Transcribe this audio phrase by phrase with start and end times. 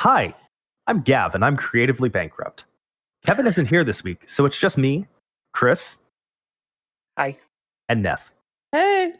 [0.00, 0.32] Hi,
[0.86, 2.64] I'm Gav, and I'm creatively bankrupt.
[3.26, 5.06] Kevin isn't here this week, so it's just me,
[5.52, 5.98] Chris,
[7.18, 7.34] Hi.
[7.86, 8.30] and Neth.
[8.72, 9.12] Hey.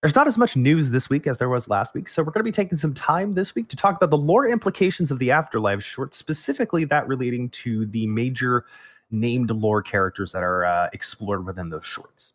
[0.00, 2.40] There's not as much news this week as there was last week, so we're going
[2.40, 5.30] to be taking some time this week to talk about the lore implications of the
[5.30, 8.64] Afterlife short, specifically that relating to the major
[9.10, 12.32] named lore characters that are uh, explored within those shorts.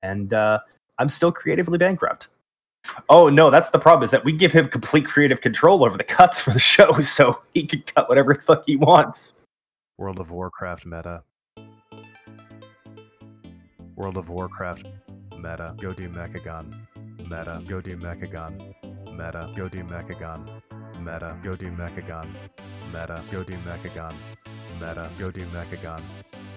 [0.00, 0.60] And uh,
[0.96, 2.28] I'm still creatively bankrupt.
[3.08, 4.04] Oh no, that's the problem.
[4.04, 7.40] Is that we give him complete creative control over the cuts for the show, so
[7.52, 9.40] he can cut whatever fuck he wants.
[9.98, 11.22] World of Warcraft meta.
[13.96, 14.86] World of Warcraft
[15.38, 15.74] meta.
[15.80, 16.74] Go do Mechagon.
[17.18, 17.62] Meta.
[17.66, 18.74] Go do Mechagon.
[19.12, 19.50] Meta.
[19.56, 20.62] Go do Mechagon.
[20.98, 21.36] Meta.
[21.42, 22.28] Go do Mechagon.
[22.92, 23.22] Meta.
[23.30, 24.14] Go do Mechagon.
[24.80, 25.10] Meta.
[25.18, 26.02] Go do Mechagon.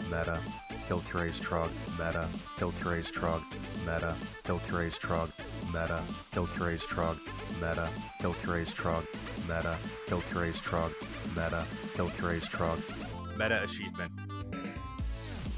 [0.10, 0.40] Meta.
[0.42, 1.70] Kill Curace Trog.
[2.00, 2.28] Meta.
[2.58, 3.44] Kill Curace Trog.
[3.86, 4.16] Meta.
[4.44, 5.30] Kill Curace Trog.
[5.68, 6.02] Meta.
[6.32, 7.18] Kill Curace Trog.
[7.56, 7.90] Meta.
[8.22, 9.06] Kill Curace Trog.
[9.48, 9.76] Meta.
[10.08, 10.94] Kill Curace Trog.
[11.36, 11.66] Meta.
[11.96, 13.38] Kill Curace Trog.
[13.38, 14.12] Meta achievement.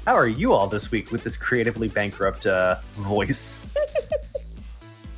[0.06, 3.58] How are you all this week with this creatively bankrupt uh, voice?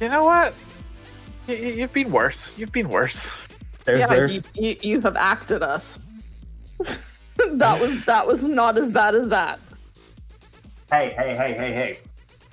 [0.03, 0.53] You know what?
[1.47, 2.59] You, you've been worse.
[2.59, 3.39] You've been worse.
[3.85, 5.97] There's, yeah, there's, You, you, you have acted us.
[6.79, 9.61] that was that was not as bad as that.
[10.93, 11.99] Hey, hey, hey, hey, hey.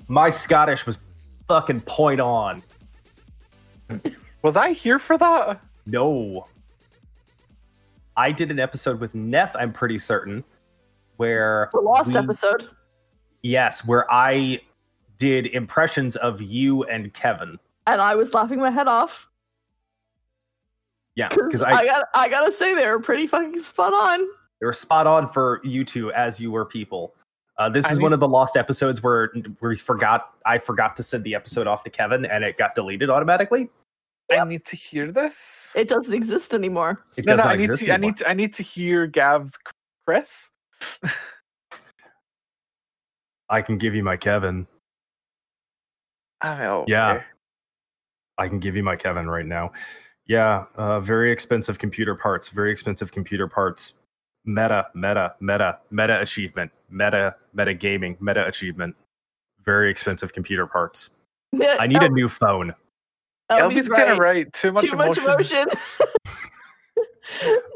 [0.08, 0.98] My Scottish was
[1.46, 2.62] fucking point on.
[4.42, 5.60] Was I here for that?
[5.86, 6.46] No.
[8.16, 10.42] I did an episode with Neth, I'm pretty certain,
[11.16, 12.68] where The lost we- episode.
[13.42, 14.60] Yes, where I
[15.16, 17.58] did impressions of you and Kevin.
[17.86, 19.28] And I was laughing my head off.
[21.14, 24.20] Yeah, Because because I, I, got I gotta say they were pretty fucking spot on.
[24.60, 27.14] they were spot on for you two as you were people.
[27.60, 29.30] Uh, this I is mean- one of the lost episodes where
[29.60, 30.32] we forgot.
[30.46, 33.68] I forgot to send the episode off to Kevin, and it got deleted automatically.
[34.32, 35.74] I need to hear this.
[35.76, 37.04] It doesn't exist anymore.
[37.18, 37.92] It no, no, I need exist to.
[37.92, 38.16] I need.
[38.16, 39.58] To, I need to hear Gav's
[40.06, 40.50] Chris.
[43.50, 44.66] I can give you my Kevin.
[46.40, 46.86] I know.
[46.88, 47.22] Yeah.
[48.38, 49.72] I can give you my Kevin right now.
[50.26, 52.48] Yeah, uh, very expensive computer parts.
[52.48, 53.92] Very expensive computer parts.
[54.44, 56.70] Meta, meta, meta, meta achievement.
[56.90, 58.16] Meta, meta gaming.
[58.20, 58.96] Meta achievement.
[59.64, 61.10] Very expensive computer parts.
[61.78, 62.74] I need a new phone.
[63.50, 64.50] Elby's kind of right.
[64.52, 65.24] Too much Too emotion.
[65.24, 65.66] much emotion.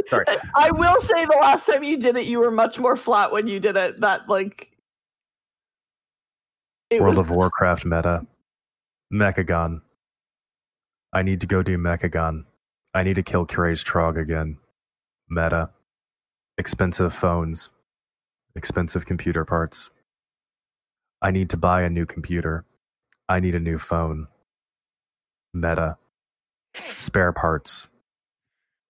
[0.08, 0.24] Sorry.
[0.54, 3.47] I will say the last time you did it, you were much more flat when
[3.47, 4.00] you did it.
[4.00, 4.72] That like
[6.91, 8.26] it World was of Warcraft meta.
[9.12, 9.80] Mechagon.
[11.12, 12.44] I need to go do Mechagon.
[12.94, 14.58] I need to kill Curace Trog again.
[15.28, 15.70] Meta.
[16.56, 17.70] Expensive phones.
[18.54, 19.91] Expensive computer parts.
[21.20, 22.65] I need to buy a new computer.
[23.28, 24.28] I need a new phone.
[25.53, 25.97] Meta.
[26.75, 27.88] Spare parts.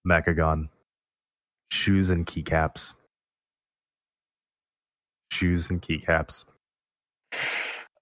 [0.07, 0.69] Mechagon.
[1.71, 2.93] Shoes and keycaps.
[5.33, 6.45] Shoes and keycaps.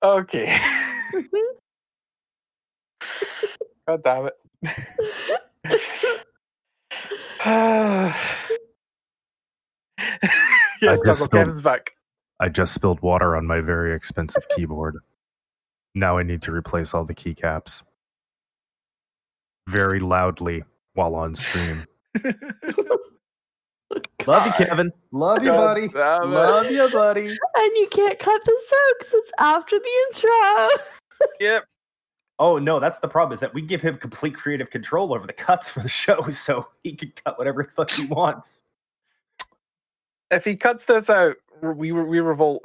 [0.03, 0.59] Okay.
[3.87, 4.35] God damn it.
[10.83, 11.93] yes, just Double spilled- Kevin's back.
[12.41, 14.97] I just spilled water on my very expensive keyboard.
[15.95, 17.83] Now I need to replace all the keycaps.
[19.69, 21.85] Very loudly while on stream.
[24.27, 24.93] Love you, Kevin.
[25.13, 25.89] Love you, buddy.
[25.89, 27.27] Love you, buddy.
[27.29, 30.31] and you can't cut this out because it's after the intro.
[31.39, 31.63] Yep.
[32.41, 33.33] Oh no, that's the problem.
[33.33, 36.67] Is that we give him complete creative control over the cuts for the show, so
[36.83, 38.65] he can cut whatever the fuck he wants.
[40.33, 42.63] If he cuts this out, we we revolt.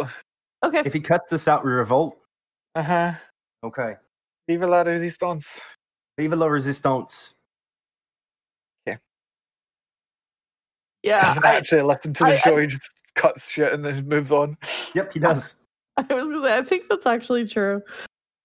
[0.64, 0.82] Okay.
[0.86, 2.18] If he cuts this out, we revolt.
[2.74, 3.12] Uh huh.
[3.64, 3.96] Okay.
[4.50, 5.62] Vive la resistance.
[6.18, 7.36] Vive la resistance.
[11.04, 11.22] Yeah.
[11.22, 12.58] Doesn't I, actually listen to the I- show.
[12.58, 14.58] he just cuts shit and then moves on.
[14.96, 15.56] Yep, he does.
[15.98, 17.82] I was gonna say I think that's actually true.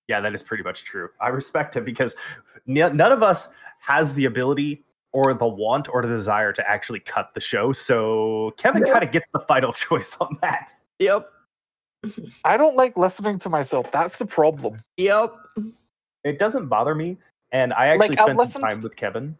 [0.08, 1.08] Yeah, that is pretty much true.
[1.20, 2.14] I respect him because
[2.68, 7.00] n- none of us has the ability or the want or the desire to actually
[7.00, 7.72] cut the show.
[7.72, 8.92] So Kevin Yeah.
[8.92, 10.72] kind of gets the final choice on that.
[10.98, 11.28] Yep.
[12.44, 13.90] I don't like listening to myself.
[13.92, 14.82] That's the problem.
[14.96, 15.34] Yep.
[16.25, 17.19] It doesn't bother me,
[17.50, 19.37] and I actually Like, I'll spent listen some to- time with Kevin.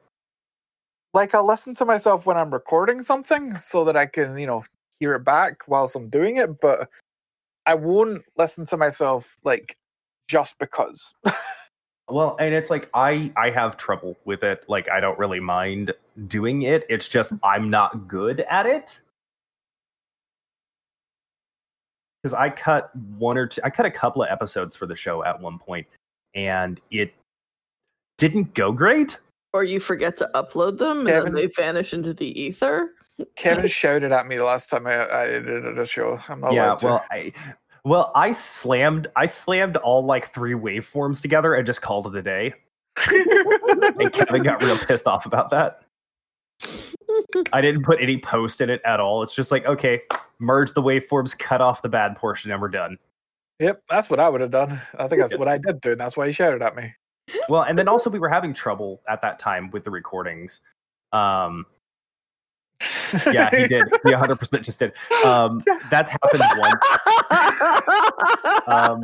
[1.15, 4.65] Like I'll listen to myself when I'm recording something so that I can, you know,
[4.99, 6.89] hear it back whilst I'm doing it, but
[7.67, 9.77] I won't listen to myself like
[10.29, 11.13] just because.
[12.13, 14.65] Well, and it's like I I have trouble with it.
[14.69, 15.93] Like I don't really mind
[16.29, 16.85] doing it.
[16.89, 17.37] It's just hmm.
[17.43, 19.01] I'm not good at it.
[22.23, 25.25] Because I cut one or two, I cut a couple of episodes for the show
[25.25, 25.87] at one point,
[26.35, 27.15] and it
[28.19, 29.19] didn't go great.
[29.53, 32.93] Or you forget to upload them and Kevin- then they vanish into the ether.
[33.37, 36.21] Kevin shouted at me the last time I, I edited a show.
[36.29, 36.87] I'm not yeah, to.
[36.87, 37.33] well, I,
[37.85, 42.23] well, I slammed, I slammed all like three waveforms together and just called it a
[42.23, 42.55] day.
[43.11, 45.83] And Kevin got real pissed off about that.
[47.53, 49.23] I didn't put any post in it at all.
[49.23, 50.03] It's just like, okay,
[50.39, 52.99] merge the waveforms, cut off the bad portion, and we're done.
[53.59, 54.81] yep, that's what I would have done.
[54.99, 56.95] I think that's what I did do, and that's why he shouted at me.
[57.49, 60.61] Well, and then also we were having trouble at that time with the recordings.
[61.13, 61.67] Um,
[63.33, 63.85] yeah, he did.
[64.05, 64.93] He 100% just did.
[65.25, 66.85] Um, that's happened once.
[68.67, 69.03] Um,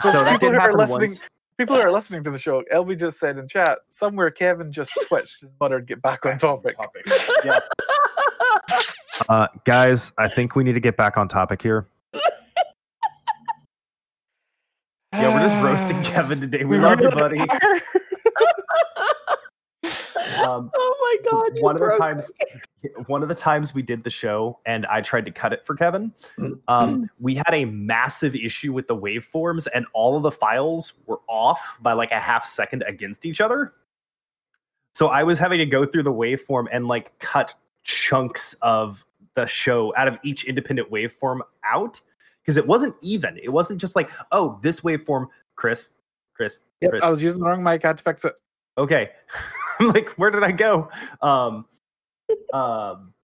[0.00, 1.24] so that People did who are happen listening- once.
[1.58, 4.92] People who are listening to the show, LB just said in chat, somewhere Kevin just
[5.08, 6.74] twitched and muttered, get back on topic.
[7.44, 7.58] Yeah.
[9.28, 11.86] Uh, guys, I think we need to get back on topic here.
[15.12, 16.64] Yeah, we're just roasting Kevin today.
[16.64, 17.40] We love you, buddy.
[20.40, 20.58] Are.
[20.58, 21.62] Um, oh my god!
[21.62, 22.32] one of the broke times
[23.06, 25.74] one of the times we did the show and i tried to cut it for
[25.74, 26.12] kevin
[26.68, 31.20] um, we had a massive issue with the waveforms and all of the files were
[31.28, 33.74] off by like a half second against each other
[34.94, 39.04] so i was having to go through the waveform and like cut chunks of
[39.34, 42.00] the show out of each independent waveform out
[42.42, 45.90] because it wasn't even it wasn't just like oh this waveform chris
[46.34, 47.84] chris Yep, Chris, I was using the wrong mic.
[47.84, 48.32] I had to fix it.
[48.78, 49.10] okay
[49.80, 50.88] i'm like where did i go?
[51.22, 51.66] Um
[52.52, 53.14] um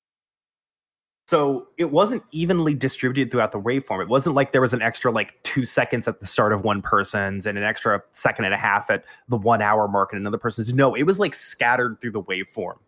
[1.29, 4.01] so it wasn't evenly distributed throughout the waveform.
[4.01, 6.81] It wasn't like there was an extra like two seconds at the start of one
[6.83, 10.39] person's and an extra second and a half at the one hour mark in another
[10.39, 10.73] person's.
[10.73, 12.79] No it was like scattered through the waveform.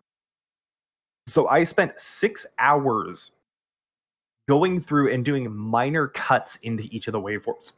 [1.27, 3.31] So i spent six hours
[4.47, 7.73] going through and doing minor cuts into each of the waveforms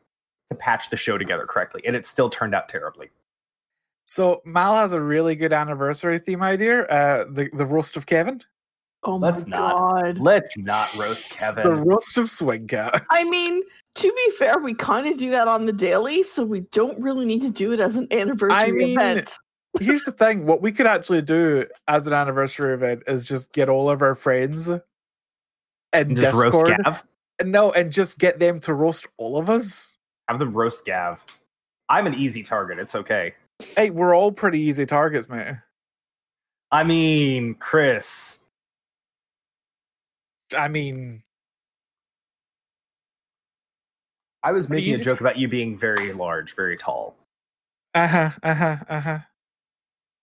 [0.50, 3.10] to patch the show together correctly and it still turned out terribly
[4.06, 6.84] So Mal has a really good anniversary theme idea.
[6.84, 8.42] Uh, the the roast of Kevin,
[9.04, 9.76] Oh my Let's not.
[9.76, 10.18] god!
[10.20, 11.64] Let's not roast Kevin.
[11.64, 13.04] the roast of Swing Cat.
[13.10, 13.64] I mean,
[13.96, 17.26] to be fair, we kind of do that on the daily, so we don't really
[17.26, 19.38] need to do it as an anniversary mean, event.
[19.80, 23.70] Here's the thing: what we could actually do as an anniversary event is just get
[23.70, 24.82] all of our friends and
[25.94, 26.70] And just Discord.
[26.70, 27.04] roast Gav.
[27.44, 29.98] No, and just get them to roast all of us.
[30.28, 31.24] Have them roast Gav.
[31.90, 32.78] I'm an easy target.
[32.78, 33.34] It's okay.
[33.76, 35.62] Hey, we're all pretty easy targets, man.
[36.72, 38.40] I mean, Chris.
[40.58, 41.24] I mean,
[44.44, 47.16] I was making a easy joke about you being very large, very tall.
[47.94, 49.20] uh huh, uh huh, uh huh.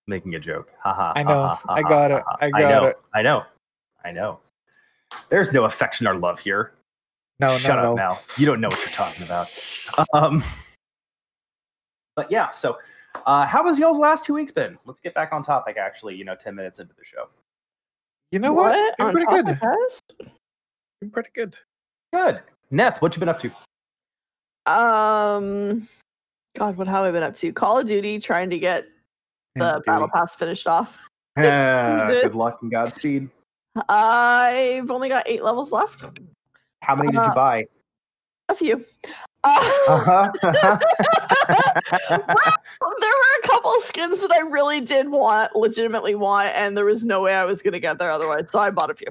[0.06, 0.70] Making a joke.
[0.82, 1.12] Haha.
[1.16, 1.54] I know.
[1.68, 2.22] I got it.
[2.40, 2.84] I got know.
[2.86, 2.98] it.
[3.14, 3.44] I know.
[4.04, 4.40] I know.
[5.28, 6.72] There's no affection or love here.
[7.40, 7.58] No, no.
[7.58, 7.94] Shut no, up, no.
[7.94, 8.20] Mal.
[8.38, 9.48] You don't know what you're talking about.
[10.14, 10.42] Um,
[12.16, 12.78] but yeah, so
[13.26, 14.78] uh, how has y'all's last two weeks been?
[14.84, 15.76] Let's get back on topic.
[15.76, 17.28] Actually, you know, ten minutes into the show.
[18.32, 18.96] You know what?
[18.98, 19.58] Been On pretty good.
[21.00, 21.56] Been pretty good.
[22.12, 22.40] Good.
[22.72, 23.50] Neth, what you been up to?
[24.70, 25.88] Um,
[26.56, 27.52] God, what have I been up to?
[27.52, 28.86] Call of Duty, trying to get
[29.54, 29.82] the Duty.
[29.86, 30.98] battle pass finished off.
[31.38, 32.24] Ah, Good.
[32.24, 33.28] good luck and Godspeed.
[33.88, 36.04] I've only got eight levels left.
[36.82, 37.64] How many did you Uh, buy?
[38.48, 38.84] A few.
[39.48, 40.30] Uh, Uh-huh.
[42.10, 47.04] there were a couple skins that I really did want, legitimately want, and there was
[47.04, 48.50] no way I was gonna get there otherwise.
[48.50, 49.08] So I bought a few.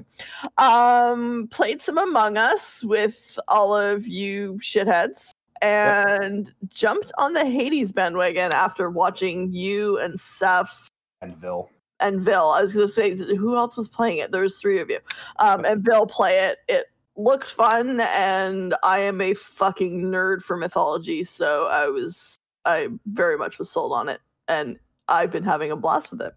[0.56, 5.30] Um, played some Among Us with all of you shitheads,
[5.62, 10.88] and jumped on the Hades bandwagon after watching you and Seth
[11.20, 11.68] and Vil.
[12.00, 12.50] and Vil.
[12.50, 14.30] I was gonna say who else was playing it?
[14.30, 15.00] There was three of you,
[15.38, 16.58] um, and Vil play it.
[16.68, 16.86] It
[17.18, 23.36] looked fun, and I am a fucking nerd for mythology, so I was I very
[23.36, 26.34] much was sold on it, and I've been having a blast with it.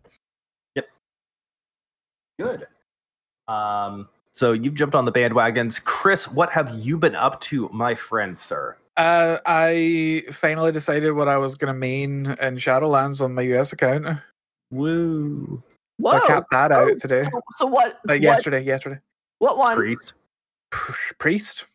[0.75, 0.87] Yep.
[2.39, 2.67] Good.
[3.47, 5.83] Um, so you've jumped on the bandwagons.
[5.83, 8.77] Chris, what have you been up to, my friend, sir?
[8.97, 13.73] Uh, I finally decided what I was going to main in Shadowlands on my US
[13.73, 14.05] account.
[14.05, 14.17] So
[14.71, 15.63] Woo.
[15.97, 16.11] Whoa!
[16.13, 17.23] I capped that Oh, out today.
[17.23, 17.99] So, so what?
[18.05, 18.99] Like what, yesterday, yesterday.
[19.39, 19.75] what one?
[19.75, 20.13] Priest.
[20.71, 21.67] Priest.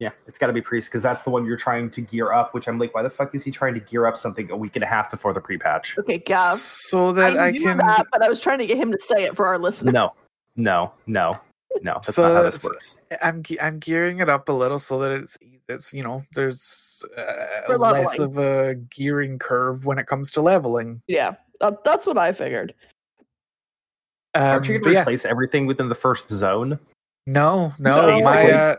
[0.00, 2.52] Yeah, it's got to be Priest because that's the one you're trying to gear up,
[2.52, 4.74] which I'm like, why the fuck is he trying to gear up something a week
[4.74, 5.96] and a half before the pre patch?
[5.98, 6.58] Okay, Gav.
[6.58, 7.78] So that I, knew can.
[7.78, 9.94] that, but I was trying to get him to say it for our listeners.
[9.94, 10.12] No,
[10.56, 11.38] no, no,
[11.82, 11.94] no.
[11.94, 13.00] That's So not how this works.
[13.22, 17.04] I'm ge- I'm gearing it up a little so that it's it's you know there's
[17.16, 21.02] uh, less of a gearing curve when it comes to leveling.
[21.06, 22.74] Yeah, that, that's what I figured.
[24.34, 26.78] Um, Aren't you going to yeah, replace everything within the first zone?
[27.26, 28.20] No, no, No.
[28.20, 28.76] my uh,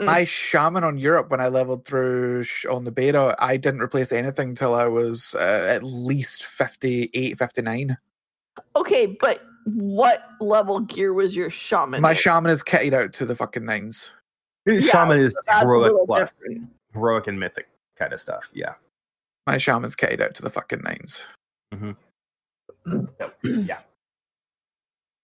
[0.00, 4.10] my shaman on Europe when I leveled through sh- on the beta, I didn't replace
[4.10, 7.96] anything till I was uh, at least 58, 59.
[8.74, 12.00] okay, but what level gear was your shaman?
[12.02, 12.16] My in?
[12.16, 14.12] shaman is kitted out to the fucking nines.
[14.66, 16.68] Shaman is That's a heroic plus, different.
[16.92, 18.50] heroic and mythic kind of stuff.
[18.52, 18.74] Yeah.
[19.46, 21.24] My shaman's kitted out to the fucking nines.
[23.44, 23.78] Yeah.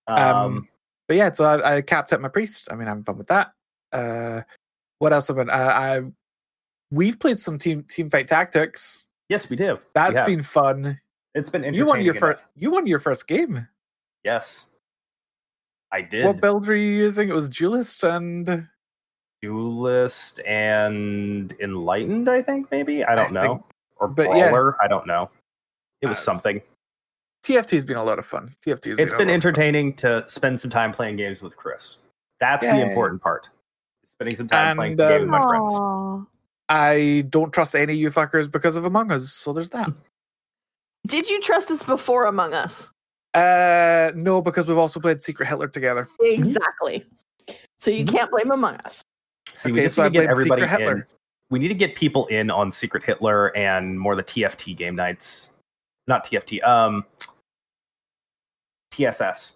[0.06, 0.68] Um, Um,
[1.10, 2.68] But yeah, so I, I capped up my priest.
[2.70, 3.50] I mean, I'm fun with that.
[3.92, 4.42] Uh,
[5.00, 5.50] what else have been?
[5.50, 6.02] Uh, I
[6.92, 9.08] we've played some team team fight tactics.
[9.28, 9.74] yes, we do.
[9.74, 10.26] We That's have.
[10.28, 11.00] been fun.
[11.34, 12.44] it's been You won your entertaining first.
[12.54, 13.66] You won your first game.
[14.22, 14.70] Yes.
[15.90, 16.26] I did.
[16.26, 17.28] What build were you using?
[17.28, 18.68] It was duelist and
[19.42, 23.02] Duelist and Enlightened, I think, maybe.
[23.04, 23.54] I don't I know.
[23.54, 23.62] think-
[23.96, 24.50] or but yeah.
[24.50, 24.76] Brawler.
[24.80, 25.28] I don't know.
[26.02, 26.62] It was Uh, something.
[27.44, 28.54] TFT's been a lot of fun.
[28.66, 31.98] TFT's It's a been lot of entertaining to spend some time playing games with Chris.
[32.38, 33.48] That's the important part.
[34.06, 36.26] Spending some time playing And, some games with um, my friends.
[36.68, 39.32] I don't trust any of you fuckers because of Among Us.
[39.32, 39.90] So there's that.
[41.06, 42.88] Did you trust us before Among Us?
[43.34, 46.08] Uh, no, because we've also played Secret Hitler together.
[46.20, 47.04] Exactly.
[47.78, 48.12] So you Mhm.
[48.12, 49.02] can't blame Among Us.
[49.54, 50.94] See, we okay, just so I need to get blame everybody Secret Hitler.
[50.96, 51.04] in.
[51.48, 55.50] We need to get people in on Secret Hitler and more the TFT game nights.
[56.06, 56.60] Not TFT.
[56.62, 57.04] Um,
[59.00, 59.54] TSS.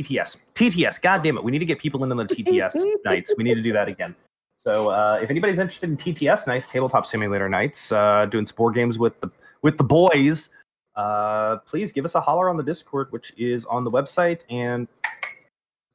[0.00, 0.36] TTS.
[0.54, 1.02] TTS.
[1.02, 1.44] God damn it.
[1.44, 3.34] We need to get people in on the TTS nights.
[3.36, 4.14] We need to do that again.
[4.58, 8.74] So uh, if anybody's interested in TTS nights, tabletop simulator nights, uh, doing some board
[8.74, 9.30] games with the
[9.62, 10.50] with the boys,
[10.96, 14.86] uh, please give us a holler on the Discord, which is on the website, and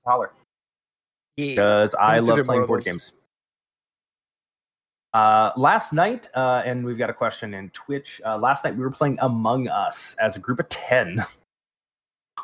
[0.05, 0.31] holler
[1.37, 1.51] Yeah.
[1.51, 3.13] because I love playing of board games.
[5.13, 8.19] Uh, last night, uh, and we've got a question in Twitch.
[8.25, 11.23] Uh, last night we were playing Among Us as a group of ten.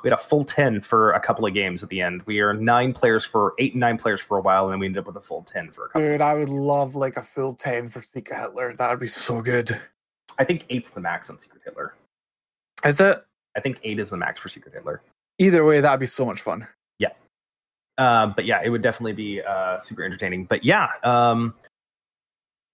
[0.04, 2.22] We had a full ten for a couple of games at the end.
[2.26, 4.86] We are nine players for eight and nine players for a while, and then we
[4.86, 6.02] ended up with a full ten for a couple.
[6.02, 8.74] Dude, I would love like a full 10 for Secret Hitler.
[8.76, 9.80] That would be so good.
[10.38, 11.94] I think eight's the max on Secret Hitler.
[12.86, 13.24] Is it?
[13.56, 15.02] I think eight is the max for Secret Hitler.
[15.38, 16.68] Either way, that'd be so much fun.
[16.98, 17.10] Yeah.
[17.98, 20.46] Uh, but yeah, it would definitely be uh, super entertaining.
[20.46, 21.54] But yeah, um,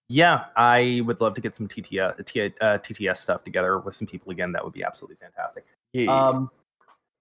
[0.08, 2.20] yeah, I would love to get some TTS,
[2.60, 4.52] uh, TTS stuff together with some people again.
[4.52, 5.64] That would be absolutely fantastic.
[5.92, 6.14] Yeah.
[6.14, 6.50] Um,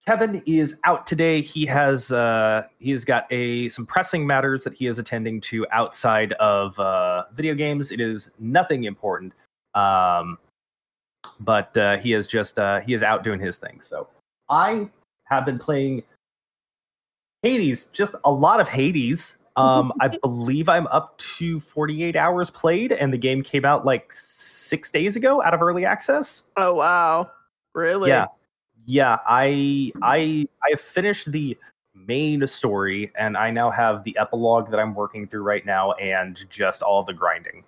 [0.08, 1.42] Kevin is out today.
[1.42, 5.66] He has uh, he has got a some pressing matters that he is attending to
[5.72, 7.92] outside of uh, video games.
[7.92, 9.34] It is nothing important,
[9.74, 10.38] um,
[11.40, 13.82] but uh, he is just uh, he is out doing his thing.
[13.82, 14.08] So
[14.48, 14.90] I
[15.24, 16.04] have been playing
[17.42, 19.38] Hades, just a lot of Hades.
[19.56, 24.14] Um, I believe I'm up to 48 hours played, and the game came out like
[24.14, 26.44] six days ago out of early access.
[26.58, 27.32] Oh wow.
[27.74, 28.10] Really?
[28.10, 28.28] Yeah,
[28.86, 29.20] yeah.
[29.26, 31.58] I I I finished the
[31.94, 36.46] main story, and I now have the epilogue that I'm working through right now, and
[36.50, 37.64] just all the grinding.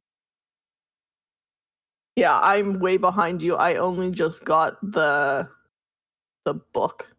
[2.16, 3.56] Yeah, I'm way behind you.
[3.56, 5.48] I only just got the
[6.46, 7.16] the book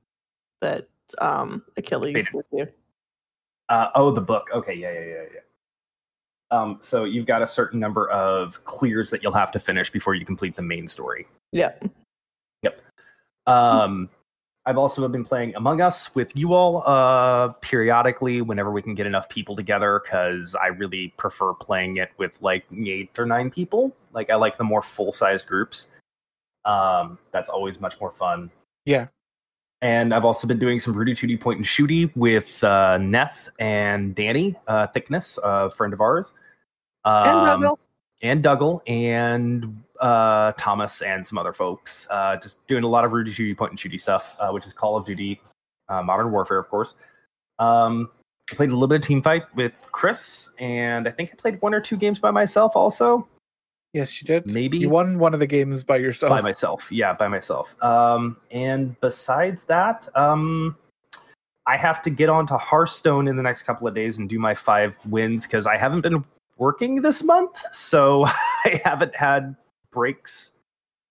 [0.60, 0.88] that
[1.20, 2.66] um Achilles with you.
[3.68, 4.48] Uh, oh, the book.
[4.52, 5.40] Okay, yeah, yeah, yeah, yeah.
[6.50, 10.14] Um, so you've got a certain number of clears that you'll have to finish before
[10.14, 11.26] you complete the main story.
[11.52, 11.72] Yeah.
[13.48, 14.10] Um,
[14.66, 19.06] I've also been playing Among Us with you all uh, periodically whenever we can get
[19.06, 23.96] enough people together because I really prefer playing it with like eight or nine people.
[24.12, 25.88] Like I like the more full size groups.
[26.66, 28.50] Um, that's always much more fun.
[28.84, 29.06] Yeah.
[29.80, 34.14] And I've also been doing some Rudy Tooty Point and Shooty with uh, Neth and
[34.14, 36.32] Danny uh, Thickness, a friend of ours.
[37.04, 37.78] And Um, Dougal.
[38.22, 42.06] And Dougal and uh, Thomas and some other folks.
[42.10, 44.72] Uh, just doing a lot of Rudy Shooty Point and Shooty stuff, uh, which is
[44.72, 45.40] Call of Duty,
[45.88, 46.94] uh, Modern Warfare, of course.
[47.58, 48.10] Um,
[48.50, 51.60] I played a little bit of team fight with Chris, and I think I played
[51.60, 53.26] one or two games by myself also.
[53.92, 54.46] yes, you did.
[54.46, 56.30] Maybe You won one of the games by yourself.
[56.30, 56.90] by myself.
[56.90, 57.74] Yeah, by myself.
[57.82, 60.76] Um, and besides that, um,
[61.66, 64.54] I have to get onto Hearthstone in the next couple of days and do my
[64.54, 66.24] five wins because I haven't been
[66.58, 68.24] working this month, so
[68.64, 69.56] I haven't had
[69.90, 70.50] breaks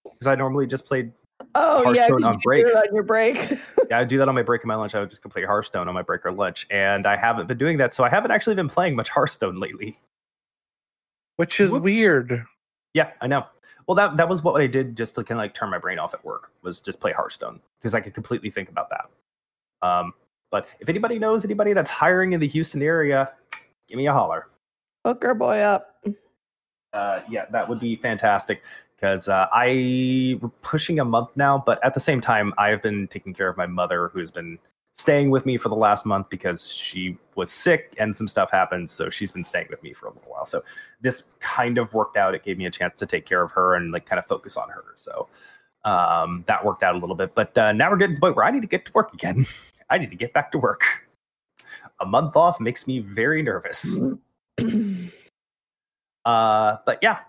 [0.03, 1.11] because I normally just played.
[1.55, 2.75] Oh yeah, 'cause Hearthstone you on do breaks.
[2.75, 3.37] on your break.
[3.89, 4.95] Yeah, I do that on my break and my lunch.
[4.95, 7.77] I would just complete Hearthstone on my break or lunch, and I haven't been doing
[7.77, 9.97] that, so I haven't actually been playing much Hearthstone lately.
[11.37, 11.83] which is Whoops.
[11.83, 12.43] weird.
[12.93, 13.45] Yeah, I know.
[13.87, 15.99] Well, that that was what I did just to kind of like turn my brain
[15.99, 19.87] off at work was just play Hearthstone because I could completely think about that.
[19.87, 20.13] Um,
[20.51, 23.31] but if anybody knows anybody that's hiring in the Houston area,
[23.87, 24.47] give me a holler.
[25.07, 26.03] Hook our boy up.
[26.91, 28.61] Uh, yeah, that would be fantastic
[28.97, 33.07] because uh, I we're pushing a month now, but at the same time, I've been
[33.07, 34.59] taking care of my mother who has been
[34.91, 38.91] staying with me for the last month because she was sick and some stuff happened.
[38.91, 40.45] So she's been staying with me for a little while.
[40.45, 40.61] So
[40.99, 42.35] this kind of worked out.
[42.35, 44.57] It gave me a chance to take care of her and like kind of focus
[44.57, 44.83] on her.
[44.95, 45.29] So
[45.85, 47.33] um, that worked out a little bit.
[47.33, 49.13] But uh, now we're getting to the point where I need to get to work
[49.13, 49.45] again.
[49.89, 50.81] I need to get back to work.
[52.01, 53.97] A month off makes me very nervous.
[56.25, 57.19] uh, but yeah.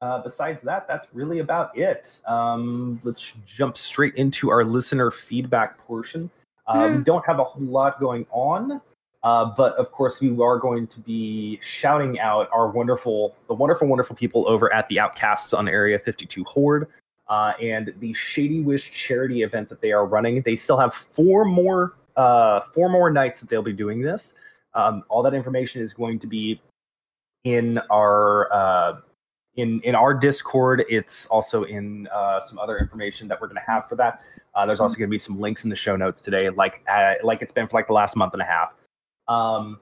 [0.00, 2.20] Uh, besides that, that's really about it.
[2.26, 6.30] Um, let's jump straight into our listener feedback portion.
[6.66, 8.80] Uh, we don't have a whole lot going on,
[9.22, 13.88] uh, but of course, we are going to be shouting out our wonderful, the wonderful,
[13.88, 16.88] wonderful people over at the Outcasts on Area 52 Horde
[17.28, 20.42] uh, and the Shady Wish charity event that they are running.
[20.42, 24.34] They still have four more, uh, four more nights that they'll be doing this.
[24.74, 26.60] Um, all that information is going to be
[27.44, 29.00] in our uh,
[29.56, 30.84] in in our Discord.
[30.88, 34.22] It's also in uh, some other information that we're going to have for that.
[34.54, 37.14] Uh, there's also going to be some links in the show notes today, like uh,
[37.22, 38.74] like it's been for like the last month and a half.
[39.28, 39.80] Um,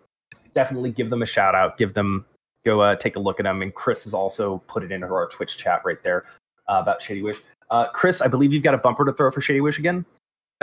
[0.55, 1.79] definitely give them a shout out.
[1.79, 2.25] Give them
[2.65, 3.63] go uh, take a look at them.
[3.63, 6.25] And Chris has also put it into our Twitch chat right there
[6.69, 7.39] uh, about Shady Wish.
[7.71, 10.05] Uh, Chris, I believe you've got a bumper to throw for Shady Wish again.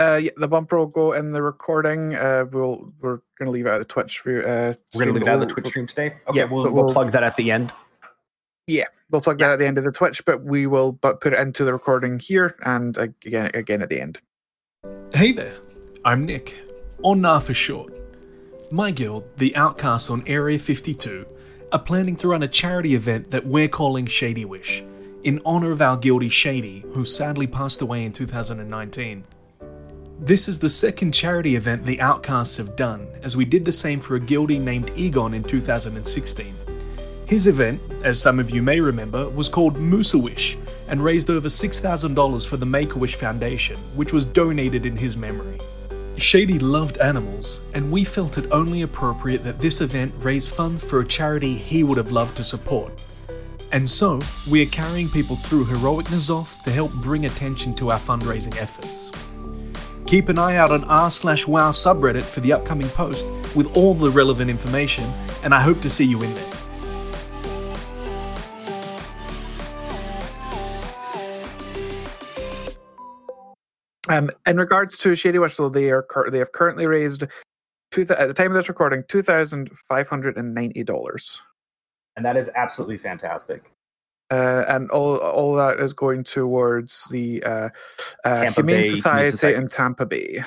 [0.00, 2.14] Uh, yeah, the bumper will go in the recording.
[2.14, 4.20] Uh, we'll we're gonna leave it out the Twitch.
[4.20, 5.14] For, uh, We're going to stream.
[5.14, 6.14] leave it out the Twitch stream today.
[6.28, 7.72] Okay, yeah, we'll, we'll we'll- plug that at the end.
[8.66, 11.32] Yeah, we'll plug that at the end of the Twitch, but we will but put
[11.34, 14.20] it into the recording here and uh, again again at the end.
[15.12, 15.56] Hey there,
[16.04, 16.58] I'm Nick,
[17.02, 17.92] or Nah for short.
[18.70, 21.26] My guild, the Outcasts on Area 52,
[21.72, 24.82] are planning to run a charity event that we're calling Shady Wish,
[25.24, 29.24] in honor of our guildie Shady, who sadly passed away in 2019.
[30.22, 34.00] This is the second charity event the Outcasts have done, as we did the same
[34.00, 36.54] for a guildie named Egon in 2016.
[37.24, 40.58] His event, as some of you may remember, was called Moose Wish
[40.88, 45.16] and raised over $6,000 for the Make a Wish Foundation, which was donated in his
[45.16, 45.56] memory.
[46.16, 51.00] Shady loved animals, and we felt it only appropriate that this event raise funds for
[51.00, 52.92] a charity he would have loved to support.
[53.72, 57.98] And so, we are carrying people through Heroic N'Zoth to help bring attention to our
[57.98, 59.10] fundraising efforts.
[60.10, 63.94] Keep an eye out on r slash wow subreddit for the upcoming post with all
[63.94, 65.04] the relevant information,
[65.44, 66.52] and I hope to see you in there.
[74.08, 77.22] Um, in regards to Shady Wish, though, they are cur- they have currently raised
[77.92, 81.40] two th- at the time of this recording two thousand five hundred and ninety dollars,
[82.16, 83.70] And that is absolutely fantastic.
[84.30, 87.68] Uh, and all all that is going towards the uh,
[88.24, 89.56] uh, Tampa Humane Bay Humane Society, Society.
[89.58, 90.44] in Tampa Bay.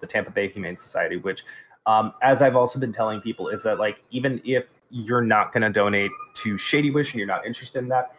[0.00, 1.44] the Tampa Bay Humane Society, which,
[1.86, 5.62] um, as I've also been telling people, is that like even if you're not going
[5.62, 8.14] to donate to Shady Wish and you're not interested in that,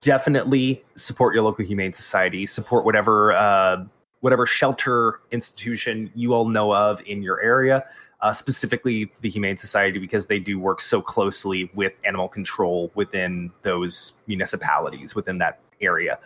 [0.00, 2.46] definitely support your local Humane Society.
[2.46, 3.84] Support whatever uh,
[4.20, 7.84] whatever shelter institution you all know of in your area.
[8.24, 13.52] Uh, specifically, the Humane Society, because they do work so closely with animal control within
[13.60, 16.18] those municipalities within that area.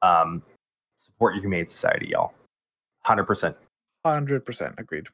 [0.00, 0.44] Um,
[0.96, 2.34] support your Humane Society, y'all.
[3.02, 3.56] Hundred percent.
[4.06, 5.08] Hundred percent agreed.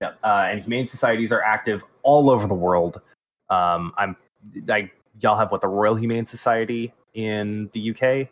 [0.00, 3.00] Yeah, uh, and humane societies are active all over the world.
[3.48, 4.16] Um, I'm
[4.66, 8.28] like y'all have what the Royal Humane Society in the UK.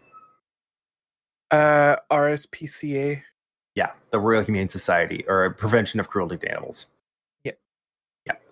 [1.53, 3.23] Uh, RSPCA.
[3.77, 6.87] Yeah, the Royal Humane Society or Prevention of Cruelty to Animals.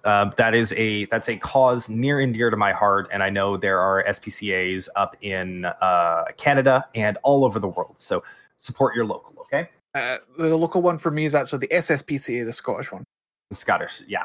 [0.04, 3.30] Um, that is a that's a cause near and dear to my heart, and I
[3.30, 7.94] know there are SPCA's up in uh, Canada and all over the world.
[7.98, 8.22] So
[8.58, 9.70] support your local, okay?
[9.94, 13.04] Uh, the local one for me is actually the SSPCA, the Scottish one.
[13.50, 14.24] The Scottish, yeah.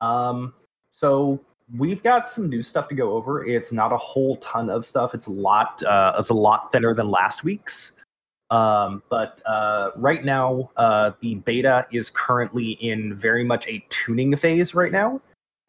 [0.00, 0.54] Um,
[0.90, 1.40] so
[1.76, 3.44] we've got some new stuff to go over.
[3.44, 5.14] It's not a whole ton of stuff.
[5.14, 5.82] It's a lot.
[5.82, 7.92] Uh, it's a lot thinner than last week's.
[8.50, 14.36] Um, but uh, right now, uh, the beta is currently in very much a tuning
[14.36, 14.74] phase.
[14.74, 15.20] Right now,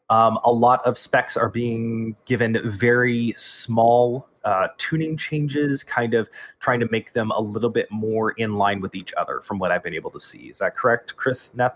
[0.09, 6.29] um, a lot of specs are being given very small uh, tuning changes, kind of
[6.59, 9.41] trying to make them a little bit more in line with each other.
[9.41, 11.75] From what I've been able to see, is that correct, Chris Neth?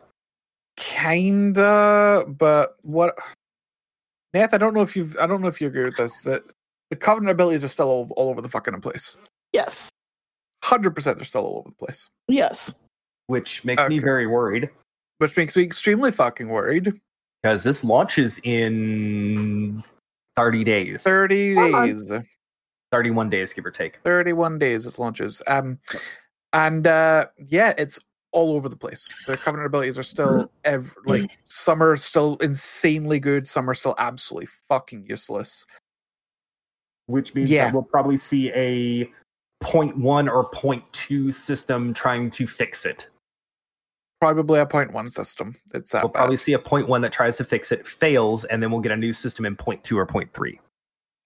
[0.78, 3.16] Kinda, but what?
[4.36, 5.18] Neth, I don't know if you've.
[5.18, 6.22] I don't know if you agree with this.
[6.22, 6.44] That
[6.90, 9.18] the covenant abilities are still all, all over the fucking place.
[9.52, 9.90] Yes.
[10.64, 12.74] Hundred percent, they're still all over the place, Yes.
[13.28, 14.70] Which makes me very worried.
[15.20, 17.00] which makes me extremely fucking worried.
[17.42, 19.84] because this launches in
[20.36, 22.12] 30 days Thirty days,
[22.92, 24.86] 31 days give or take thirty-one days.
[24.86, 25.42] It launches.
[25.48, 25.78] Um,
[26.54, 28.00] and uh, yeah, it's
[28.32, 29.14] all over the place.
[29.28, 33.48] The covenant abilities are still ev- like some are still insanely good.
[33.48, 35.66] Some are still absolutely fucking useless.
[37.06, 37.66] which means Yeah.
[37.66, 39.10] that we'll probably see a
[39.64, 43.08] 0.1 or 0.2 system trying to fix it
[44.22, 45.56] Probably a point one system.
[45.74, 46.20] It's that We'll bad.
[46.20, 48.92] probably see a point one that tries to fix it, fails, and then we'll get
[48.92, 50.60] a new system in point two or point three.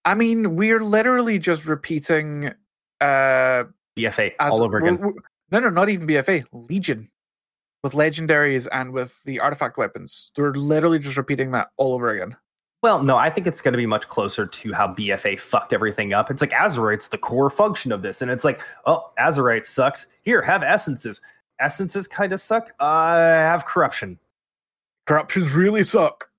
[0.05, 2.53] I mean, we're literally just repeating
[3.01, 3.63] uh
[3.97, 4.97] BFA all over again.
[4.99, 7.09] we're- we're- no, no, not even BFA, Legion.
[7.83, 10.31] With legendaries and with the artifact weapons.
[10.35, 12.37] They're literally just repeating that all over again.
[12.83, 16.11] Well, no, I think it's going to be much closer to how BFA fucked everything
[16.11, 16.29] up.
[16.29, 20.05] It's like Azerite's the core function of this, and it's like, oh, Azerite sucks.
[20.21, 21.21] Here, have essences.
[21.61, 22.73] Essences kind of suck.
[22.81, 24.19] Uh, have corruption.
[25.05, 26.29] Corruptions really suck.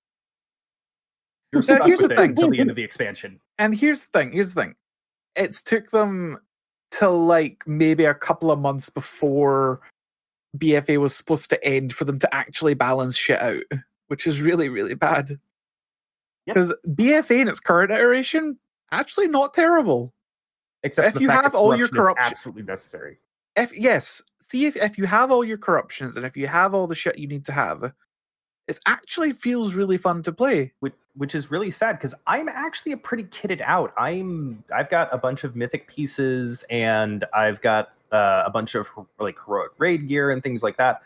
[1.51, 2.31] You're Now, here's the thing.
[2.31, 3.41] until the end of the expansion.
[3.59, 4.33] And here's the thing.
[4.33, 4.75] Here's the thing.
[5.37, 6.37] It's took them
[6.91, 9.81] till like maybe a couple of months before
[10.59, 13.63] BFA was supposed to end for them to actually balance shit out,
[14.09, 15.39] which is really really bad.
[16.47, 16.55] Yep.
[16.55, 18.59] Because BFA in its current iteration
[18.93, 20.13] actually not terrible.
[20.83, 23.19] Except If the you fact have all your corruption- absolutely necessary.
[23.57, 26.87] If yes, see if if you have all your corruptions and if you have all
[26.87, 27.93] the shit you need to have,
[28.69, 30.73] it actually feels really fun to play.
[30.81, 33.95] which, which is really sad because I'm actually a pretty kitted out.
[33.97, 38.89] I'm I've got a bunch of mythic pieces and I've got uh, a bunch of
[39.19, 41.03] like heroic raid gear and things like that.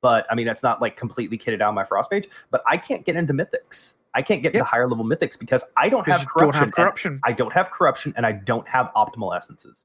[0.00, 2.28] But I mean, it's not like completely kitted out my frost page.
[2.50, 3.94] But I can't get into mythics.
[4.18, 4.62] I can't get Yep.
[4.62, 6.64] into higher level mythics because I don't have you don't corruption.
[6.64, 7.20] have corruption.
[7.22, 9.84] I don't have corruption and I don't have optimal essences.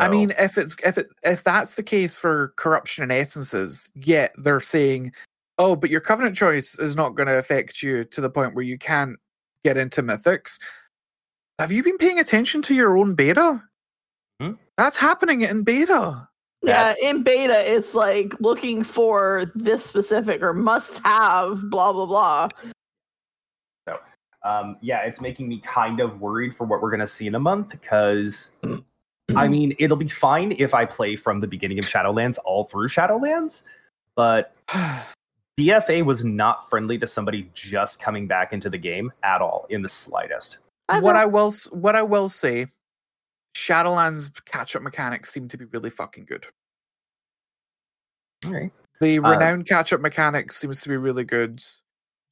[0.00, 4.32] I mean, if it's if it if that's the case for corruption and essences, yet
[4.36, 5.12] they're saying,
[5.56, 8.64] "Oh, but your covenant choice is not going to affect you to the point where
[8.64, 9.16] you can't
[9.64, 10.58] get into mythics."
[11.60, 13.62] Have you been paying attention to your own beta?
[14.40, 14.54] Hmm?
[14.76, 16.28] That's happening in beta.
[16.62, 22.48] Yeah, in beta, it's like looking for this specific or must have blah blah blah.
[23.88, 23.98] So,
[24.44, 27.34] um, yeah, it's making me kind of worried for what we're going to see in
[27.34, 28.50] a month because,
[29.34, 32.88] I mean, it'll be fine if I play from the beginning of Shadowlands all through
[32.88, 33.62] Shadowlands,
[34.14, 34.54] but
[35.58, 39.82] BFA was not friendly to somebody just coming back into the game at all in
[39.82, 40.58] the slightest.
[40.88, 41.16] I what.
[41.16, 42.66] I will what I will say,
[43.54, 46.46] Shadowlands catch up mechanics seem to be really fucking good.
[48.44, 48.72] All right.
[49.00, 51.62] The Uh, renowned catch up mechanics seems to be really good.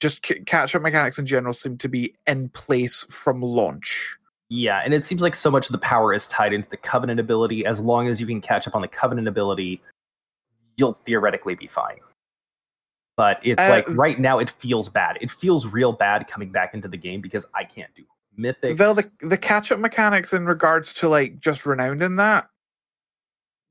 [0.00, 4.16] Just c- catch up mechanics in general seem to be in place from launch.
[4.48, 7.20] Yeah, and it seems like so much of the power is tied into the Covenant
[7.20, 7.64] ability.
[7.66, 9.80] As long as you can catch up on the Covenant ability,
[10.76, 12.00] you'll theoretically be fine.
[13.16, 15.18] But it's Uh, like right now it feels bad.
[15.20, 18.04] It feels real bad coming back into the game because I can't do
[18.40, 18.76] mythics.
[18.76, 22.48] Vel, the, the catch up mechanics in regards to like just renowned in that,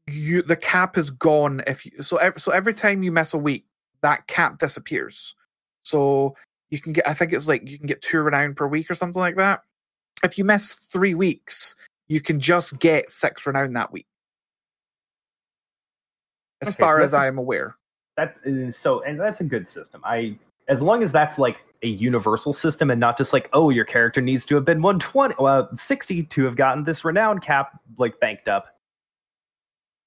[0.07, 3.37] you the cap is gone if you so every, so every time you miss a
[3.37, 3.65] week,
[4.01, 5.35] that cap disappears.
[5.83, 6.35] So
[6.69, 8.95] you can get I think it's like you can get two renown per week or
[8.95, 9.61] something like that.
[10.23, 11.75] If you miss three weeks,
[12.07, 14.07] you can just get six renown that week.
[16.61, 17.75] As Okay, so far as I am aware.
[18.17, 21.87] that is so and that's a good system i as long as that's like a
[21.87, 25.69] universal system and not just like oh your character needs to have been 120 well
[25.73, 28.75] 60 to have gotten this renown cap like banked up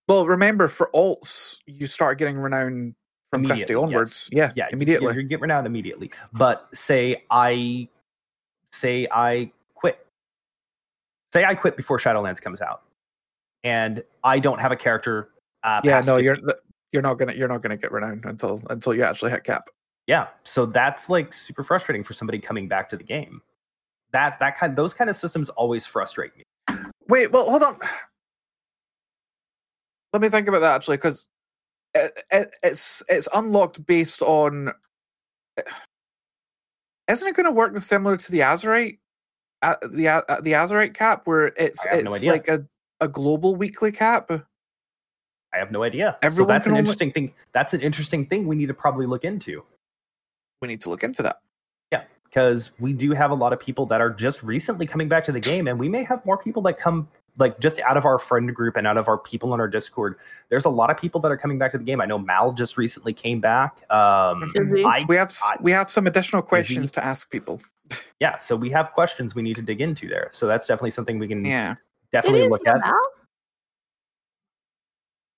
[0.08, 2.94] Well, remember for alts, you start getting renown
[3.30, 3.82] from Immediately, fifty yes.
[3.82, 4.30] onwards.
[4.32, 5.14] Yeah, yeah immediately.
[5.14, 7.88] you, get renowned immediately but say i
[8.70, 10.06] say i quit
[11.32, 12.82] say i quit before shadowlands comes out
[13.64, 15.30] and i don't have a character
[15.64, 16.24] uh, yeah, no, 50.
[16.24, 16.36] you're
[16.92, 19.68] you're not gonna you're not gonna get renowned until until you actually hit cap.
[20.06, 23.40] Yeah so that's like super frustrating for somebody coming back to the game
[24.12, 26.42] that that kind those kind of systems always frustrate me
[27.08, 27.78] Wait, well, hold on.
[30.12, 31.28] Let me think about that actually, because
[31.94, 34.72] it, it, it's it's unlocked based on.
[37.08, 38.98] Isn't it going to work similar to the Azerite
[39.62, 42.64] uh, the uh, the Azerite cap, where it's I have no it's like a,
[43.00, 44.30] a global weekly cap?
[44.30, 46.16] I have no idea.
[46.22, 47.34] Everyone so that's an only- interesting thing.
[47.52, 49.64] That's an interesting thing we need to probably look into
[50.62, 51.40] We need to look into that.
[51.90, 55.24] Yeah, because we do have a lot of people that are just recently coming back
[55.24, 58.04] to the game, and we may have more people that come like just out of
[58.04, 60.16] our friend group and out of our people on our Discord.
[60.50, 62.00] There's a lot of people that are coming back to the game.
[62.00, 63.78] I know Mal just recently came back.
[63.90, 64.84] Um, Is he?
[64.84, 67.60] I We have s- I- we have some additional Is he- questions to ask people.
[68.20, 70.28] yeah, so we have questions we need to dig into there.
[70.30, 71.74] So that's definitely something we can Yeah,
[72.12, 72.80] definitely look at.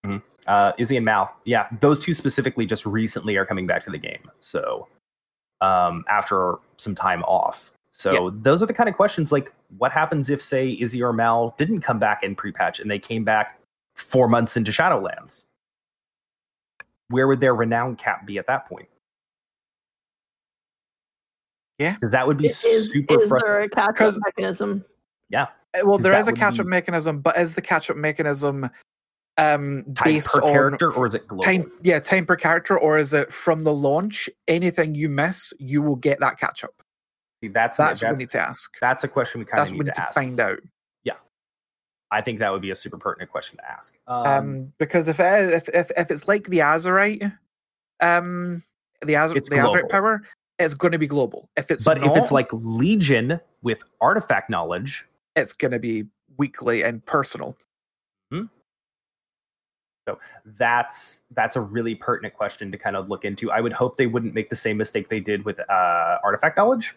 [0.04, 0.20] now.
[0.46, 1.34] uh, Izzy and Mal.
[1.44, 4.28] Yeah, those two specifically just recently are coming back to the game.
[4.40, 4.87] So
[5.61, 7.71] um, after some time off.
[7.93, 11.55] So those are the kind of questions like what happens if, say, Izzy or Mal
[11.59, 13.59] didn't come back in pre-patch and they came back
[13.95, 15.45] four months into Shadowlands?
[17.09, 18.88] Where would their renown cap be at that point?
[21.79, 21.95] Yeah.
[21.95, 23.67] because that would be Is, super is there frustrating.
[23.67, 24.85] a catch-up 'Cause- mechanism?
[25.33, 25.47] Uh,
[25.85, 28.71] well, there is a catch up be- mechanism, but is the catch up mechanism
[29.37, 31.42] um, Time based per on character, or is it global?
[31.42, 31.70] time.
[31.83, 34.29] Yeah, time per character, or is it from the launch?
[34.49, 36.83] Anything you miss, you will get that catch up.
[37.42, 38.70] See, that's That's, what that's, we need to ask.
[38.81, 40.14] that's a question we kind of what we need need to to ask.
[40.14, 40.59] find out.
[41.05, 41.14] Yeah
[42.11, 43.92] i think that would be a super pertinent question to ask.
[44.07, 47.37] Um, Um, because if, it, if if if it's like the Azerite
[48.01, 48.62] um,
[49.03, 49.88] the Azer, the global.
[49.88, 50.23] power,
[50.59, 51.49] it's going to be global.
[51.57, 55.05] If it's but if it's like Legion with artifact knowledge,
[55.37, 56.05] it's going to be
[56.38, 57.57] weekly and personal.
[60.07, 60.19] So
[60.59, 63.51] that's that's a really pertinent question to kind of look into.
[63.51, 66.95] I would hope they wouldn't make the same mistake they did with uh, artifact knowledge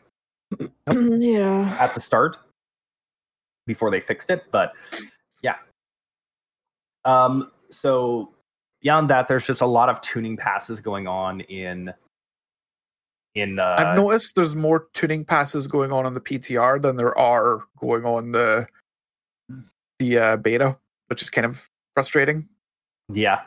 [0.91, 1.78] yeah.
[1.80, 2.38] at the start
[3.65, 4.43] before they fixed it.
[4.52, 4.74] But
[5.41, 5.56] yeah.
[7.06, 7.52] Um.
[7.70, 8.34] So
[8.82, 11.93] beyond that, there's just a lot of tuning passes going on in
[13.36, 13.58] in.
[13.58, 17.62] Uh, I've noticed there's more tuning passes going on on the PTR than there are
[17.80, 18.67] going on the
[20.00, 22.50] the uh, beta, which is kind of frustrating.
[23.13, 23.41] Yeah.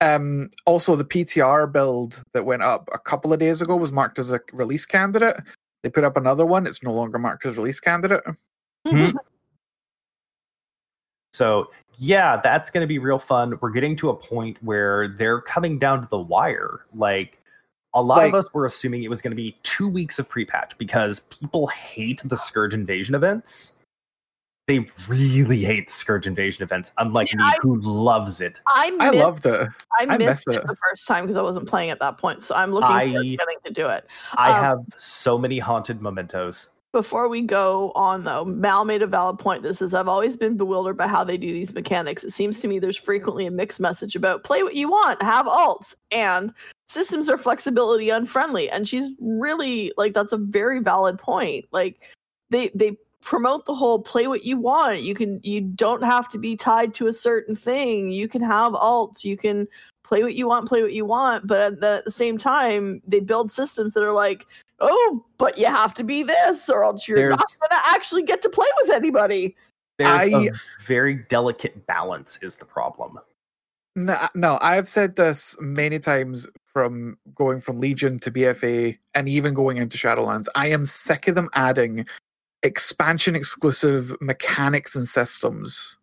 [0.00, 4.18] Um, also, the PTR build that went up a couple of days ago was marked
[4.18, 5.36] as a release candidate.
[5.82, 8.22] They put up another one; it's no longer marked as release candidate.
[8.86, 9.14] Mhm.
[11.32, 13.58] So yeah, that's going to be real fun.
[13.60, 16.80] We're getting to a point where they're coming down to the wire.
[16.94, 17.40] Like
[17.94, 20.28] a lot Like- of us were assuming it was going to be two weeks of
[20.28, 23.76] pre-patch because people hate the Scourge Invasion events.
[24.66, 28.60] They really hate the Scourge Invasion events, unlike See, me, I- who loves it.
[28.66, 29.68] I I missed, loved it.
[30.00, 30.66] I I missed miss it it.
[30.66, 32.42] the first time because I wasn't playing at that point.
[32.44, 34.06] So I'm looking I- forward to getting to do it.
[34.36, 36.68] I Um, have so many haunted mementos.
[36.92, 39.62] Before we go on, though, Mal made a valid point.
[39.64, 42.22] This is I've always been bewildered by how they do these mechanics.
[42.24, 45.44] It seems to me there's frequently a mixed message about play what you want, have
[45.46, 46.54] alts, and
[46.86, 48.70] systems are flexibility unfriendly.
[48.70, 51.66] And she's really like that's a very valid point.
[51.72, 52.14] Like
[52.50, 55.02] they they promote the whole play what you want.
[55.02, 58.12] You can you don't have to be tied to a certain thing.
[58.12, 59.24] You can have alts.
[59.24, 59.66] You can
[60.04, 61.46] play what you want, play what you want.
[61.46, 64.46] But at the, at the same time, they build systems that are like,
[64.80, 68.42] oh, but you have to be this, or else you're not going to actually get
[68.42, 69.56] to play with anybody.
[69.98, 70.50] There's I- a
[70.86, 73.18] very delicate balance is the problem.
[73.96, 79.28] No, uh, no, I've said this many times from going from Legion to BFA and
[79.28, 80.48] even going into Shadowlands.
[80.56, 82.04] I am sick of them adding
[82.64, 85.98] expansion exclusive mechanics and systems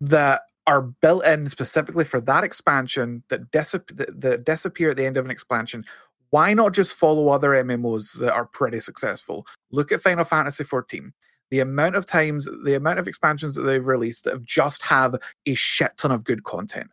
[0.00, 5.06] that are built in specifically for that expansion that, disap- that, that disappear at the
[5.06, 5.84] end of an expansion.
[6.30, 9.46] Why not just follow other MMOs that are pretty successful?
[9.70, 11.12] Look at Final Fantasy XIV.
[11.50, 15.14] The amount of times, the amount of expansions that they've released that have just have
[15.46, 16.90] a shit ton of good content.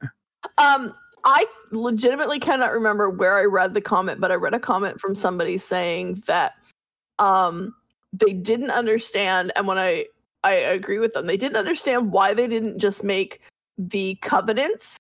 [0.58, 0.94] Um,
[1.26, 5.16] I legitimately cannot remember where I read the comment, but I read a comment from
[5.16, 6.54] somebody saying that
[7.20, 7.74] um
[8.20, 10.06] they didn't understand and when I
[10.44, 13.42] I agree with them, they didn't understand why they didn't just make
[13.80, 14.96] the covenants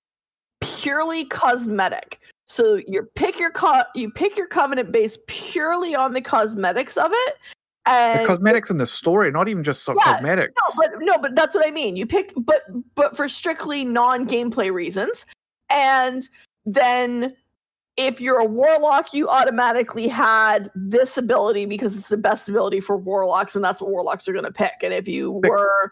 [0.59, 2.19] purely cosmetic.
[2.47, 7.11] So you pick your co- you pick your covenant based purely on the cosmetics of
[7.13, 7.35] it.
[7.85, 10.53] And the cosmetics in the story, not even just so Yeah, cosmetics.
[10.57, 11.95] no, but no, but that's what I mean.
[11.95, 12.63] You pick, but
[12.95, 15.27] but for strictly non-gameplay reasons,
[15.69, 16.27] and
[16.65, 17.35] then
[17.97, 22.97] if you're a warlock, you automatically had this ability because it's the best ability for
[22.97, 24.73] warlocks, and that's what warlocks are going to pick.
[24.83, 25.91] And if you were,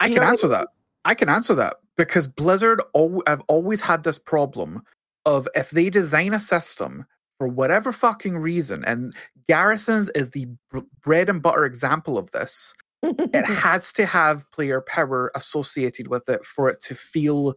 [0.00, 0.68] I you can I answer that.
[1.04, 4.82] I can answer that because Blizzard al- have always had this problem
[5.24, 7.06] of if they design a system
[7.38, 9.14] for whatever fucking reason, and
[9.48, 12.74] Garrisons is the br- bread and butter example of this.
[13.02, 17.54] It has to have player power associated with it for it to feel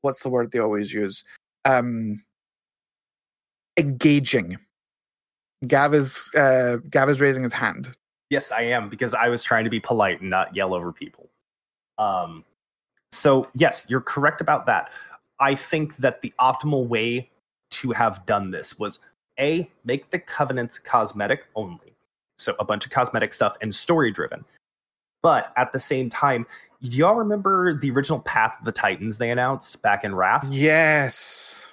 [0.00, 1.22] what's the word they always use?
[1.64, 2.22] Um
[3.76, 4.58] engaging.
[5.66, 7.94] Gav is uh Gav is raising his hand.
[8.30, 11.28] Yes, I am because I was trying to be polite and not yell over people.
[11.98, 12.44] Um,
[13.12, 14.90] so yes, you're correct about that.
[15.38, 17.30] I think that the optimal way
[17.72, 18.98] to have done this was
[19.38, 21.94] a make the covenants cosmetic only,
[22.38, 24.44] so a bunch of cosmetic stuff and story driven.
[25.22, 26.46] But at the same time,
[26.82, 30.48] do y'all remember the original Path of the Titans they announced back in Wrath?
[30.50, 31.72] Yes.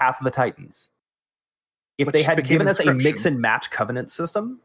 [0.00, 0.88] Path of the Titans.
[1.98, 4.60] If Which they had given us a mix and match covenant system,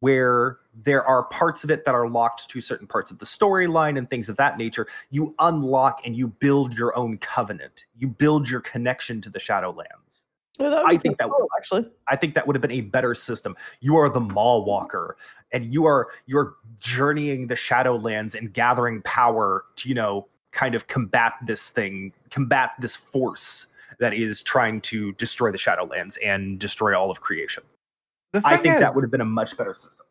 [0.00, 3.96] where there are parts of it that are locked to certain parts of the storyline
[3.96, 7.86] and things of that nature, you unlock and you build your own covenant.
[7.96, 10.24] You build your connection to the Shadowlands.
[10.58, 11.88] Would I think that cool, actually.
[12.06, 13.56] I think that would have been a better system.
[13.80, 15.16] You are the Maw Walker,
[15.52, 20.86] and you are you're journeying the Shadowlands and gathering power to you know kind of
[20.86, 23.68] combat this thing, combat this force
[24.04, 27.64] that is trying to destroy the Shadowlands and destroy all of creation.
[28.44, 30.06] I think is- that would have been a much better system.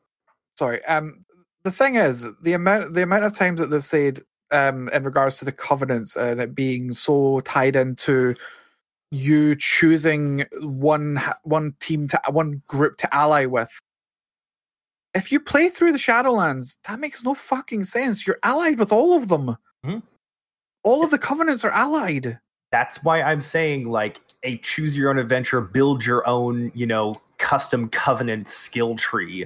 [0.58, 1.26] sorry um
[1.64, 5.38] the thing is the amount the amount of times that they've said um, in regards
[5.38, 8.36] to the covenants and it being so tied into
[9.12, 13.72] you choosing one one team to one group to ally with.
[15.16, 18.26] If you play through the Shadowlands, that makes no fucking sense.
[18.28, 19.58] You're allied with all of them.
[19.84, 20.00] Hmm.
[20.84, 22.40] All of the covenants are allied.
[22.74, 27.14] That's why I'm saying like a choose your own adventure, build your own, you know,
[27.38, 29.46] custom covenant skill tree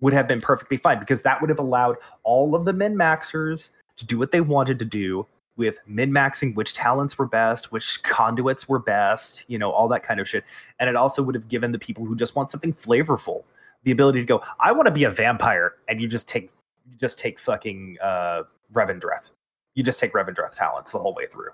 [0.00, 3.70] would have been perfectly fine because that would have allowed all of the min maxers
[3.96, 8.00] to do what they wanted to do with min maxing which talents were best, which
[8.04, 10.44] conduits were best, you know, all that kind of shit.
[10.78, 13.42] And it also would have given the people who just want something flavorful
[13.82, 16.50] the ability to go, I want to be a vampire, and you just take
[16.88, 19.30] you just take fucking uh Revendreth.
[19.74, 21.50] You just take Revendreth talents the whole way through.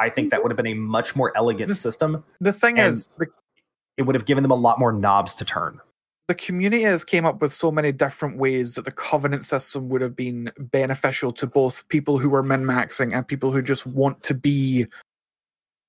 [0.00, 2.24] I think that would have been a much more elegant The- system.
[2.40, 3.26] The thing is, the,
[3.96, 5.80] It would have given them a lot more knobs to turn.
[6.28, 10.00] the community has came up with so many different ways that the covenant system would
[10.00, 14.22] have been beneficial to both people who were min maxing and people who just want
[14.22, 14.86] to be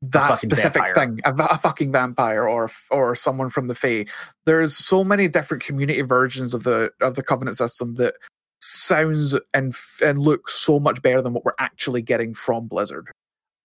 [0.01, 0.95] that specific vampire.
[0.95, 4.05] thing, a, a fucking vampire or or someone from the Fae.
[4.47, 8.15] There's so many different community versions of the of the covenant system that
[8.61, 13.11] sounds and and looks so much better than what we're actually getting from Blizzard.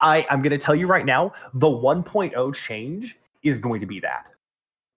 [0.01, 4.01] I, I'm going to tell you right now, the 1.0 change is going to be
[4.01, 4.29] that.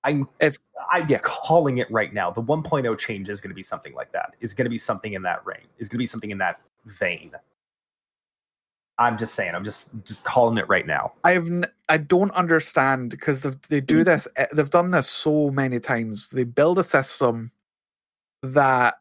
[0.04, 0.58] I'm It's-
[0.92, 1.20] I'm yeah.
[1.24, 2.32] calling it right now.
[2.32, 4.34] The 1.0 change is going to be something like that.
[4.40, 5.68] Is going to be something in that range.
[5.78, 7.32] Is going to be something in that vein.
[8.98, 9.56] I'm just saying.
[9.56, 11.14] I'm just just calling it right now.
[11.26, 14.28] I've n- I don't understand because they do this.
[14.38, 16.30] eh, They've done this so many times.
[16.30, 17.52] They build a system
[18.42, 18.96] that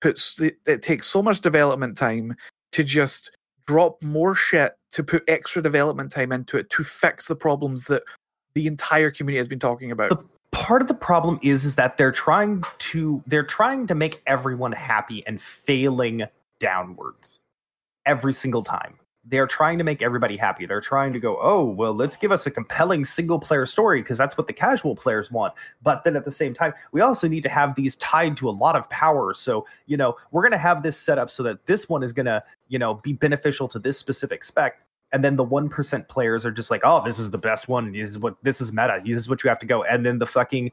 [0.00, 2.36] puts it, it takes so much development time
[2.72, 7.36] to just drop more shit to put extra development time into it to fix the
[7.36, 8.02] problems that
[8.54, 10.10] the entire community has been talking about.
[10.10, 14.20] The- Part of the problem is is that they're trying to they're trying to make
[14.26, 16.24] everyone happy and failing
[16.58, 17.40] downwards
[18.04, 18.98] every single time.
[19.24, 20.66] They're trying to make everybody happy.
[20.66, 24.18] They're trying to go, oh, well, let's give us a compelling single player story because
[24.18, 25.54] that's what the casual players want.
[25.80, 28.50] But then at the same time, we also need to have these tied to a
[28.50, 29.32] lot of power.
[29.32, 32.12] So, you know, we're going to have this set up so that this one is
[32.12, 34.80] going to, you know, be beneficial to this specific spec.
[35.12, 37.92] And then the 1% players are just like, oh, this is the best one.
[37.92, 39.00] This is what, this is meta.
[39.04, 39.84] This is what you have to go.
[39.84, 40.72] And then the fucking,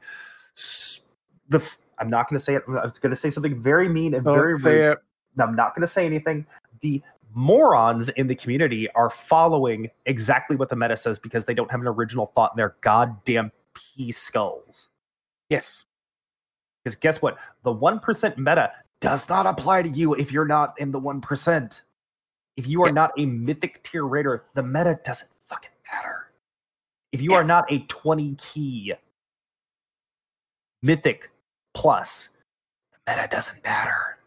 [1.48, 2.64] the, I'm not going to say it.
[2.66, 4.92] I was going to say something very mean and Don't very rude.
[4.92, 4.98] it.
[5.38, 6.46] I'm not going to say anything.
[6.80, 7.02] The
[7.34, 11.80] morons in the community are following exactly what the meta says because they don't have
[11.80, 14.88] an original thought in their goddamn pea skulls.
[15.48, 15.84] Yes.
[16.84, 17.38] Because guess what?
[17.62, 21.82] The 1% meta does not apply to you if you're not in the 1%.
[22.56, 22.92] If you are Yeah.
[22.92, 26.32] not a mythic tier raider, the meta doesn't fucking matter.
[27.12, 27.38] If you Yeah.
[27.38, 28.94] are not a 20 key
[30.82, 31.30] mythic
[31.74, 32.30] plus,
[32.92, 34.18] the meta doesn't matter.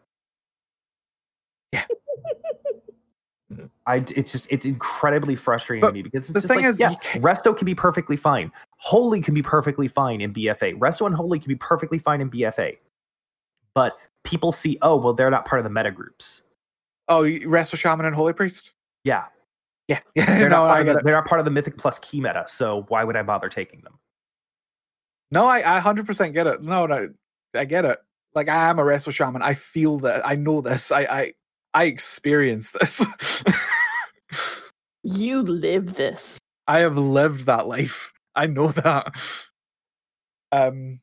[3.86, 6.80] I, it's just it's incredibly frustrating But to me because it's the thing like, is,
[6.80, 8.50] yeah, Resto can be perfectly fine.
[8.78, 10.78] Holy can be perfectly fine in BFA.
[10.78, 12.78] Resto and Holy can be perfectly fine in BFA.
[13.74, 16.42] But people see, oh, well, they're not part of the meta groups.
[17.08, 18.72] Oh, Resto Shaman and Holy Priest.
[19.04, 19.24] Yeah,
[19.88, 20.00] Yeah.
[20.16, 22.46] they're, no, not I the, they're not part of the Mythic Plus key meta.
[22.48, 23.98] So why would I bother taking them?
[25.30, 26.62] No, I, I 100% get it.
[26.62, 27.10] No, no,
[27.54, 27.98] I get it.
[28.34, 29.42] Like I am a Resto shaman.
[29.42, 30.26] I feel that.
[30.26, 30.90] I know this.
[30.90, 31.32] I I
[31.74, 33.04] I experience this.
[35.06, 36.38] You live this.
[36.66, 38.10] I have lived that life.
[38.34, 39.12] I know that.
[40.50, 41.00] Um,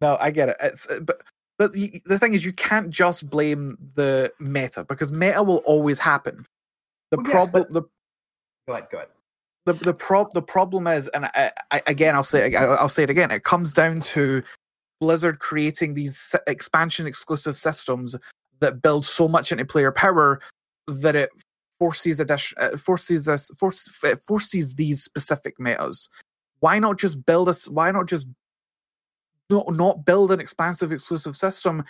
[0.00, 0.56] no, I get it.
[0.60, 1.22] It's uh, but
[1.56, 6.00] but the, the thing is, you can't just blame the meta because meta will always
[6.00, 6.44] happen.
[7.12, 7.82] The Well, yes, problem, but- the
[8.66, 9.08] Go ahead, go ahead.
[9.66, 13.04] the the prob the problem is, and I, I, again, I'll say I- I'll say
[13.04, 13.30] it again.
[13.30, 14.42] It comes down to
[15.00, 18.16] Blizzard creating these expansion exclusive systems
[18.60, 20.40] that builds so much into player power
[20.86, 21.30] that it
[21.78, 26.08] forces addition, uh, forces us force, it forces these specific metas.
[26.60, 27.68] Why not just build us?
[27.68, 28.26] Why not just
[29.50, 31.84] not not build an expansive exclusive system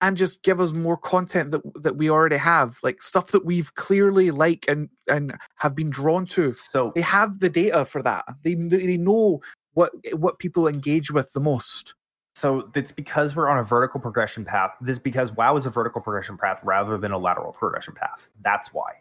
[0.00, 3.74] and just give us more content that that we already have, like stuff that we've
[3.74, 8.24] clearly like and and have been drawn to So they have the data for that.
[8.42, 9.40] They they know
[9.74, 11.94] what what people engage with the most.
[12.34, 14.72] So it's because we're on a vertical progression path.
[14.80, 18.28] This is because WoW is a vertical progression path rather than a lateral progression path.
[18.42, 18.92] That's why.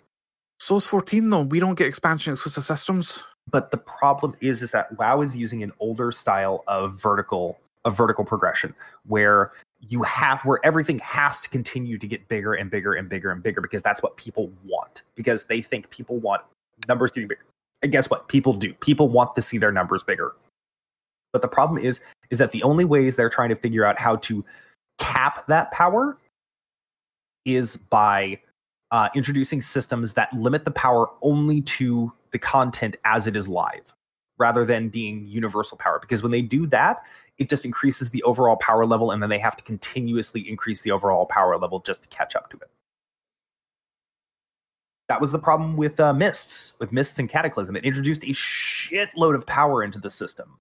[0.60, 3.24] So, Source 14 though, we don't get expansion exclusive systems.
[3.50, 7.98] But the problem is, is that WoW is using an older style of vertical of
[7.98, 8.76] vertical progression
[9.08, 13.32] where you have where everything has to continue to get bigger and bigger and bigger
[13.32, 16.44] and bigger because that's what people want because they think people want
[16.88, 17.46] numbers to be bigger.
[17.82, 18.28] And guess what?
[18.28, 18.74] People do.
[18.76, 20.34] People want to see their numbers bigger.
[21.34, 24.18] But the problem is, is that the only ways they're trying to figure out how
[24.18, 24.44] to
[24.98, 26.18] cap that power
[27.46, 28.40] is by
[28.92, 33.94] uh, introducing systems that limit the power only to the content as it is live
[34.38, 36.00] rather than being universal power.
[36.00, 37.04] Because when they do that,
[37.38, 40.92] it just increases the overall power level, and then they have to continuously increase the
[40.92, 42.70] overall power level just to catch up to it.
[45.10, 47.76] That was the problem with uh, Mists, with Mists and Cataclysm.
[47.76, 50.58] It introduced a shitload of power into the system.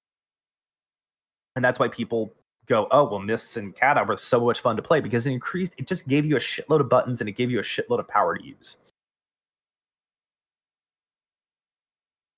[1.61, 2.32] And that's why people
[2.64, 5.74] go, oh, well, Mists and Cata were so much fun to play because it increased,
[5.76, 8.08] it just gave you a shitload of buttons and it gave you a shitload of
[8.08, 8.78] power to use.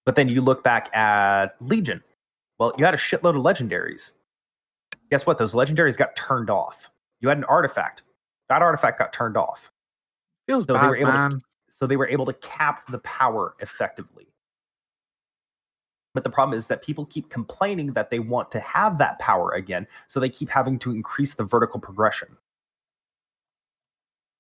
[0.05, 2.03] But then you look back at Legion.
[2.59, 4.11] Well, you had a shitload of legendaries.
[5.09, 5.39] Guess what?
[5.39, 6.91] Those legendaries got turned off.
[7.21, 8.03] You had an artifact.
[8.49, 9.71] That artifact got turned off.
[10.49, 13.55] Feels So they bad, were able to- So they were able to cap the power
[13.61, 14.32] effectively.
[16.15, 19.51] But the problem is that people keep complaining that they want to have that power
[19.53, 22.29] again, so they keep having to increase the vertical progression.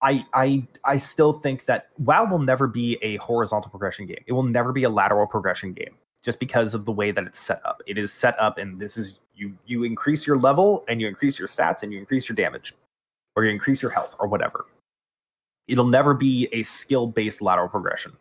[0.02, 4.22] I I I still think that WoW will never be a horizontal progression game.
[4.26, 7.40] It will never be a lateral progression game just because of the way that it's
[7.40, 7.82] set up.
[7.86, 11.38] It is set up and this is you you increase your level and you increase
[11.38, 12.74] your stats and you increase your damage
[13.36, 14.66] or you increase your health or whatever.
[15.68, 18.12] It'll never be a skill-based lateral progression.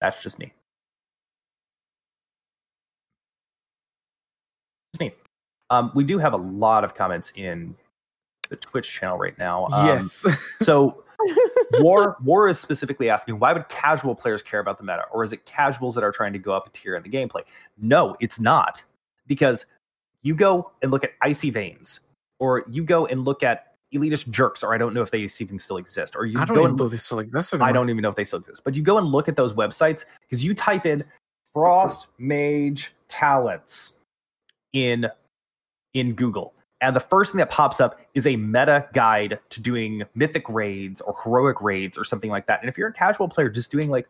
[0.00, 0.52] That's just me.
[4.92, 5.14] Just me.
[5.72, 7.74] Um, we do have a lot of comments in
[8.50, 9.66] the Twitch channel right now.
[9.72, 10.26] Um, yes.
[10.60, 11.02] So
[11.80, 15.32] War War is specifically asking why would casual players care about the meta, or is
[15.32, 17.42] it casuals that are trying to go up a tier in the gameplay?
[17.78, 18.82] No, it's not,
[19.26, 19.64] because
[20.22, 22.00] you go and look at Icy Veins,
[22.38, 25.58] or you go and look at Elitist Jerks, or I don't know if they even
[25.58, 27.68] still exist, or you I don't go even and know they still exist anymore.
[27.68, 29.54] I don't even know if they still exist, but you go and look at those
[29.54, 31.02] websites because you type in
[31.54, 33.94] Frost Mage Talents
[34.72, 35.08] in
[35.94, 40.02] in Google, and the first thing that pops up is a meta guide to doing
[40.14, 42.60] mythic raids or heroic raids or something like that.
[42.60, 44.08] And if you're a casual player just doing like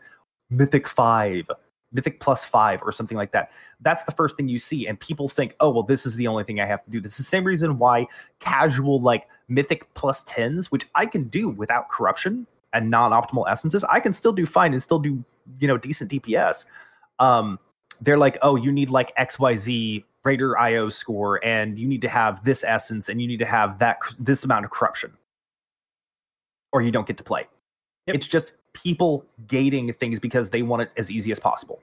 [0.49, 1.51] mythic five,
[1.93, 5.29] mythic plus five, or something like that, that's the first thing you see, and people
[5.29, 7.01] think, oh well, this is the only thing I have to do.
[7.01, 8.07] This is the same reason why
[8.41, 14.01] casual like mythic plus tens, which I can do without corruption and non-optimal essences, I
[14.01, 15.23] can still do fine and still do
[15.61, 16.65] you know decent DPS.
[17.19, 17.59] Um,
[18.01, 22.45] they're like, oh, you need like XYZ Raider IO score, and you need to have
[22.45, 25.13] this essence, and you need to have that this amount of corruption,
[26.73, 27.47] or you don't get to play.
[28.07, 28.17] Yep.
[28.17, 31.81] It's just people gating things because they want it as easy as possible.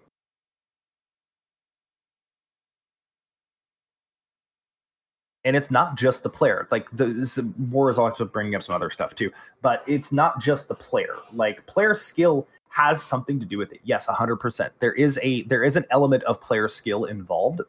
[5.45, 6.67] And it's not just the player.
[6.69, 7.39] Like the this,
[7.71, 9.31] War is also bringing up some other stuff too,
[9.61, 11.15] but it's not just the player.
[11.33, 13.79] Like player skill has something to do with it.
[13.83, 14.69] Yes, 100%.
[14.79, 17.61] There is a there is an element of player skill involved.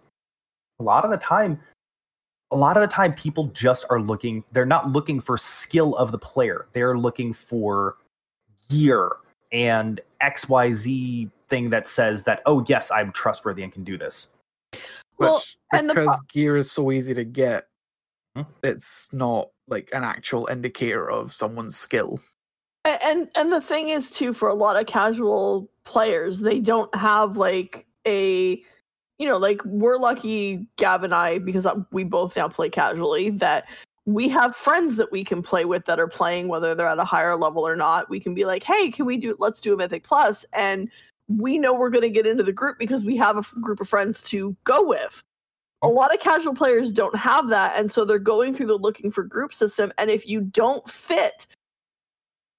[0.81, 1.61] A lot of the time
[2.53, 6.11] a lot of the time people just are looking they're not looking for skill of
[6.11, 6.67] the player.
[6.73, 7.97] They're looking for
[8.69, 9.13] gear
[9.53, 14.29] and XYZ thing that says that oh yes, I'm trustworthy and can do this.
[15.19, 17.67] Well, Which, and the because pro- gear is so easy to get,
[18.37, 18.43] Hmm?
[18.63, 22.21] it's not like an actual indicator of someone's skill.
[22.87, 26.93] A- and and the thing is too for a lot of casual players they don't
[26.95, 28.63] have like a
[29.21, 33.69] you know like we're lucky Gav and i because we both now play casually that
[34.07, 37.05] we have friends that we can play with that are playing whether they're at a
[37.05, 38.09] higher level or not.
[38.09, 40.89] We can be like hey can we do let's do a mythic plus and
[41.29, 43.81] we know we're going to get into the group because we have a f- group
[43.81, 45.23] of friends to go with.
[45.83, 49.11] A lot of casual players don't have that and so they're going through the looking
[49.11, 51.47] for group system and if you don't fit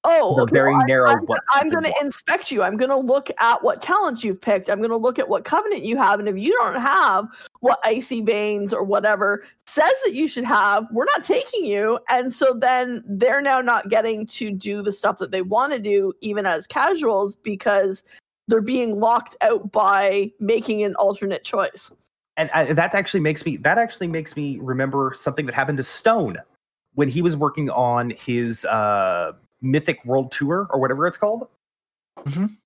[0.04, 2.64] oh The very well, narrow I'm, I'm going to inspect you.
[2.64, 4.70] I'm going to look at what talents you've picked.
[4.70, 7.28] I'm going to look at what covenant you have and if you don't have
[7.60, 12.00] what icy veins or whatever says that you should have we're not taking you.
[12.10, 15.80] And so then they're now not getting to do the stuff that they want to
[15.80, 18.04] do even as casuals because
[18.48, 21.92] they're being locked out by making an alternate choice.
[22.38, 25.84] And I, that actually makes me that actually makes me remember something that happened to
[25.84, 26.38] Stone
[26.96, 31.48] when he was working on his uh, Mythic World Tour or whatever it's called.
[32.20, 32.58] Mhm.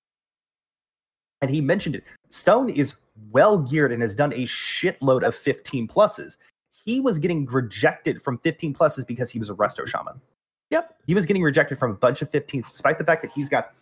[1.41, 2.04] And he mentioned it.
[2.30, 2.96] Stone is
[3.32, 6.38] well geared and has done a shitload of 15 pluses.
[6.72, 10.20] He was getting rejected from 15 pluses because he was a resto shaman.
[10.70, 13.50] yep He was getting rejected from a bunch of 15s, despite the fact that he's
[13.50, 13.76] got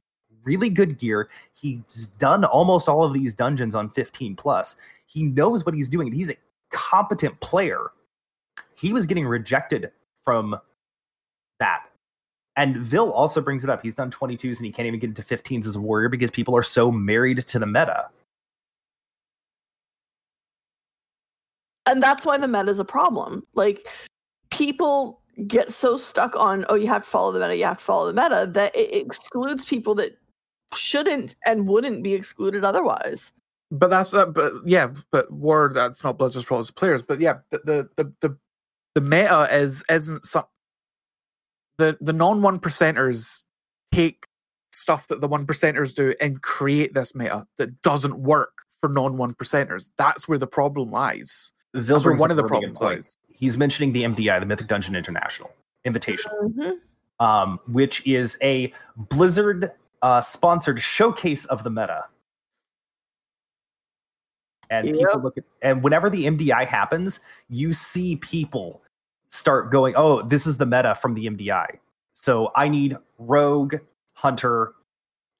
[0.43, 1.29] really good gear.
[1.53, 4.75] He's done almost all of these dungeons on 15 plus.
[5.05, 6.11] He knows what he's doing.
[6.11, 6.37] He's a
[6.71, 7.91] competent player.
[8.75, 9.91] He was getting rejected
[10.23, 10.59] from
[11.59, 11.85] that.
[12.55, 13.81] And Vil also brings it up.
[13.81, 16.55] He's done 22s and he can't even get into 15s as a warrior because people
[16.55, 18.09] are so married to the meta.
[21.85, 23.87] and that's why the meta is a problem like
[24.51, 27.83] people get so stuck on oh you have to follow the meta you have to
[27.83, 30.17] follow the meta that it excludes people that
[30.73, 33.33] shouldn't and wouldn't be excluded otherwise
[33.71, 37.01] But that's uh, but yeah, but word that's not Blizzard's fault as players.
[37.01, 38.37] But yeah, the the the the,
[38.93, 40.43] the meta is isn't some
[41.83, 43.43] the the non one percenters
[43.91, 44.25] take
[44.71, 49.17] stuff that the one percenters do and create this meta that doesn't work for non
[49.17, 49.89] one percenters.
[49.97, 51.51] That's where the problem lies.
[51.73, 53.17] Vil That's where one of the a really good problems lies.
[53.29, 55.51] He's mentioning the MDI, the Mythic Dungeon International
[55.85, 56.79] Invitation, Mhm.
[57.19, 59.71] um, which is a Blizzard
[60.01, 62.05] uh, sponsored showcase of the meta.
[64.69, 64.97] And Yep.
[64.97, 67.19] people look at, and whenever the MDI happens,
[67.49, 68.81] you see people
[69.33, 71.79] start going, "Oh, this is the meta from the MDI."
[72.13, 73.75] So I need Rogue,
[74.13, 74.73] Hunter,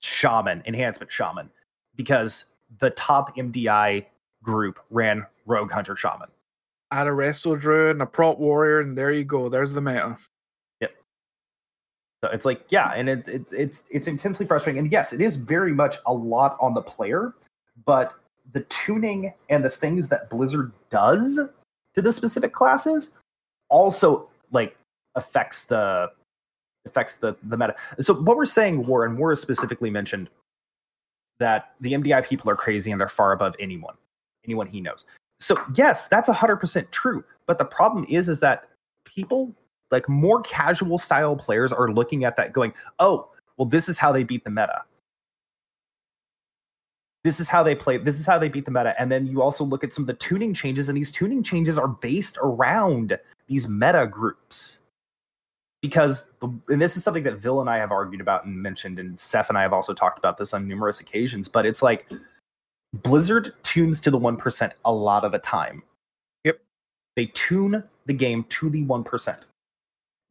[0.02, 1.50] Shaman, Enhancement Shaman,
[1.96, 2.46] because
[2.80, 4.06] the top MDI
[4.42, 6.30] group ran Rogue, Hunter, Shaman.
[6.92, 9.48] Add a Resto Druid and a Prot Warrior, and there you go.
[9.50, 10.18] There's the meta.
[10.82, 10.92] Yep.
[12.24, 14.80] So it's like, yeah, and it, it, it's it's intensely frustrating.
[14.80, 17.34] And yes, it is very much a lot on the player,
[17.86, 18.14] but
[18.52, 21.40] the tuning and the things that Blizzard does
[21.96, 23.12] to the specific classes
[23.74, 24.78] also like
[25.16, 26.12] affects the
[26.86, 27.76] affects the the meta.
[28.00, 30.30] So what we're saying, Warren, War has specifically mentioned
[31.40, 33.96] that the MDI people are crazy and they're far above anyone,
[34.46, 35.06] anyone he knows.
[35.40, 37.24] So yes, that's hundred percent true.
[37.48, 38.70] But the problem is, is that
[39.06, 39.54] people
[39.92, 44.12] like more casual style players are looking at that going, oh, well, this is how
[44.12, 44.84] they beat the meta.
[47.24, 47.98] This is how they play.
[47.98, 49.00] This is how they beat the meta.
[49.00, 51.78] And then you also look at some of the tuning changes, and these tuning changes
[51.78, 53.18] are based around
[53.48, 54.80] these meta groups.
[55.82, 59.00] Because, the, and this is something that Vil and I have argued about and mentioned,
[59.00, 62.10] and Seth and I have also talked about this on numerous occasions, but it's like
[62.94, 65.84] Blizzard tunes to the 1% a lot of the time.
[66.44, 66.60] Yep.
[67.16, 69.44] They tune the game to the 1%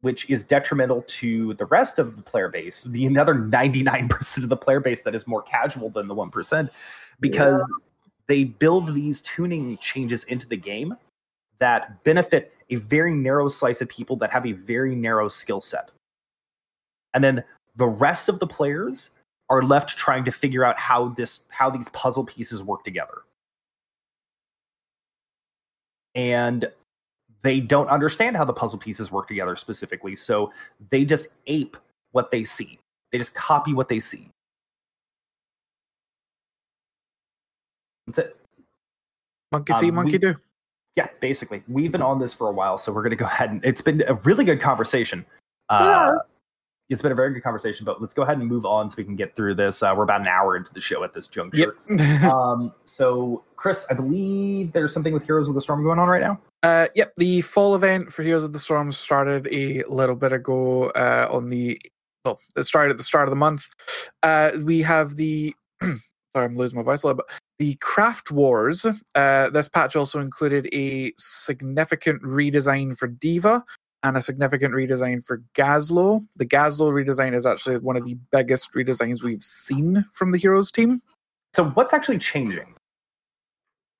[0.03, 4.57] which is detrimental to the rest of the player base, the another 99% of the
[4.57, 6.69] player base that is more casual than the 1%,
[7.21, 7.71] because
[8.27, 10.93] they build these tuning changes into the game
[11.59, 15.89] that benefit a very narrow slice of people that have a very narrow skill set.
[17.13, 17.41] And then
[17.77, 19.11] the rest of the players
[19.49, 23.21] are left trying to figure out how this how these puzzle pieces work together.
[26.13, 26.69] And
[27.43, 30.15] they don't understand how the puzzle pieces work together specifically.
[30.15, 30.51] So
[30.89, 31.77] they just ape
[32.11, 32.79] what they see.
[33.11, 34.29] They just copy what they see.
[38.07, 38.37] That's it.
[39.51, 40.35] Monkey see, Um, monkey we- do.
[40.95, 41.63] Yeah, basically.
[41.67, 43.81] We've been on this for a while, so we're going to go ahead and it's
[43.81, 45.25] been a really good conversation.
[45.71, 46.17] Yeah.
[46.89, 49.03] It's been a very good conversation, but let's go ahead and move on so we
[49.03, 49.81] can get through this.
[49.81, 51.75] Uh, we're about an hour into the show at this juncture.
[51.89, 51.99] Yep.
[52.23, 56.21] um, so, Chris, I believe there's something with Heroes of the Storm going on right
[56.21, 56.39] now.
[56.61, 60.89] Uh, yep, the fall event for Heroes of the Storm started a little bit ago
[60.91, 61.79] uh, on the.
[62.25, 63.65] Well, it started at the start of the month.
[64.21, 65.55] Uh, we have the.
[65.81, 67.39] sorry, I'm losing my voice a little bit.
[67.59, 68.85] The Craft Wars.
[69.15, 73.63] Uh, this patch also included a significant redesign for D.Va
[74.03, 76.25] and a significant redesign for Gazlowe.
[76.35, 80.71] The Gazlowe redesign is actually one of the biggest redesigns we've seen from the Heroes
[80.71, 81.01] team.
[81.53, 82.75] So, what's actually changing?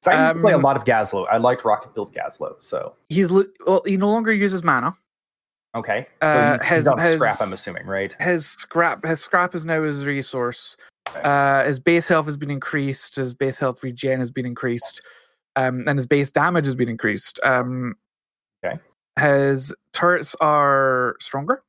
[0.01, 1.25] So I used to play a Um, lot of Gazlowe.
[1.31, 2.55] I liked Rocket Build Gazlowe.
[2.61, 4.95] So, He's well, he no longer uses mana.
[5.75, 6.07] okay.
[6.21, 8.13] So Uh, he's, he's has- on has- scrap, I'm assuming, right?
[8.19, 10.75] his scrap his scrap is now his resource.
[11.09, 11.21] Okay.
[11.23, 13.15] Uh, his base health has been increased.
[13.15, 15.01] His base health regen has been increased,
[15.55, 17.39] um, and his base damage has been increased.
[17.43, 17.95] Um,
[18.65, 18.77] Okay.
[19.19, 21.63] His turrets are stronger.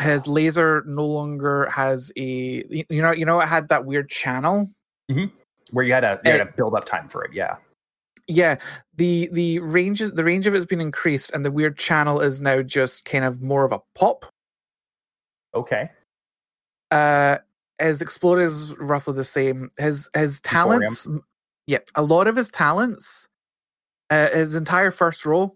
[0.00, 4.68] His laser no longer has a you know you know it had that weird channel.
[5.70, 7.32] Where you had a you had a build up time for it.
[7.32, 7.56] Yeah.
[8.26, 8.56] Yeah,
[8.96, 12.40] the the range the range of it has been increased, and the weird channel is
[12.40, 14.24] now just kind of more of a pop.
[15.54, 15.90] Okay.
[16.90, 17.38] uh
[17.78, 21.06] his explode is roughly the same his his talents
[21.66, 23.28] yeah a lot of his talents
[24.10, 25.54] uh, his entire first row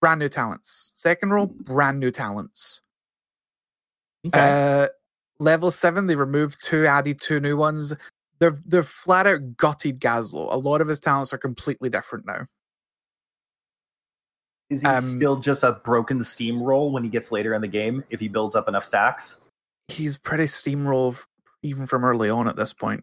[0.00, 2.82] brand new talents second row brand new talents
[4.26, 4.84] Okay.
[4.84, 4.88] uh
[5.38, 7.94] level 7 they removed two added two new ones
[8.38, 10.52] they're they're flat out gutted Gazlowe.
[10.52, 12.46] A lot of his talents are completely different now.
[14.70, 18.04] Is he um, still just a broken steamroll when he gets later in the game
[18.10, 19.40] if he builds up enough stacks?
[19.88, 21.18] He's pretty steamroll
[21.62, 23.02] even from early on at this point.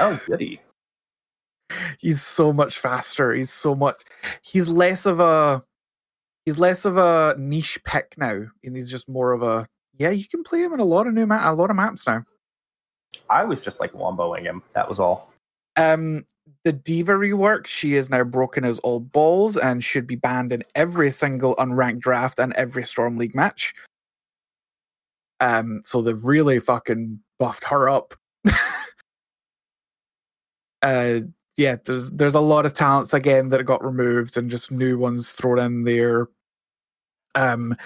[0.00, 0.60] Oh, goody.
[2.00, 3.32] he's so much faster.
[3.32, 4.02] He's so much.
[4.42, 5.62] He's less of a.
[6.44, 9.66] He's less of a niche pick now, and he's just more of a.
[9.96, 12.06] Yeah, you can play him in a lot of new ma- a lot of maps
[12.06, 12.24] now.
[13.30, 14.62] I was just like womboing him.
[14.74, 15.30] That was all.
[15.76, 16.24] Um,
[16.64, 20.62] the D.Va rework, she is now broken as all balls and should be banned in
[20.74, 23.74] every single unranked draft and every Storm League match.
[25.40, 28.14] Um, so they've really fucking buffed her up.
[30.82, 31.20] uh,
[31.56, 35.32] yeah, there's there's a lot of talents again that got removed and just new ones
[35.32, 36.28] thrown in there.
[37.34, 37.76] Um,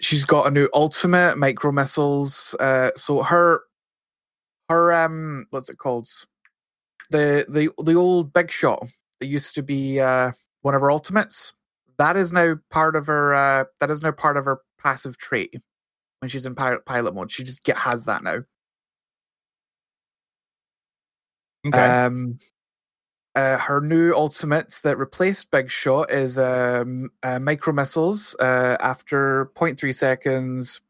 [0.00, 2.54] she's got a new ultimate micro missiles.
[2.58, 3.62] Uh, so her
[4.68, 6.08] her um, what's it called?
[7.10, 8.86] The the the old big shot
[9.20, 11.52] that used to be uh one of her ultimates.
[11.98, 13.34] That is now part of her.
[13.34, 15.54] Uh, that is now part of her passive trait
[16.20, 17.30] when she's in pilot pilot mode.
[17.30, 18.38] She just get has that now.
[21.66, 21.78] Okay.
[21.78, 22.38] Um,
[23.34, 28.36] uh, her new ultimates that replaced Big Shot is um, uh, micro missiles.
[28.38, 30.80] Uh, after 0.3 seconds,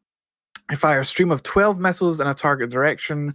[0.69, 3.33] I fire a stream of 12 missiles in a target direction.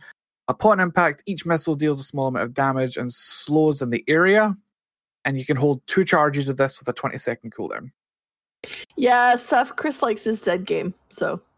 [0.48, 4.56] Upon impact, each missile deals a small amount of damage and slows in the area.
[5.24, 7.90] And you can hold two charges of this with a 20 second cooldown.
[8.96, 10.94] Yeah, Seth, Chris likes his dead game.
[11.09, 11.40] So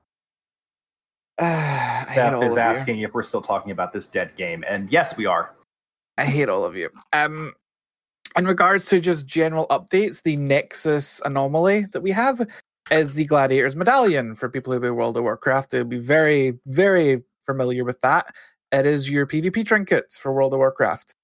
[1.41, 2.59] Uh, Steph is of you.
[2.59, 5.53] asking if we're still talking about this dead game, and yes, we are.
[6.19, 6.91] I hate all of you.
[7.13, 7.55] Um,
[8.37, 12.41] in regards to just general updates, the Nexus anomaly that we have
[12.91, 14.35] is the Gladiator's Medallion.
[14.35, 18.35] For people who play World of Warcraft, they'll be very, very familiar with that.
[18.73, 21.15] It is your PvP trinkets for World of Warcraft.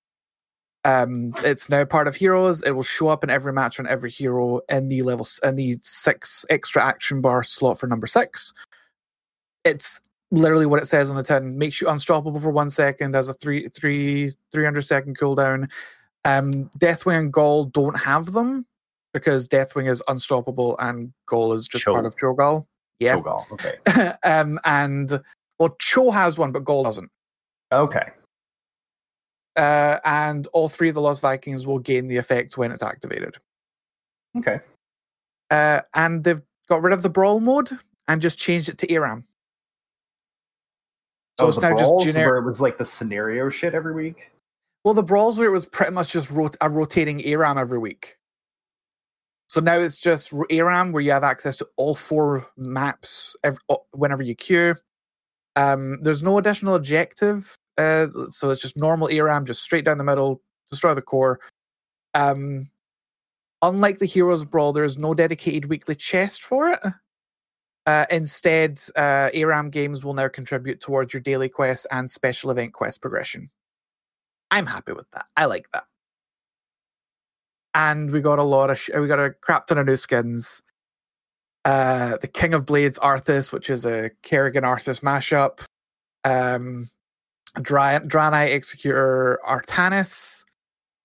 [0.85, 2.63] Um, it's now part of Heroes.
[2.63, 5.79] It will show up in every match on every hero in the level in the
[5.83, 8.53] six extra action bar slot for number six.
[9.65, 10.01] It's
[10.31, 13.35] literally what it says on the tin makes you unstoppable for one second as a
[13.35, 15.71] three three three hundred second cooldown
[16.25, 18.67] um deathwing and Gall don't have them
[19.15, 21.93] because deathwing is unstoppable and Gall is just Cho.
[21.93, 22.67] part of cho'gall
[22.99, 23.45] yeah Cho'Gall.
[23.53, 24.15] Okay.
[24.25, 25.21] um and
[25.59, 27.11] well cho has one but Gall doesn't
[27.71, 28.09] Okay.
[29.55, 33.37] uh and all three of the lost vikings will gain the effect when it's activated
[34.37, 34.59] Okay.
[35.53, 37.71] uh and they've got rid of the brawl mode
[38.09, 39.23] and just changed it to aram
[41.39, 43.95] so oh, it's now brawls just generic where it was like the scenario shit every
[43.95, 44.31] week.
[44.85, 48.17] Well, the brawls where it was pretty much just rot- a rotating ARAM every week.
[49.49, 53.85] So now it's just ARAM where you have access to all four maps ev- o-
[53.93, 54.75] whenever you queue.
[55.57, 60.05] Um, there's no additional objective, uh, so it's just normal ARAM, just straight down the
[60.05, 61.41] middle, destroy the core.
[62.15, 62.71] Um,
[63.63, 66.81] unlike the Heroes Brawl, there is no dedicated weekly chest for it.
[67.87, 72.73] Uh, instead, uh, ARAM games will now contribute towards your daily quests and special event
[72.73, 73.49] quest progression.
[74.51, 75.27] I'm happy with that.
[75.37, 75.85] I like that.
[77.75, 80.63] And we got a lot of sh- we got a crap ton of new skins.
[81.65, 85.65] Uh, the King of Blades Arthas, which is a Kerrigan Arthas mashup.
[86.25, 86.89] Um,
[87.61, 90.45] Dry- Draenei Executor Artanis.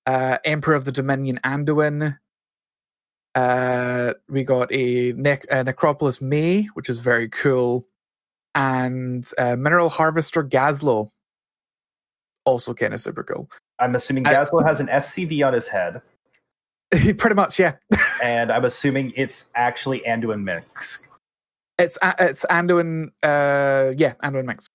[0.07, 2.17] Uh, Emperor of the Dominion Anduin.
[3.36, 7.88] Uh, we got a, nec- a Necropolis Mei, which is very cool.
[8.55, 11.09] And uh, Mineral Harvester Gazlowe,
[12.45, 13.49] also kind of super cool.
[13.79, 16.01] I'm assuming Gazlowe has an SCV on his head,
[17.17, 17.75] Pretty much, yeah.
[18.23, 21.07] and I'm assuming it's actually Anduin Mix.
[21.79, 24.67] It's it's Anduin, uh, yeah, Anduin Mix.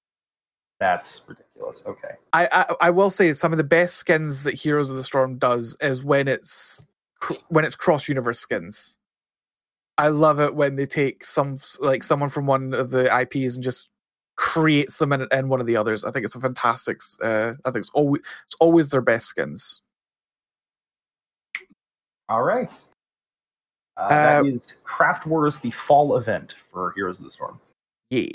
[0.81, 1.83] That's ridiculous.
[1.87, 2.15] Okay.
[2.33, 5.37] I, I I will say some of the best skins that Heroes of the Storm
[5.37, 6.87] does is when it's
[7.27, 8.97] cr- when it's cross universe skins.
[9.99, 13.65] I love it when they take some like someone from one of the IPs and
[13.65, 13.91] just
[14.37, 16.05] creates them in, in one of the others.
[16.05, 17.01] I think it's a fantastic.
[17.23, 19.81] Uh, I think it's always it's always their best skins.
[22.29, 22.73] All right.
[23.97, 27.59] Uh, that Uh, is Craft Wars, the fall event for Heroes of the Storm.
[28.11, 28.29] Yeah.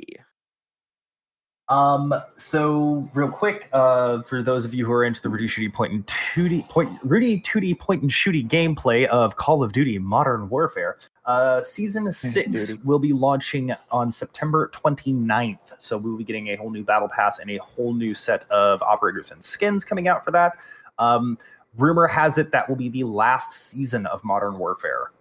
[1.69, 5.71] Um, so real quick, uh, for those of you who are into the Rudy Shooty
[5.73, 10.49] point and Tooty point Rudy Tooty point and shooty gameplay of Call of Duty Modern
[10.49, 12.81] Warfare, uh, season six Duty.
[12.83, 15.75] will be launching on September 29th.
[15.77, 18.81] So we'll be getting a whole new battle pass and a whole new set of
[18.83, 20.57] operators and skins coming out for that.
[20.99, 21.37] Um,
[21.77, 25.11] rumor has it that will be the last season of Modern Warfare.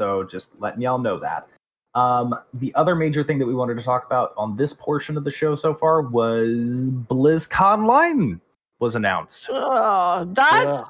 [0.00, 1.46] So just letting y'all know that.
[1.94, 5.22] Um, the other major thing that we wanted to talk about on this portion of
[5.24, 8.40] the show so far was BlizzConline
[8.80, 9.48] was announced.
[9.50, 10.84] Oh, that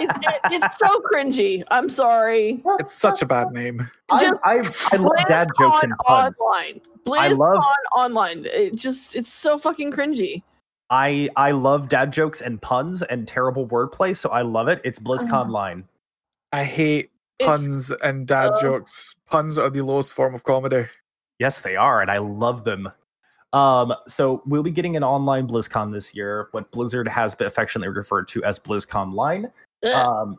[0.00, 1.64] it, it- it's so cringy.
[1.70, 2.62] I'm sorry.
[2.78, 3.88] It's such a bad name.
[4.10, 6.38] I, Just I, I love dad jokes and BlizzCon puns.
[6.38, 6.80] Online.
[7.06, 7.64] I BlizzCon love-
[7.96, 8.42] online.
[8.46, 10.42] It just it's so fucking cringy.
[10.90, 14.82] I I love dad jokes and puns and terrible wordplay, so I love it.
[14.84, 15.84] It's BlizzConline.
[16.52, 19.14] I hate It's puns and dad uh, jokes.
[19.26, 20.86] Puns are the lowest form of comedy.
[21.38, 22.90] Yes, they are, and I love them.
[23.52, 27.88] Um, so we'll be getting an online BlizzCon this year, what Blizzard has been affectionately
[27.88, 29.50] referred to as BlizzConline.
[29.94, 30.38] Um,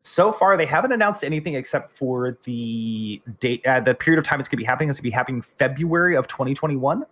[0.00, 4.38] so far, they haven't announced anything except for the date, uh, the period of time
[4.38, 4.90] it's going to be happening.
[4.90, 7.04] It's going to be happening February of 2021.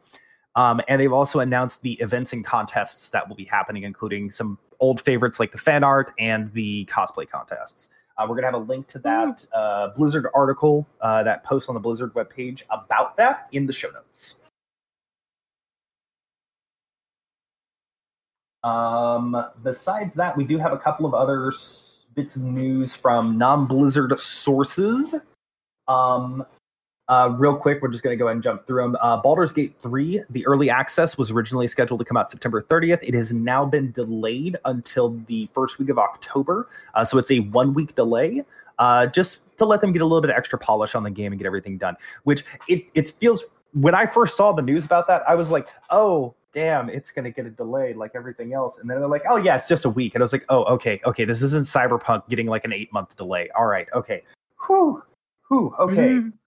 [0.55, 4.59] Um, and they've also announced the events and contests that will be happening, including some
[4.81, 7.89] old favorites like the fan art and the cosplay contests.
[8.17, 11.69] Uh, we're going to have a link to that uh, Blizzard article, uh, that post
[11.69, 14.37] on the Blizzard webpage about that in the show notes.
[18.65, 23.37] Um, besides that, we do have a couple of other s- bits of news from
[23.37, 25.15] non-Blizzard sources.
[25.89, 26.47] Um,
[27.13, 28.97] uh, real quick, we're just going to go ahead and jump through them.
[29.03, 33.01] Uh, Baldur's Gate 3, the early access was originally scheduled to come out September 30th.
[33.03, 36.71] It has now been delayed until the first week of October.
[36.95, 38.43] Uh, so it's a one week delay.
[38.79, 41.33] Uh, just to let them get a little bit of extra polish on the game
[41.33, 41.97] and get everything done.
[42.23, 43.45] Which it, it feels
[43.75, 47.25] when I first saw the news about that, I was like, oh, damn, it's going
[47.27, 48.79] to get a delay like everything else.
[48.79, 50.15] And then they're like, oh, yeah, it's just a week.
[50.15, 53.15] And I was like, oh, okay, okay, this isn't Cyberpunk getting like an eight month
[53.19, 53.51] delay.
[53.55, 54.23] All right, okay.
[54.67, 55.03] Whew,
[55.49, 56.23] whew, okay.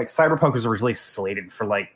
[0.00, 1.94] Like Cyberpunk was originally slated for like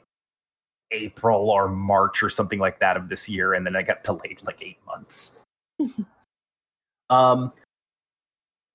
[0.90, 4.42] April or March or something like that of this year, and then it got delayed
[4.44, 5.38] like eight months.
[7.08, 7.50] um,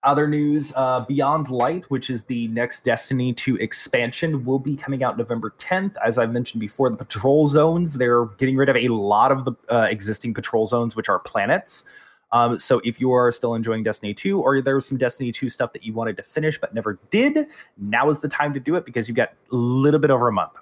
[0.02, 5.04] other news uh, Beyond Light, which is the next Destiny 2 expansion, will be coming
[5.04, 5.94] out November 10th.
[6.04, 9.54] As I mentioned before, the patrol zones, they're getting rid of a lot of the
[9.70, 11.84] uh, existing patrol zones, which are planets.
[12.32, 15.50] Um, so if you are still enjoying Destiny 2 or there was some Destiny 2
[15.50, 18.76] stuff that you wanted to finish but never did, now is the time to do
[18.76, 20.54] it because you've got a little bit over a month.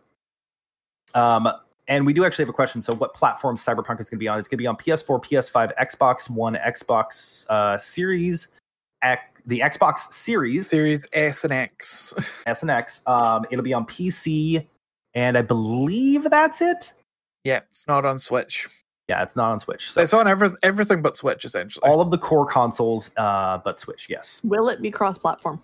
[1.13, 1.49] Um,
[1.87, 2.81] and we do actually have a question.
[2.81, 4.39] So, what platform Cyberpunk is going to be on?
[4.39, 8.49] It's going to be on PS4, PS5, Xbox One, Xbox uh, Series,
[9.01, 12.13] X, the Xbox Series, Series S and X.
[12.45, 13.01] S and X.
[13.07, 14.65] Um, it'll be on PC,
[15.13, 16.91] and I believe that's it.
[17.45, 18.67] yeah, it's not on Switch.
[19.07, 19.91] Yeah, it's not on Switch.
[19.91, 21.87] So It's on every, everything but Switch, essentially.
[21.87, 24.07] all of the core consoles, uh, but Switch.
[24.09, 24.41] Yes.
[24.43, 25.61] Will it be cross-platform?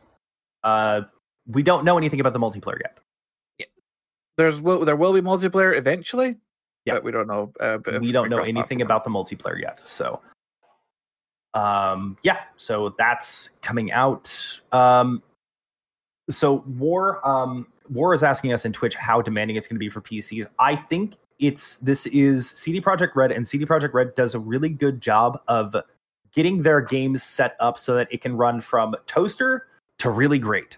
[0.63, 1.01] Uh,
[1.47, 2.97] we don't know anything about the multiplayer yet.
[4.37, 6.37] There's will there will be multiplayer eventually.
[6.85, 6.95] Yeah.
[6.95, 7.53] but we don't know.
[7.59, 9.79] Uh, but we don't know anything about the multiplayer yet.
[9.85, 10.21] So,
[11.53, 14.59] um, yeah, so that's coming out.
[14.71, 15.21] Um,
[16.29, 19.89] so War, um, War is asking us in Twitch how demanding it's going to be
[19.89, 20.47] for PCs.
[20.59, 24.69] I think it's this is CD Projekt Red, and CD Projekt Red does a really
[24.69, 25.75] good job of
[26.34, 29.67] getting their games set up so that it can run from toaster
[29.99, 30.77] to really great.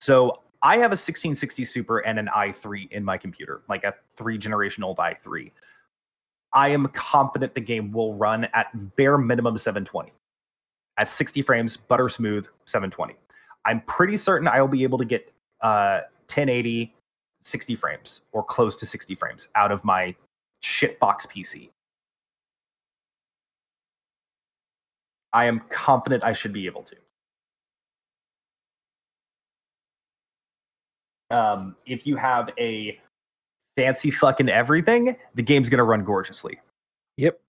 [0.00, 4.38] So I have a 1660 Super and an i3 in my computer, like a three
[4.38, 5.50] generation old i3.
[6.52, 10.12] I am confident the game will run at bare minimum 720
[10.98, 13.14] at 60 frames, butter smooth 720.
[13.64, 16.94] I'm pretty certain I will be able to get uh, 1080
[17.46, 20.14] 60 frames or close to 60 frames out of my
[20.64, 21.70] shitbox PC.
[25.32, 26.96] I am confident I should be able to.
[31.30, 32.98] um, if you have a
[33.76, 36.60] fancy fucking everything, the game's gonna run gorgeously.
[37.16, 37.40] Yep.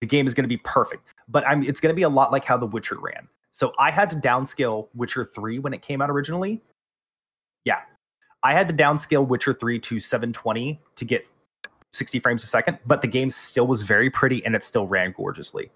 [0.00, 1.04] The game is gonna be perfect.
[1.28, 3.28] But I'm it's gonna be a lot like how The Witcher ran.
[3.52, 6.62] So I had to downscale Witcher 3 when it came out originally.
[7.64, 7.80] Yeah.
[8.42, 11.26] I had to downscale Witcher 3 to 720 to get
[11.92, 15.12] 60 frames a second, but the game still was very pretty and it still ran
[15.12, 15.70] gorgeously.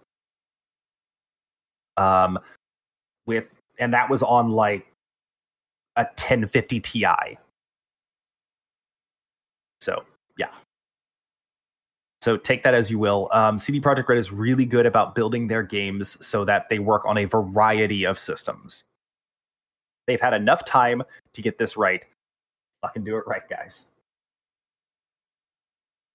[1.96, 2.38] Um
[3.26, 4.86] with and that was on like
[5.96, 7.38] a 1050 Ti.
[9.80, 10.04] So,
[10.38, 10.48] yeah.
[12.22, 13.28] So take that as you will.
[13.32, 17.04] Um, CD Projekt Red is really good about building their games so that they work
[17.04, 18.82] on a variety of systems.
[20.06, 21.02] They've had enough time
[21.34, 22.04] to get this right.
[22.84, 23.92] Fucking do it right, guys.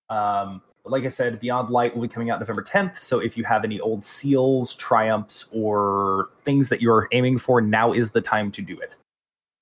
[0.07, 2.99] Um, but like I said, Beyond Light will be coming out November 10th.
[2.99, 7.91] So if you have any old seals, triumphs, or things that you're aiming for, now
[7.91, 8.93] is the time to do it.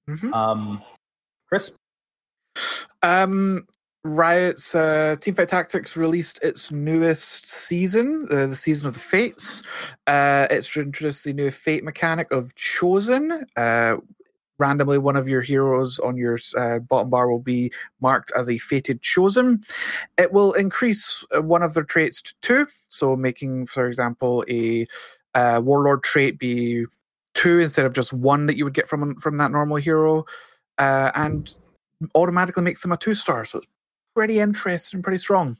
[0.09, 0.33] Mhm.
[0.33, 0.83] Um,
[1.47, 1.77] Chris,
[3.01, 3.65] Um,
[4.03, 9.63] Riot's uh, Teamfight Tactics released its newest season, uh, the season of the Fates.
[10.07, 13.45] Uh, it's introduced the new Fate mechanic of Chosen.
[13.55, 13.97] Uh,
[14.59, 18.57] randomly, one of your heroes on your uh, bottom bar will be marked as a
[18.57, 19.63] fated Chosen.
[20.17, 24.87] It will increase uh, one of their traits to two, so making, for example, a
[25.35, 26.85] uh, Warlord trait be
[27.33, 30.25] two instead of just one that you would get from from that normal hero,
[30.77, 31.57] uh, and
[32.15, 33.45] automatically makes them a two star.
[33.45, 33.67] So it's
[34.15, 35.57] pretty interesting, pretty strong.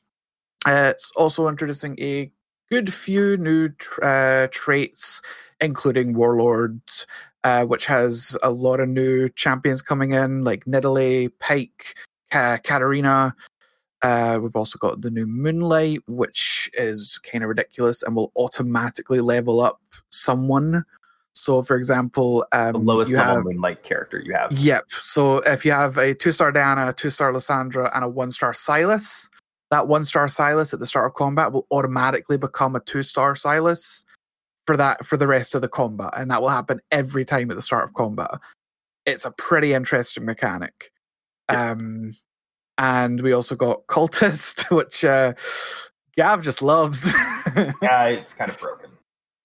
[0.66, 2.32] Uh, it's also introducing a
[2.70, 3.70] good few new
[4.02, 5.22] uh, traits,
[5.62, 7.08] including Warlords,
[7.44, 11.96] uh, which has a lot of new champions coming in, like Nidalee, Pyke,
[12.32, 13.36] Ka- Katarina.
[14.02, 19.22] Uh, we've also got the new Moonlight, which is kind of ridiculous and will automatically
[19.22, 20.84] level up someone.
[21.34, 24.52] So, for example, um, The lowest level have, Moonlight character you have.
[24.52, 24.86] Yep.
[24.90, 28.54] So if you have a two star Diana, two star Lissandra, and a one star
[28.54, 29.30] Sylas,
[29.72, 33.34] that one star Sylas at the start of combat will automatically become a two star
[33.34, 34.04] Sylas
[34.66, 37.56] for that for the rest of the combat, and that will happen every time at
[37.56, 38.32] the start of combat.
[39.06, 40.92] It's a pretty interesting mechanic.
[41.50, 42.16] Um,
[42.78, 45.34] and we also got cultist, which uh,
[46.18, 47.14] Gav just loves.
[47.82, 48.92] Yeah, it's kind of broken.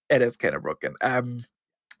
[0.09, 0.93] it is kind of broken.
[1.01, 1.45] Um,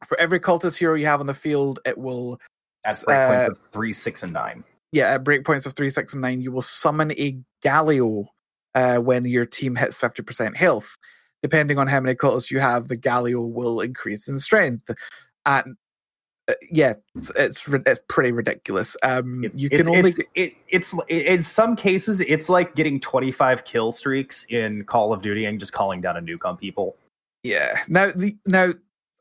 [0.05, 2.39] for every cultist hero you have on the field, it will
[2.85, 4.63] At breakpoints uh, of three, six, and nine.
[4.91, 8.27] yeah, at breakpoints of three, six, and nine, you will summon a Galio
[8.75, 10.97] uh, when your team hits 50% health.
[11.41, 14.89] Depending on how many cultists you have, the Galio will increase in strength.
[15.45, 15.75] And
[16.47, 18.97] uh, yeah, it's it's, it's pretty ridiculous.
[19.03, 22.99] Um, It's, you it's, can only it's, it, it's in some cases it's like getting
[22.99, 26.95] 25 kill streaks in Call of Duty and just calling down a nuke on people.
[27.43, 27.79] Yeah.
[27.87, 28.73] Now the now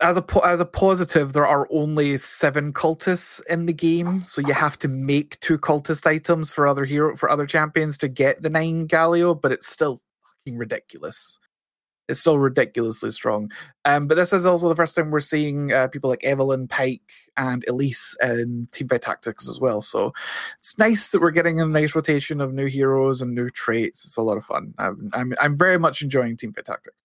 [0.03, 4.53] as a as a positive, there are only seven cultists in the game, so you
[4.53, 8.51] have to make two cultist items for other hero for other champions to get the
[8.51, 10.01] nine Galio, but it's still
[10.45, 11.39] fucking ridiculous.
[12.09, 13.51] It's still ridiculously strong.
[13.85, 17.13] Um, but this is also the first time we're seeing uh, people like Evelynn Pyke
[17.37, 19.81] and Elise in Teamfight Tactics as well.
[19.81, 20.13] So
[20.57, 24.05] it's nice that we're getting a nice rotation of new heroes and new traits.
[24.05, 24.75] It's a lot of fun.
[24.79, 27.03] I'm I'm, I'm very much enjoying Teamfight Tactics.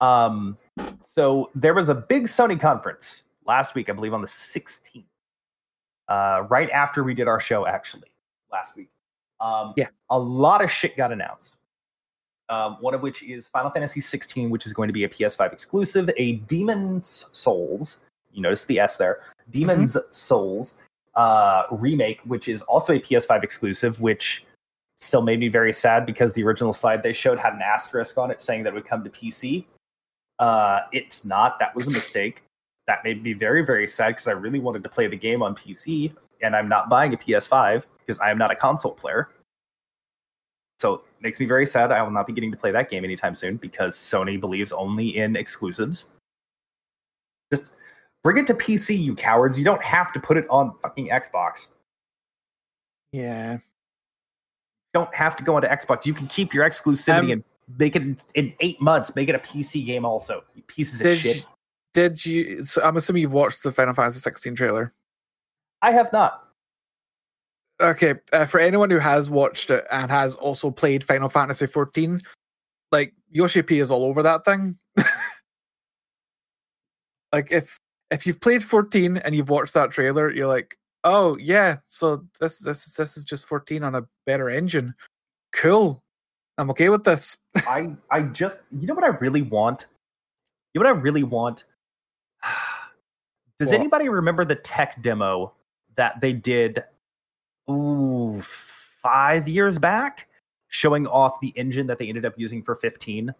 [0.00, 0.56] Um,
[1.04, 5.04] so there was a big Sony conference last week, I believe on the 16th,
[6.08, 8.10] uh, right after we did our show, actually,
[8.52, 8.88] last week.
[9.40, 9.88] Um, Yeah.
[10.10, 11.56] A lot of shit got announced.
[12.48, 15.52] Um, one of which is Final Fantasy 16, which is going to be a PS5
[15.52, 17.98] exclusive, a Demon's Souls.
[18.32, 19.20] You notice the S there.
[19.50, 20.76] Demon's Souls
[21.14, 24.44] uh, remake, which is also a PS5 exclusive, which
[24.96, 28.30] still made me very sad because the original slide they showed had an asterisk on
[28.30, 29.64] it saying that it would come to PC.
[30.40, 31.58] Uh, it's not.
[31.60, 32.42] That was a mistake.
[32.86, 35.54] That made me very, very sad because I really wanted to play the game on
[35.54, 36.12] PC,
[36.42, 39.28] and I'm not buying a PS5 because I am not a console player.
[40.78, 41.92] So it makes me very sad.
[41.92, 45.18] I will not be getting to play that game anytime soon because Sony believes only
[45.18, 46.06] in exclusives.
[47.52, 47.72] Just
[48.24, 49.58] bring it to PC, you cowards.
[49.58, 51.68] You don't have to put it on fucking Xbox.
[53.12, 53.58] Yeah.
[54.94, 56.06] don't have to go into Xbox.
[56.06, 57.44] You can keep your exclusivity Um, and
[57.78, 58.02] make it
[58.34, 59.14] in, eight months.
[59.16, 60.42] Make it a PC game also.
[60.54, 61.46] You pieces of Did shit.
[61.94, 62.64] did you?
[62.64, 64.92] So I'm assuming you've watched the Final Fantasy 16 trailer.
[65.82, 66.44] I have not.
[67.80, 72.20] Okay, uh, for anyone who has watched it and has also played Final Fantasy 14,
[72.92, 74.76] like Yoshi P is all over that thing.
[77.32, 77.78] like if
[78.10, 82.58] if you've played 14 and you've watched that trailer, you're like, oh yeah, so this
[82.58, 84.94] this this is just 14 on a better engine.
[85.52, 86.02] Cool.
[86.60, 87.38] I'm okay with this.
[87.68, 89.86] I I just you know what I really want.
[90.74, 91.64] You know what I really want.
[93.58, 93.80] Does What?
[93.80, 95.52] anybody remember the tech demo
[95.96, 96.84] that they did?
[97.70, 100.28] Ooh, five years back,
[100.68, 103.34] showing off the engine that they ended up using for 15.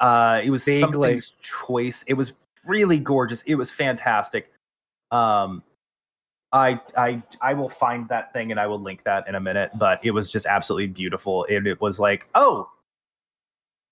[0.00, 2.04] Uh, it was something's choice.
[2.08, 2.32] It was
[2.66, 3.42] really gorgeous.
[3.42, 4.50] It was fantastic.
[5.10, 5.62] Um,
[6.52, 9.70] I I I will find that thing and I will link that in a minute.
[9.78, 12.68] But it was just absolutely beautiful, and it was like, oh,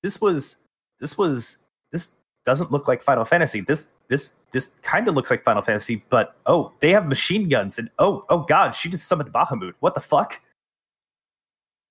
[0.03, 0.57] this was
[1.01, 1.59] this was
[1.93, 2.13] this
[2.47, 3.61] doesn't look like Final Fantasy.
[3.61, 7.79] This this this kind of looks like Final Fantasy, but oh, they have machine guns,
[7.79, 9.75] and oh oh god, she just summoned Bahamut.
[9.81, 10.41] What the fuck?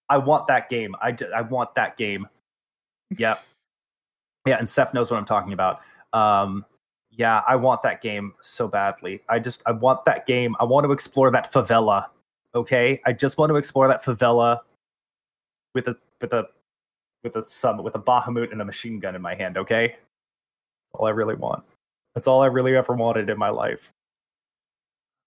[0.10, 0.96] I want that game.
[1.02, 2.28] I, d- I want that game.
[3.16, 3.36] Yeah.
[4.48, 5.82] Yeah, and Seth knows what I'm talking about.
[6.14, 6.66] Um,
[7.12, 9.22] yeah, I want that game so badly.
[9.30, 10.56] I just I want that game.
[10.60, 12.08] I want to explore that favela.
[12.56, 14.60] Okay, I just want to explore that favela
[15.74, 16.48] with a with a
[17.24, 19.58] with a sub with a Bahamut and a machine gun in my hand.
[19.58, 19.96] Okay,
[20.94, 21.64] all I really want.
[22.16, 23.92] That's all I really ever wanted in my life.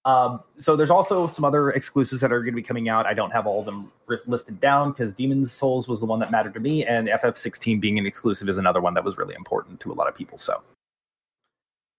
[0.04, 3.06] Um, so there's also some other exclusives that are going to be coming out.
[3.06, 3.92] I don't have all of them
[4.26, 7.98] listed down because Demon's Souls was the one that mattered to me, and FF16 being
[7.98, 10.38] an exclusive is another one that was really important to a lot of people.
[10.38, 10.60] So,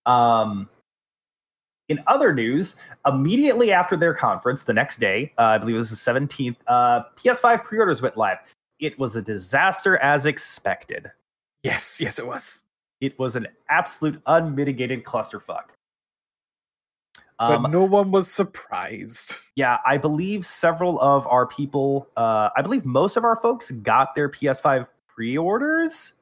[0.06, 0.70] um,
[1.89, 5.89] in other news, immediately after their conference, the next day, uh, I believe it was
[5.89, 8.38] the 17th, uh, PS5 pre-orders went live.
[8.80, 11.12] It was a disaster as expected.
[11.64, 12.64] Yes, yes, it was.
[13.01, 15.70] It was an absolute unmitigated clusterfuck.
[17.39, 19.39] But Um, no one was surprised.
[19.56, 24.16] yeah, I believe several of our people, uh, I believe most of our folks got
[24.16, 26.14] their PS5 pre-orders.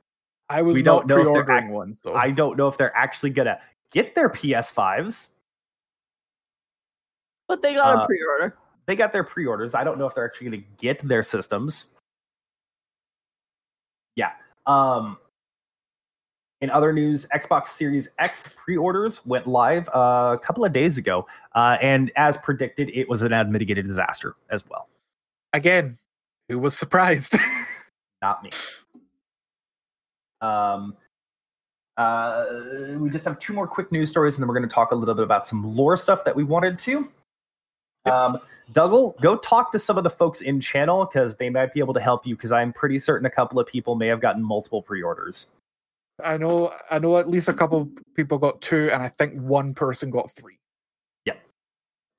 [0.51, 1.97] I was We don't know if they're pre-ordering act- one.
[2.03, 3.59] So I don't know if they're actually gonna
[3.91, 5.29] get their PS5s.
[7.47, 8.57] But they got Uh, a pre-order.
[8.85, 9.73] they got their pre-orders.
[9.75, 11.89] I don't know if they're actually going to get their systems.
[14.15, 14.31] Yeah.
[14.65, 15.17] Um
[16.61, 21.25] in other news, Xbox Series X pre-orders went live uh, a couple of days ago,
[21.55, 24.87] uh, and as predicted, it was an unmitigated disaster as well.
[25.53, 25.97] Again,
[26.49, 27.35] who was surprised?
[28.21, 28.51] Not me.
[30.41, 30.95] Um,
[31.97, 32.45] uh,
[32.97, 34.95] we just have two more quick news stories, and then we're going to talk a
[34.95, 37.09] little bit about some lore stuff that we wanted to.
[38.05, 38.39] Um,
[38.73, 41.93] Dougal, go talk to some of the folks in channel because they might be able
[41.93, 42.35] to help you.
[42.35, 45.47] Because I'm pretty certain a couple of people may have gotten multiple pre-orders.
[46.23, 49.73] I know I know at least a couple people got two, and I think one
[49.73, 50.57] person got three.
[51.25, 51.33] Yeah.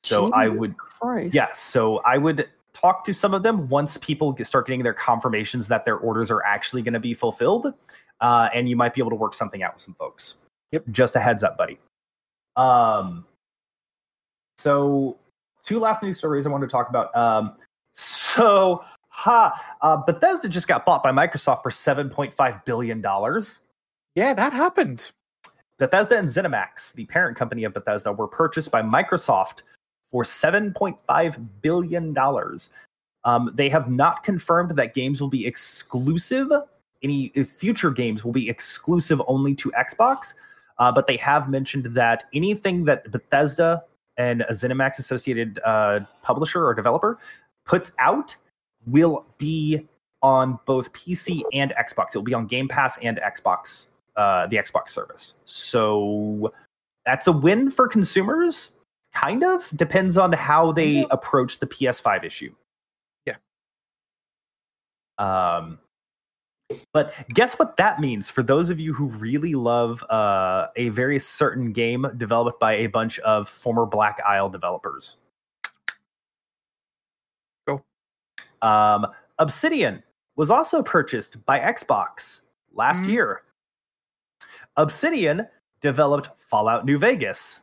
[0.04, 1.34] So I would Christ.
[1.34, 1.60] Yes.
[1.60, 5.68] So I would talk to some of them once people get, start getting their confirmations
[5.68, 7.72] that their orders are actually going to be fulfilled.
[8.22, 10.36] Uh, and you might be able to work something out with some folks.
[10.70, 10.84] Yep.
[10.90, 11.78] Just a heads up, buddy.
[12.56, 13.26] Um,
[14.56, 15.18] so
[15.64, 17.14] two last news stories I wanted to talk about.
[17.16, 17.56] Um,
[17.92, 23.02] so, ha, uh, Bethesda just got bought by Microsoft for $7.5 billion.
[24.14, 25.10] Yeah, that happened.
[25.78, 29.62] Bethesda and ZeniMax, the parent company of Bethesda, were purchased by Microsoft
[30.12, 32.16] for $7.5 billion.
[33.24, 36.50] Um, they have not confirmed that games will be exclusive.
[37.02, 40.34] Any future games will be exclusive only to Xbox,
[40.78, 43.84] uh, but they have mentioned that anything that Bethesda
[44.16, 47.18] and a ZeniMax associated uh, publisher or developer
[47.64, 48.36] puts out
[48.86, 49.88] will be
[50.22, 52.08] on both PC and Xbox.
[52.14, 55.34] It will be on Game Pass and Xbox, uh, the Xbox service.
[55.44, 56.52] So
[57.04, 58.72] that's a win for consumers.
[59.14, 62.54] Kind of depends on how they approach the PS5 issue.
[63.26, 63.36] Yeah.
[65.18, 65.78] Um,
[66.92, 71.18] but guess what that means for those of you who really love uh, a very
[71.18, 75.18] certain game developed by a bunch of former Black Isle developers.
[77.66, 77.82] Go.
[78.62, 79.06] Um,
[79.38, 80.02] Obsidian
[80.36, 82.40] was also purchased by Xbox
[82.72, 83.08] last Mhm.
[83.08, 83.42] year.
[84.76, 85.46] Obsidian
[85.80, 87.60] developed Fallout New Vegas.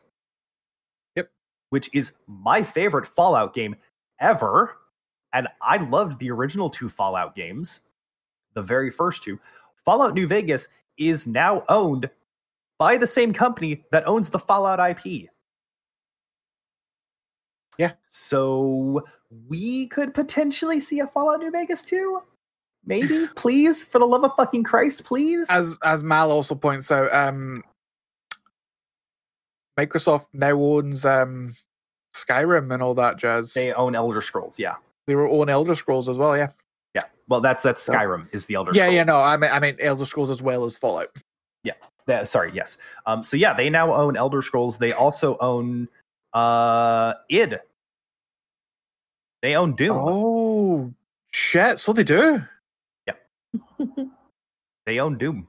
[1.16, 1.30] Yep.
[1.70, 3.76] Which is my favorite Fallout game
[4.20, 4.76] ever.
[5.32, 7.80] And I loved the original two Fallout games,
[8.54, 9.38] the very first two.
[9.84, 12.10] Fallout New Vegas is now owned
[12.78, 15.28] by the same company that owns the Fallout IP.
[17.78, 17.92] Yeah.
[18.06, 19.04] So
[19.48, 22.20] we could potentially see a Fallout New Vegas too.
[22.84, 25.46] Maybe, please, for the love of fucking Christ, please.
[25.48, 27.62] As as Mal also points out, um,
[29.78, 31.54] Microsoft now owns um,
[32.14, 33.54] Skyrim and all that jazz.
[33.54, 34.76] they own Elder Scrolls, yeah.
[35.06, 36.36] They were own Elder Scrolls as well.
[36.36, 36.50] Yeah.
[36.94, 37.02] Yeah.
[37.28, 38.94] Well, that's that's Skyrim is the Elder Yeah, Scrolls.
[38.94, 39.02] yeah.
[39.04, 41.08] No, I mean I mean Elder Scrolls as well as Fallout.
[42.06, 42.76] That- sorry, yes.
[43.06, 44.78] Um, so yeah, they now own Elder Scrolls.
[44.78, 45.86] They also own
[46.32, 47.60] uh id.
[49.42, 49.96] They own Doom.
[50.00, 50.94] Oh
[51.30, 51.78] shit!
[51.78, 52.42] So they do.
[53.06, 53.14] Yeah.
[54.86, 55.46] they own Doom.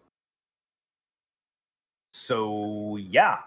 [2.14, 3.40] So yeah.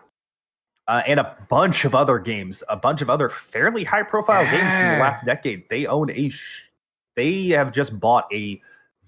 [0.88, 4.59] Uh, and a bunch of other games, a bunch of other fairly high profile games
[4.61, 5.68] from the last decade.
[5.70, 6.68] They own a sh-
[7.16, 8.60] they have just bought a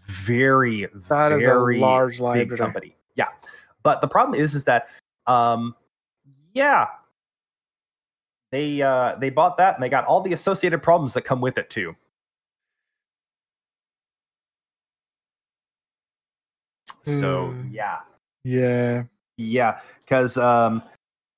[0.07, 2.57] very That is very a large big library.
[2.59, 2.97] company.
[3.17, 3.29] Yeah.
[3.83, 4.89] But the problem is is that
[5.27, 5.75] um
[6.55, 6.87] yeah.
[8.53, 11.59] They uh they bought that and they got all the associated problems that come with
[11.59, 11.95] it too.
[17.05, 17.69] So Hmm.
[17.73, 17.99] yeah.
[18.45, 19.05] Yeah.
[19.39, 20.83] Yeah, because um,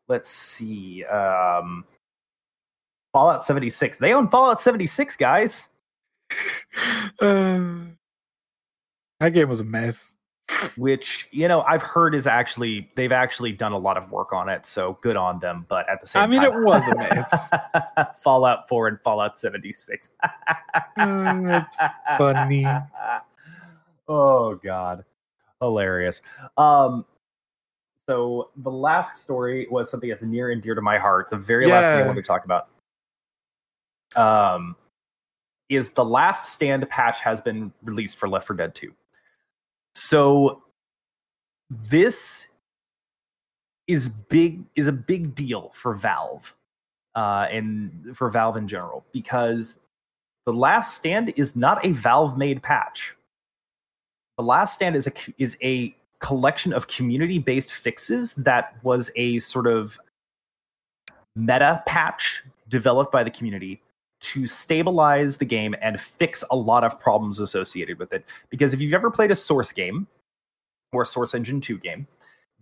[0.07, 1.85] let's see, um,
[3.13, 3.99] Fallout 76.
[3.99, 5.71] They own Fallout 76, guys.
[7.21, 7.61] Uh,
[9.21, 10.15] that game was a mess.
[10.79, 14.49] Which you know I've heard is actually they've actually done a lot of work on
[14.49, 15.67] it, so good on them.
[15.69, 17.51] But at the same I mean, time, it was a mess.
[18.23, 20.09] Fallout 4 and Fallout 76.
[20.99, 21.77] Mm, that's
[22.17, 22.67] funny.
[24.09, 25.05] oh god,
[25.61, 26.23] hilarious.
[26.57, 27.05] Um,
[28.09, 31.29] so the last story was something that's near and dear to my heart.
[31.29, 32.69] The very last thing I want to talk about.
[34.17, 34.77] Um,
[35.69, 38.93] is the last stand patch has been released for Left 4 Dead 2.
[39.95, 40.63] So
[41.71, 42.49] this
[43.87, 46.55] is big is a big deal for Valve
[47.15, 49.79] uh, and for Valve in general because
[50.47, 53.15] the Last Stand is not a Valve made patch.
[54.37, 59.39] The Last Stand is a is a collection of community based fixes that was a
[59.41, 59.99] sort of
[61.37, 63.81] meta patch developed by the community
[64.21, 68.25] to stabilize the game and fix a lot of problems associated with it.
[68.51, 70.07] Because if you've ever played a Source game
[70.93, 72.07] or a Source Engine 2 game,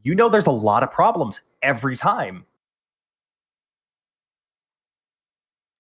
[0.03, 2.45] you know there's a lot of problems every time.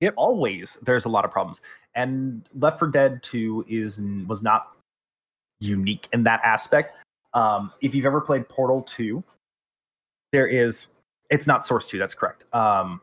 [0.00, 0.12] Yep.
[0.16, 1.60] always there's a lot of problems.
[1.94, 4.72] And Left 4 Dead 2 is was not
[5.60, 6.96] unique in that aspect.
[7.32, 9.24] Um, if you've ever played Portal 2,
[10.32, 10.88] there is
[11.30, 12.44] it's not Source 2, that's correct.
[12.54, 13.00] Um,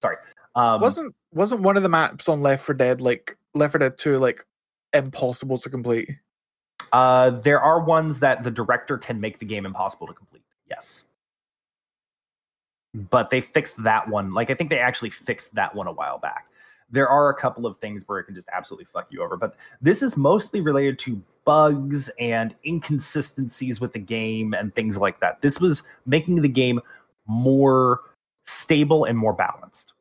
[0.00, 0.16] sorry.
[0.54, 3.98] Um, wasn't wasn't one of the maps on Left 4 Dead like Left 4 Dead
[3.98, 4.44] 2 like
[4.92, 6.10] impossible to complete?
[6.92, 10.42] Uh, there are ones that the director can make the game impossible to complete.
[10.68, 11.04] Yes.
[12.94, 14.34] But they fixed that one.
[14.34, 16.46] Like I think they actually fixed that one a while back.
[16.90, 19.54] There are a couple of things where it can just absolutely fuck you over, but
[19.80, 25.40] this is mostly related to bugs and inconsistencies with the game and things like that.
[25.40, 26.80] This was making the game
[27.28, 28.00] more
[28.42, 29.92] stable and more balanced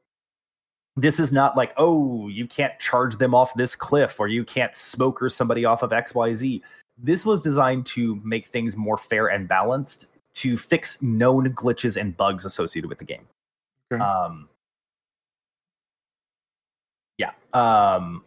[0.95, 4.75] this is not like oh you can't charge them off this cliff or you can't
[4.75, 6.61] smoker somebody off of xyz
[7.01, 12.15] this was designed to make things more fair and balanced to fix known glitches and
[12.15, 13.27] bugs associated with the game.
[13.91, 14.03] Okay.
[14.03, 14.47] um
[17.17, 18.23] yeah um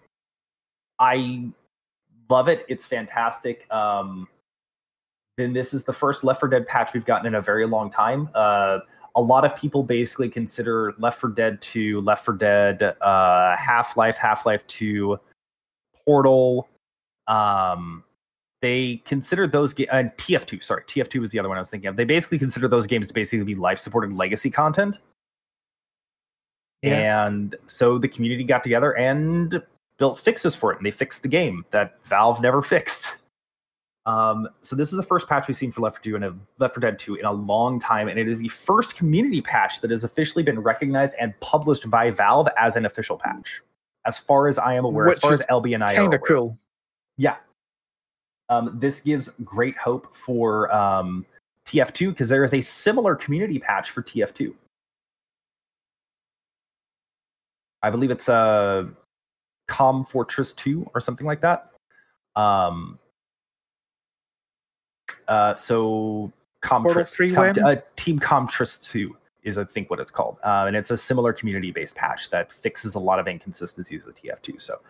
[0.98, 1.44] i
[2.28, 2.64] love it.
[2.68, 3.66] It's fantastic.
[3.72, 4.28] Um
[5.38, 7.90] then this is the first left 4 dead patch we've gotten in a very long
[7.90, 8.28] time.
[8.34, 8.80] Uh
[9.14, 13.96] a lot of people basically consider Left 4 Dead 2, Left 4 Dead, uh, Half
[13.96, 15.18] Life, Half Life 2,
[16.04, 16.68] Portal.
[17.26, 18.04] Um,
[18.62, 21.88] they consider those games, and TF2, sorry, TF2 was the other one I was thinking
[21.88, 21.96] of.
[21.96, 24.98] They basically consider those games to basically be life supported legacy content.
[26.80, 27.26] Yeah.
[27.26, 29.62] And so the community got together and
[29.98, 33.21] built fixes for it, and they fixed the game that Valve never fixed.
[34.04, 36.34] Um, so this is the first patch we've seen for Left 4 2 and a
[36.58, 39.80] Left 4 Dead 2 in a long time, and it is the first community patch
[39.80, 43.62] that has officially been recognized and published by Valve as an official patch,
[44.04, 45.06] as far as I am aware.
[45.06, 46.58] Which as far is as LB and I are Kind of cool.
[47.16, 47.36] Yeah.
[48.48, 51.24] Um, this gives great hope for um,
[51.66, 54.52] TF2 because there is a similar community patch for TF2.
[57.82, 58.86] I believe it's uh,
[59.68, 61.70] Com Fortress 2 or something like that.
[62.36, 62.98] Um,
[65.28, 70.38] uh, so Comtress, Com- uh, Team Comtress 2 is I think what it's called.
[70.44, 74.60] Uh, and it's a similar community-based patch that fixes a lot of inconsistencies with TF2.
[74.60, 74.80] So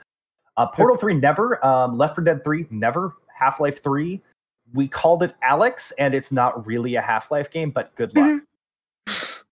[0.57, 4.21] uh, Portal 3 never, um, Left 4 Dead 3 never, Half-Life 3
[4.75, 8.43] we called it Alyx and it's not really a Half-Life game, but good luck.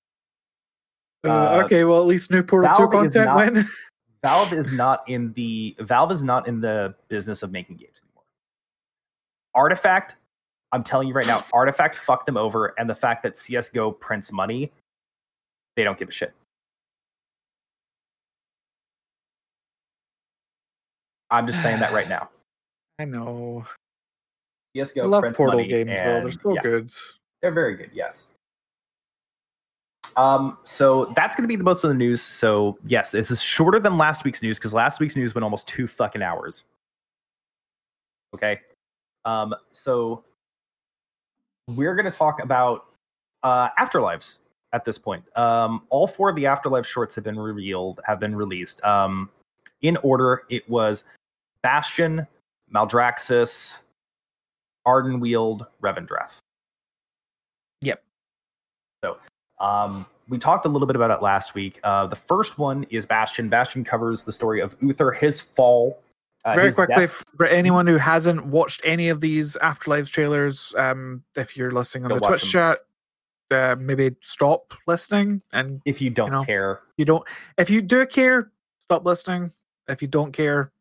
[1.22, 3.68] Uh, Uh, okay, well at least new Portal Two Valve is content not- when.
[4.24, 8.24] Valve is not in the Valve is not in the business of making games anymore.
[9.54, 10.16] Artifact,
[10.72, 14.32] I'm telling you right now, Artifact fucked them over, and the fact that CS:GO prints
[14.32, 14.70] money,
[15.76, 16.32] they don't give a shit.
[21.30, 22.28] I'm just saying that right now.
[22.98, 23.64] I know.
[24.76, 26.04] CS:GO I love Portal money, games though.
[26.04, 26.92] They're and so yeah, good.
[27.42, 27.90] They're very good.
[27.92, 28.26] Yes.
[30.16, 32.20] Um, so that's going to be the most of the news.
[32.20, 35.66] So yes, this is shorter than last week's news because last week's news went almost
[35.66, 36.64] two fucking hours.
[38.34, 38.60] Okay.
[39.24, 40.24] Um, so
[41.76, 42.86] we're going to talk about
[43.42, 44.38] uh, afterlives
[44.72, 45.24] at this point.
[45.36, 48.82] Um, all four of the afterlife shorts have been revealed, have been released.
[48.84, 49.30] Um,
[49.82, 51.04] in order, it was
[51.62, 52.26] Bastion,
[52.74, 53.78] Maldraxxus,
[54.86, 56.38] Ardenweald, Revendreth.
[57.82, 58.02] Yep.
[59.04, 59.16] So
[59.58, 61.80] um, we talked a little bit about it last week.
[61.82, 63.48] Uh, the first one is Bastion.
[63.48, 66.00] Bastion covers the story of Uther, his fall.
[66.44, 67.24] Uh, Very quickly, death.
[67.36, 72.08] for anyone who hasn't watched any of these Afterlives trailers, um, if you're listening on
[72.10, 72.78] Go the watch Twitch chat,
[73.50, 75.42] uh, maybe stop listening.
[75.52, 77.24] And If you don't you know, care, you don't,
[77.58, 78.50] if you do care,
[78.84, 79.52] stop listening.
[79.88, 80.72] If you don't care,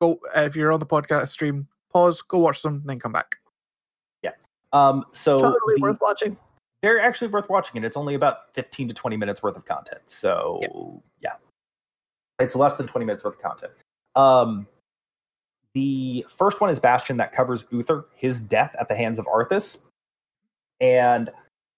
[0.00, 0.20] go.
[0.36, 3.36] If you're on the podcast stream, pause, go watch them, then come back.
[4.22, 4.32] Yeah.
[4.72, 6.36] Um, so totally the- worth watching.
[6.82, 10.02] they're actually worth watching, and it's only about fifteen to twenty minutes worth of content.
[10.06, 10.60] So
[11.22, 11.32] yeah,
[12.38, 13.72] it's less than twenty minutes worth of content.
[14.14, 14.66] Um,
[15.74, 19.82] the first one is Bastion that covers Uther, his death at the hands of Arthas,
[20.80, 21.30] and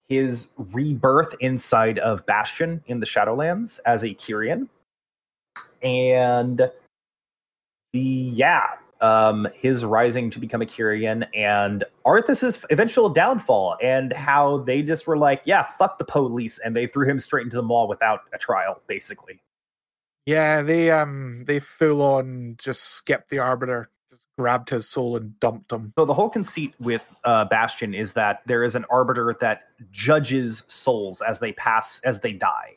[0.07, 4.67] his rebirth inside of Bastion in the Shadowlands as a Kyrian,
[5.81, 6.69] and
[7.93, 8.67] the yeah,
[9.01, 15.07] um, his rising to become a Kyrian and Arthas's eventual downfall, and how they just
[15.07, 18.21] were like, yeah, fuck the police, and they threw him straight into the Maw without
[18.33, 19.41] a trial, basically.
[20.25, 25.39] Yeah, they um, they full on just skipped the arbiter, just grabbed his soul and
[25.39, 25.93] dumped him.
[25.97, 30.63] So the whole conceit with uh, Bastion is that there is an arbiter that judges
[30.67, 32.75] souls as they pass, as they die,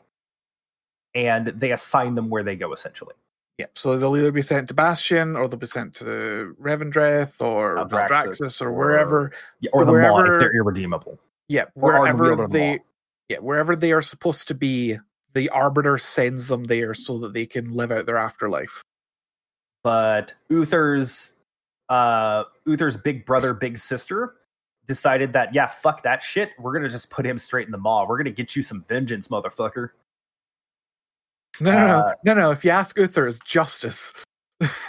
[1.13, 3.13] and they assign them where they go, essentially.
[3.57, 3.77] Yep.
[3.77, 8.61] So they'll either be sent to Bastion, or they'll be sent to Revendreth, or Maldraxxus,
[8.61, 9.31] or or- wherever.
[9.61, 11.19] Yeah, or the Maw if they're irredeemable.
[11.47, 12.79] Yep, wherever they,
[13.29, 14.97] yeah, wherever they are supposed to be,
[15.35, 18.81] the arbiter sends them there so that they can live out their afterlife.
[19.83, 21.35] but Uther's
[21.89, 24.37] uh Uther's big brother, big sister
[24.87, 26.49] decided that yeah, fuck that shit.
[26.57, 28.07] We're gonna just put him straight in the maw.
[28.07, 29.89] We're gonna get you some vengeance, motherfucker.
[31.59, 32.51] No, no, no, Uh, no, no.
[32.51, 34.13] If you ask Uther, it's justice.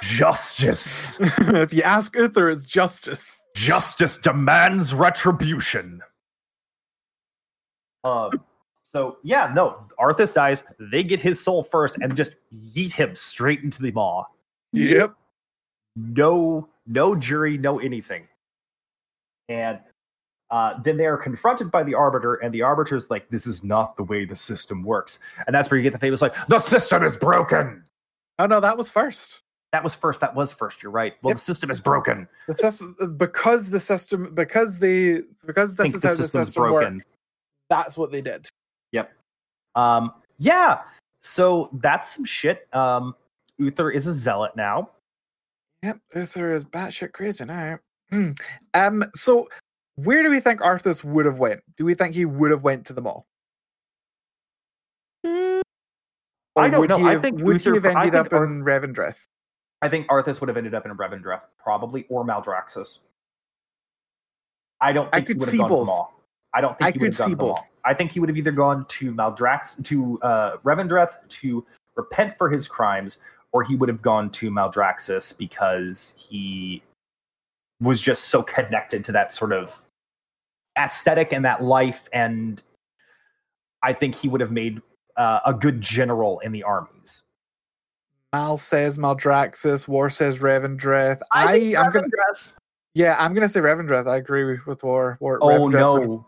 [0.02, 1.18] Justice.
[1.38, 3.42] if you ask Uther, it's justice.
[3.54, 6.00] Justice demands retribution.
[8.04, 8.30] Um
[8.96, 12.32] so yeah, no, Arthas dies, they get his soul first and just
[12.74, 14.24] yeet him straight into the maw.
[14.72, 15.14] Yep.
[15.96, 18.26] no no jury no anything
[19.48, 19.78] and
[20.50, 23.96] uh, then they are confronted by the arbiter and the arbiter's like this is not
[23.96, 27.02] the way the system works and that's where you get the famous like the system
[27.04, 27.82] is broken
[28.38, 29.40] Oh no, that was first.
[29.72, 31.36] that was first that was first you're right well Yep.
[31.38, 36.08] the system is broken system, because the system, because the because this think is the
[36.08, 37.06] how the system broken works.
[37.70, 38.46] That's what they did.
[39.74, 40.82] Um yeah
[41.20, 43.14] so that's some shit um
[43.58, 44.90] uther is a zealot now
[45.82, 47.78] Yep, Uther is batshit crazy now.
[48.10, 48.30] Hmm.
[48.74, 49.46] um, so
[49.96, 51.60] where do we think Arthas would have went?
[51.76, 53.22] Do we think he would have went to the Maw?
[55.24, 55.60] Mm,
[56.56, 56.96] I don't would know.
[56.98, 59.26] He I think would Uther- he have ended up Ar- in Revendreth?
[59.82, 63.00] i think arthas would have ended up in revendreth probably or maldraxxus
[64.80, 66.08] i don't I think he could would have see gone to both.
[66.56, 66.58] Maul.
[66.58, 67.70] I don't think I he would could have gone see both.
[67.84, 71.64] I think he would have either gone to Maldrax to uh, Revendreth to
[71.96, 73.18] repent for his crimes,
[73.52, 76.82] or he would have gone to Maldraxxus because he
[77.80, 79.84] was just so connected to that sort of
[80.78, 82.62] aesthetic and that life, and
[83.82, 84.82] I think he would have made
[85.16, 87.22] uh, a good general in the armies.
[88.32, 89.88] Mal says Maldraxxus.
[89.88, 91.20] War says Revendreth.
[91.32, 92.06] I, I, think I'm gonna,
[92.94, 94.08] yeah, I'm gonna say Revendreth.
[94.08, 95.16] I agree with- with War.
[95.20, 96.26] War Oh Revendreth no.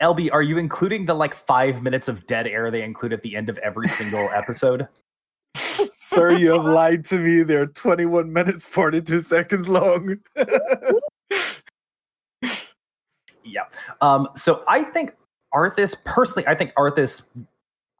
[0.00, 3.36] LB, are you including the like five minutes of dead air they include at the
[3.36, 4.86] end of every single episode?
[5.54, 7.42] Sir, you have lied to me.
[7.42, 10.18] They're 21 minutes 42 seconds long.
[13.48, 13.62] Yeah.
[14.00, 15.16] Um, so I think
[15.54, 17.22] Arthas, personally, I think Arthas,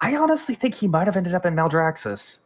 [0.01, 2.39] I honestly think he might have ended up in Maldraxxus.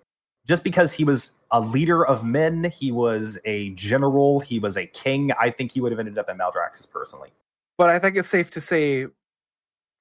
[0.46, 4.86] Just because he was a leader of men, he was a general, he was a
[4.86, 5.32] king.
[5.40, 7.30] I think he would have ended up in Maldraxxus personally.
[7.78, 9.06] but I think it's safe to say,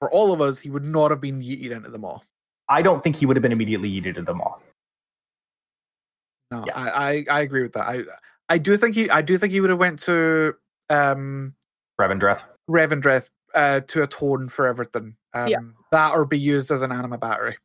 [0.02, 2.20] for all of us, he would not have been yeeted into the Maw.
[2.68, 4.60] I don't think he would have been immediately yeeted into the all.
[6.50, 6.74] No, Yeah.
[6.76, 7.88] I, I I agree with that.
[7.88, 8.04] I
[8.50, 10.56] I do think he I do think he would have went to
[10.90, 11.54] um
[12.00, 12.44] Revendreth.
[12.70, 15.16] Revendreth uh, to atone for everything.
[15.34, 15.60] Um, Yeah.
[15.92, 17.58] That or be used as an anima battery.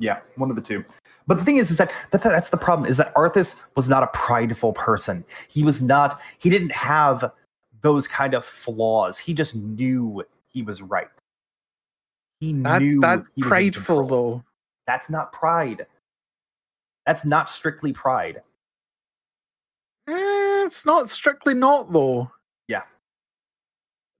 [0.00, 0.84] Yeah, one of the two.
[1.26, 4.02] But the thing is, is that, that that's the problem is that Arthas was not
[4.02, 5.24] a prideful person.
[5.48, 6.20] He was not.
[6.38, 7.30] He didn't have
[7.82, 9.16] those kind of flaws.
[9.16, 11.08] He just knew he was right.
[12.40, 14.34] He That knew that's he prideful control.
[14.38, 14.44] though.
[14.86, 15.86] That's not pride.
[17.06, 18.42] That's not strictly pride.
[20.08, 22.30] Eh, it's not strictly not though.
[22.68, 22.82] Yeah.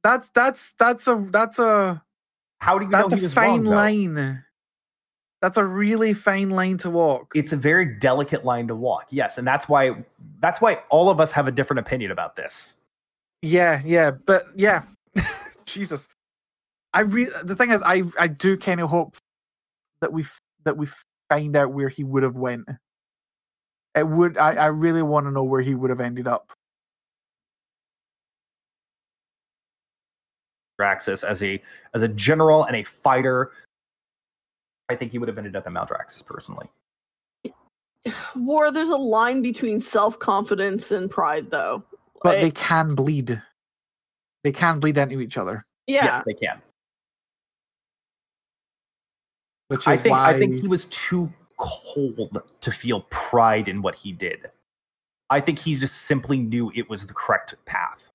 [0.03, 2.03] That's that's that's a that's a
[2.61, 3.75] How do you know that's he a was fine wrong?
[3.77, 4.43] line.
[5.43, 7.33] That's a really fine line to walk.
[7.35, 9.07] It's a very delicate line to walk.
[9.11, 10.05] Yes, and that's why
[10.41, 12.77] that's why all of us have a different opinion about this.
[13.43, 14.83] Yeah, yeah, but yeah,
[15.67, 16.09] Jesus.
[16.97, 19.19] I re- the thing is, I I do kind of hope
[20.01, 20.89] that we f- that we
[21.29, 22.67] find out where he would have went.
[23.95, 24.39] It would.
[24.39, 26.55] I I really want to know where he would have ended up.
[30.81, 31.63] Draxus as a
[31.93, 33.53] as a general and a fighter.
[34.89, 36.71] I think he would have ended up in Maldraxxus personally.
[38.37, 41.85] War, there's a line between self confidence and pride, though.
[42.23, 43.43] But Like, they can bleed.
[44.45, 46.05] They can bleed into each other, yeah.
[46.05, 46.63] Yes, they can.
[49.69, 53.83] Which is I think why I think he was too cold to feel pride in
[53.83, 54.51] what he did.
[55.31, 58.11] I think he just simply knew it was the correct path.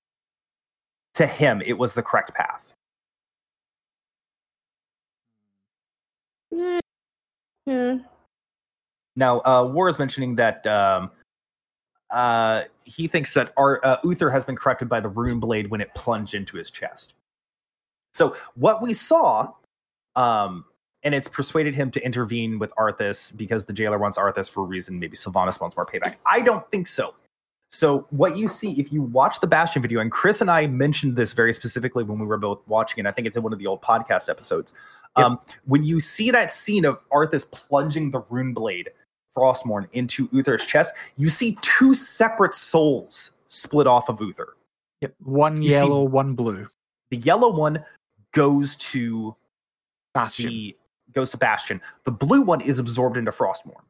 [1.14, 2.72] To him, it was the correct path.
[7.66, 7.98] Yeah.
[9.14, 11.10] Now, uh, War is mentioning that um,
[12.10, 15.80] uh, he thinks that our, uh, Uther has been corrupted by the rune blade when
[15.80, 17.14] it plunged into his chest.
[18.14, 19.52] So, what we saw,
[20.16, 20.64] um,
[21.04, 24.66] and it's persuaded him to intervene with Arthas because the jailer wants Arthas for a
[24.66, 24.98] reason.
[24.98, 26.16] Maybe Sylvanas wants more payback.
[26.26, 27.14] I don't think so.
[27.70, 31.16] So, what you see if you watch the Bastion video, and Chris and I mentioned
[31.16, 33.58] this very specifically when we were both watching it, I think it's in one of
[33.58, 34.74] the old podcast episodes.
[35.16, 35.26] Yep.
[35.26, 38.90] Um, when you see that scene of Arthas plunging the rune blade
[39.34, 44.54] Frostmourne into Uther's chest, you see two separate souls split off of Uther.
[45.00, 46.68] Yep, one you yellow, one blue.
[47.10, 47.82] The yellow one
[48.32, 49.34] goes to
[50.14, 50.50] Bastion.
[50.50, 50.76] the
[51.14, 51.80] goes to Bastion.
[52.04, 53.84] The blue one is absorbed into Frostmourne.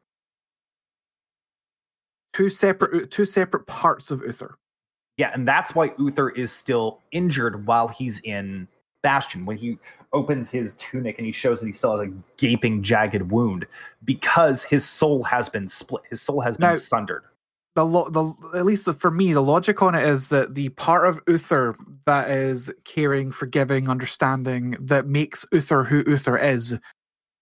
[2.33, 4.57] two separate uh, two separate parts of Uther.
[5.17, 8.67] Yeah, and that's why Uther is still injured while he's in
[9.03, 9.45] Bastion.
[9.45, 9.77] When he
[10.11, 13.65] opens his tunic and he shows that he still has a gaping, jagged wound
[14.03, 16.03] because his soul has been split.
[16.09, 17.23] His soul has been Now- sundered.
[17.75, 20.69] the lo- the at least the, for me the logic on it is that the
[20.69, 21.75] part of Uther
[22.05, 26.77] that is caring, forgiving, understanding that makes Uther who Uther is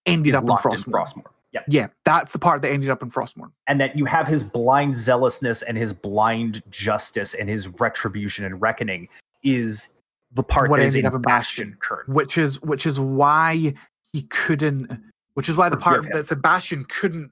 [0.06, 1.22] ended up in locked in.
[1.52, 1.60] Yeah.
[1.68, 3.52] Yeah, that's the part that ended up in Frostmourne.
[3.66, 8.60] and that you have his blind zealousness and his blind justice and his retribution and
[8.62, 9.08] reckoning
[9.42, 9.88] is
[10.32, 12.14] the part What that is ended in up in Bastion, Bastion.
[12.14, 13.74] which is which is why
[14.14, 14.90] he couldn't
[15.34, 17.30] which is why the part that Sebastian couldn't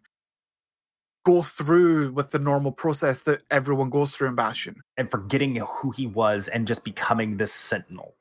[1.25, 4.83] go through with the normal process that everyone goes through in Bastion.
[4.99, 8.15] and forgetting who he was and just becoming this sentinel.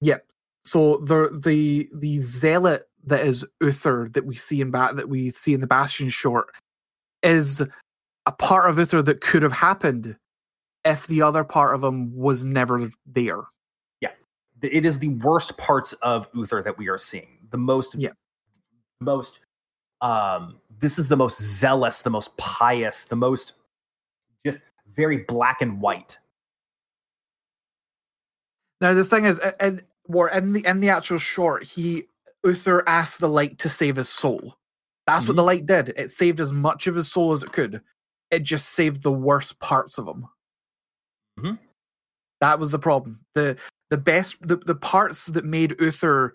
[0.00, 0.26] Yep.
[0.64, 5.30] So the the the zealot that is Uther that we see in ba- that we
[5.30, 6.50] see in the Bastion short
[7.22, 7.62] is
[8.26, 10.16] a part of Uther that could have happened
[10.84, 13.42] if the other part of him was never there.
[14.00, 14.10] Yeah,
[14.62, 17.38] it is the worst parts of Uther that we are seeing.
[17.50, 18.10] The most, Yeah.
[19.00, 19.40] most.
[20.00, 23.54] Um, this is the most zealous, the most pious, the most
[24.44, 24.58] just
[24.94, 26.18] very black and white.
[28.80, 32.08] Now the thing is, and or in the in the actual short, he
[32.44, 34.56] Uther asked the light to save his soul.
[35.06, 35.90] That's what the light did.
[35.96, 37.82] It saved as much of his soul as it could.
[38.30, 40.26] It just saved the worst parts of him.
[41.38, 41.58] Mhm.
[42.40, 43.20] That was the problem.
[43.34, 43.56] the
[43.90, 46.34] The best, the, the parts that made Uther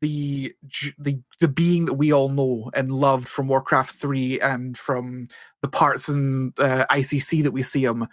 [0.00, 0.52] the
[0.98, 5.26] the the being that we all know and loved from Warcraft three and from
[5.62, 8.08] the parts in uh, ICC that we see him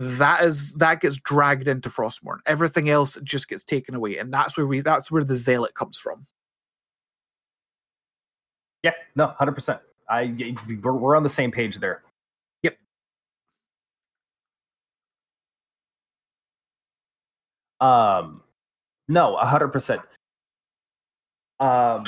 [0.00, 2.40] that is that gets dragged into Frostmourne.
[2.46, 5.96] Everything else just gets taken away, and that's where we that's where the zealot comes
[5.98, 6.24] from.
[8.84, 9.80] Yeah, no, hundred percent.
[10.10, 12.02] I we're, we're on the same page there.
[12.62, 12.76] Yep.
[17.80, 18.42] Um,
[19.08, 20.02] no, hundred percent.
[21.60, 22.04] Um,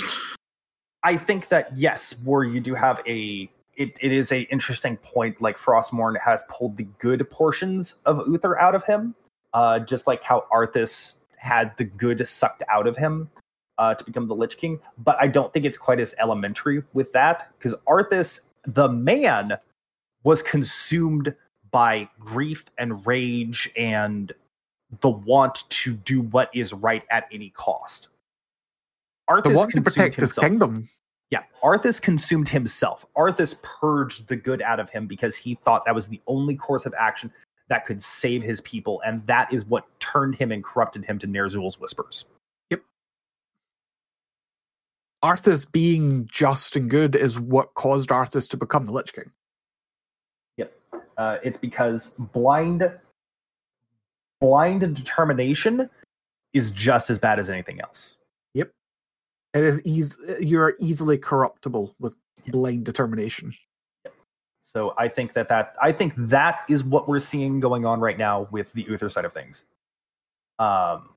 [1.02, 5.40] I think that yes, where you do have a it, it is a interesting point.
[5.40, 9.14] Like Frostmourne has pulled the good portions of Uther out of him,
[9.54, 13.30] uh, just like how Arthas had the good sucked out of him
[13.78, 14.80] uh, to become the Lich King.
[14.98, 19.56] But I don't think it's quite as elementary with that because Arthas, the man,
[20.24, 21.34] was consumed
[21.70, 24.32] by grief and rage and
[25.00, 28.08] the want to do what is right at any cost.
[29.28, 30.88] Arthas The want to protect his kingdom.
[31.30, 33.04] Yeah, Arthas consumed himself.
[33.16, 36.86] Arthas purged the good out of him because he thought that was the only course
[36.86, 37.32] of action
[37.68, 41.26] that could save his people, and that is what turned him and corrupted him to
[41.26, 42.26] Ner'zhul's whispers.
[45.26, 49.32] Arthas being just and good is what caused Arthas to become the Lich King.
[50.56, 50.72] Yep.
[51.18, 52.88] Uh, it's because blind,
[54.40, 55.90] blind determination
[56.54, 58.18] is just as bad as anything else.
[58.54, 58.70] Yep.
[59.54, 62.14] It is eas- you're easily corruptible with
[62.46, 63.52] blind determination.
[64.62, 68.18] So I think that that I think that is what we're seeing going on right
[68.18, 69.64] now with the Uther side of things.
[70.58, 71.15] Um,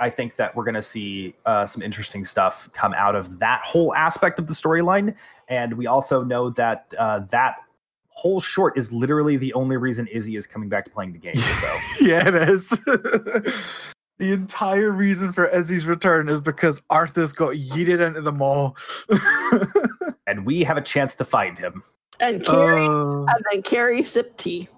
[0.00, 3.60] I think that we're going to see uh, some interesting stuff come out of that
[3.62, 5.14] whole aspect of the storyline,
[5.48, 7.56] and we also know that uh, that
[8.08, 11.34] whole short is literally the only reason Izzy is coming back to playing the game.
[11.34, 12.68] So yeah, it is.
[14.18, 18.72] the entire reason for Izzy's return is because Arthas got yeeted into the Maw.
[20.26, 21.82] and we have a chance to find him.
[22.20, 24.68] And Carrie, Uh, and then Carrie sip tea.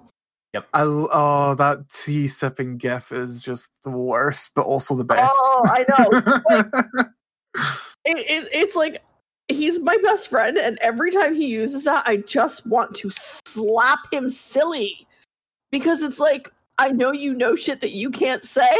[0.75, 5.33] I, oh, that tea sipping gif is just the worst, but also the best.
[5.35, 7.05] Oh, I know.
[8.05, 9.01] It, it, it's like
[9.47, 14.01] he's my best friend, and every time he uses that, I just want to slap
[14.13, 15.07] him silly
[15.71, 18.77] because it's like I know you know shit that you can't say,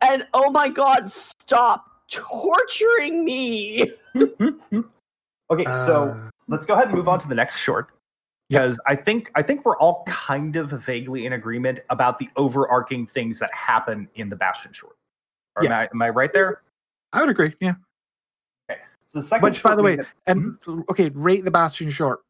[0.00, 3.92] and oh my god, stop torturing me.
[4.16, 7.90] okay, so Uh, let's go ahead and move on to the next short
[8.48, 13.06] because I think I think we're all kind of vaguely in agreement about the overarching
[13.06, 14.96] things that happen in the Bastion short.
[15.56, 15.78] Or am, Yeah.
[15.80, 16.62] I, am I right there?
[17.12, 17.54] I would agree.
[17.60, 17.74] Yeah.
[18.70, 18.80] Okay.
[19.06, 20.56] So the second, Which, by the we way, get- and
[20.90, 22.20] okay, rate the Bastion short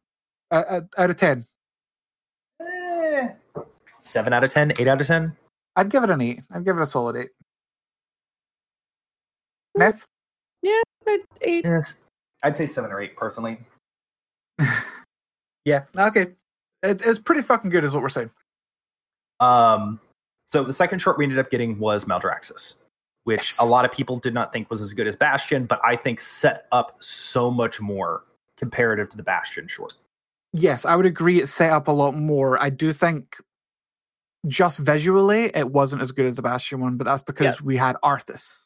[0.51, 1.45] uh, uh, out of ten.
[2.61, 3.29] eh,
[3.99, 5.35] seven out of ten, eight out of ten.
[5.75, 6.41] I'd give it an eight.
[6.51, 7.29] I'd give it a solid eight.
[9.77, 10.03] Neth?
[10.61, 11.97] Yeah, but eight- Yes,
[12.43, 13.59] I'd say seven or eight personally.
[15.65, 15.83] Yeah.
[15.95, 16.27] Okay.
[16.83, 18.31] It, it's pretty fucking good, is what we're saying.
[19.39, 19.99] Um,
[20.45, 22.75] so the second short we ended up getting was Maldraxxus,
[23.23, 25.95] which a lot of people did not think was as good as Bastion, but I
[25.95, 28.23] think set up so much more
[28.57, 29.93] comparative to the Bastion short.
[30.53, 31.39] Yes, I would agree.
[31.39, 32.61] It set up a lot more.
[32.61, 33.37] I do think
[34.47, 37.95] just visually it wasn't as good as the Bastion one, but that's because we had
[38.03, 38.63] Arthas.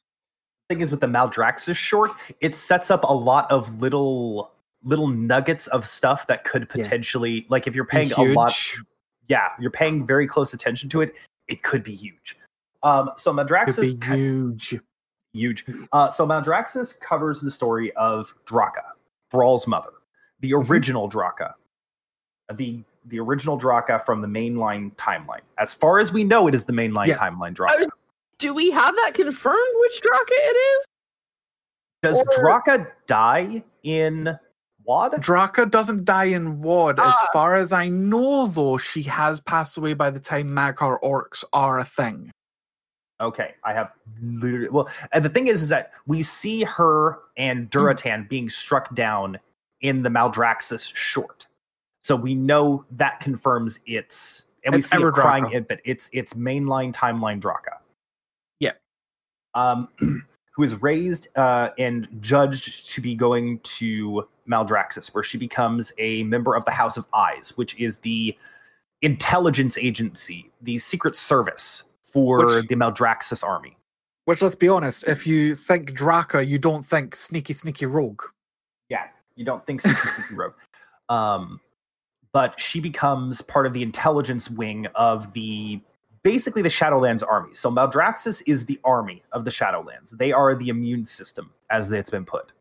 [0.69, 4.51] The thing is with the Maldraxxus short, it sets up a lot of little
[4.83, 6.83] little nuggets of stuff that could Yeah.
[6.83, 8.53] potentially like if you're paying a lot
[9.29, 11.15] yeah, you're paying very close attention to it,
[11.47, 12.37] it could be huge.
[12.83, 14.79] Um so Could Maldraxxus be ki- huge.
[15.33, 15.65] huge.
[15.93, 18.83] Uh, so Maldraxxus covers the story of Draka,
[19.31, 19.91] Thrall's mother,
[20.41, 20.69] the Mhm.
[20.69, 21.53] original Draka,
[22.53, 25.41] the the original Draka from the mainline timeline.
[25.57, 27.17] As far as we know, it is the mainline Yeah.
[27.17, 27.87] timeline Draka.
[28.39, 30.85] Do we have that confirmed which Draka it is?
[32.01, 34.37] Does or- Draka die in
[34.85, 35.13] WoD?
[35.13, 36.59] Draka doesn't die in.
[36.63, 37.27] As Ah.
[37.31, 41.79] far as I know, though, she has passed away by the time Mag'har orcs are
[41.79, 42.31] a thing.
[43.21, 43.91] Okay, I have
[44.21, 48.93] literally well, and the thing is, is that we see her and Durotan being struck
[48.95, 49.39] down
[49.81, 51.47] in the Maldraxxus short,
[52.01, 55.79] so we know that confirms it's, and we It's see a crying infant.
[55.85, 57.77] It's it's mainline timeline Draka.
[58.59, 58.71] Yeah.
[59.53, 59.87] Um,
[60.55, 66.23] who is raised uh, and judged to be going to Maldraxxus, where she becomes a
[66.23, 68.37] member of the House of Eyes, which is the
[69.01, 73.77] intelligence agency, the secret service for Which- the Maldraxxus army.
[74.25, 78.21] Which, let's be honest, if you think Draka, you don't think sneaky, sneaky rogue.
[78.87, 80.53] Yeah, you don't think Sneaky Sneaky Rogue.
[81.09, 81.59] Um,
[82.31, 85.81] but she becomes part of the intelligence wing of the
[86.23, 87.53] basically the Shadowlands army.
[87.53, 90.11] So Maldraxxus is the army of the Shadowlands.
[90.11, 92.53] They are the immune system, as it's been put.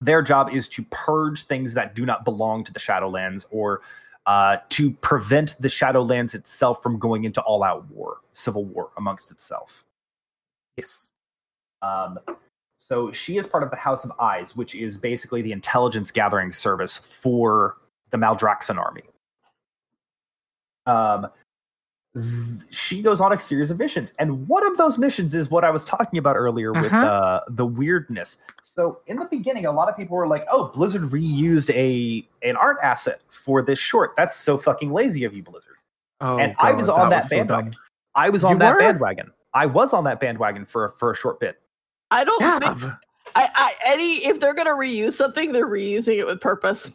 [0.00, 3.80] Their job is to purge things that do not belong to the Shadowlands or
[4.26, 9.30] uh, to prevent the Shadowlands itself from going into all out war, civil war amongst
[9.30, 9.84] itself.
[10.76, 11.12] Yes.
[11.80, 12.18] Um,
[12.76, 16.52] so she is part of the House of Eyes, which is basically the intelligence gathering
[16.52, 17.78] service for
[18.10, 19.02] the Maldraxxan army.
[20.86, 21.28] Um,
[22.70, 25.70] she goes on a series of missions, and one of those missions is what I
[25.70, 27.06] was talking about earlier with Uh-huh.
[27.06, 28.38] uh, the weirdness.
[28.62, 32.56] So in the beginning, a lot of people were like, "Oh, Blizzard reused a an
[32.56, 34.12] art asset for this short.
[34.16, 35.76] That's so fucking lazy of you, Blizzard."
[36.20, 37.72] Oh, And I was on that so bandwagon.
[37.72, 37.80] dumb.
[38.14, 38.78] I was on You that were?
[38.80, 39.30] bandwagon.
[39.52, 41.60] I was on that bandwagon for for a short bit.
[42.10, 42.58] I don't Yeah.
[42.58, 42.92] think
[43.34, 46.90] I, I any if they're gonna reuse something, they're reusing it with purpose.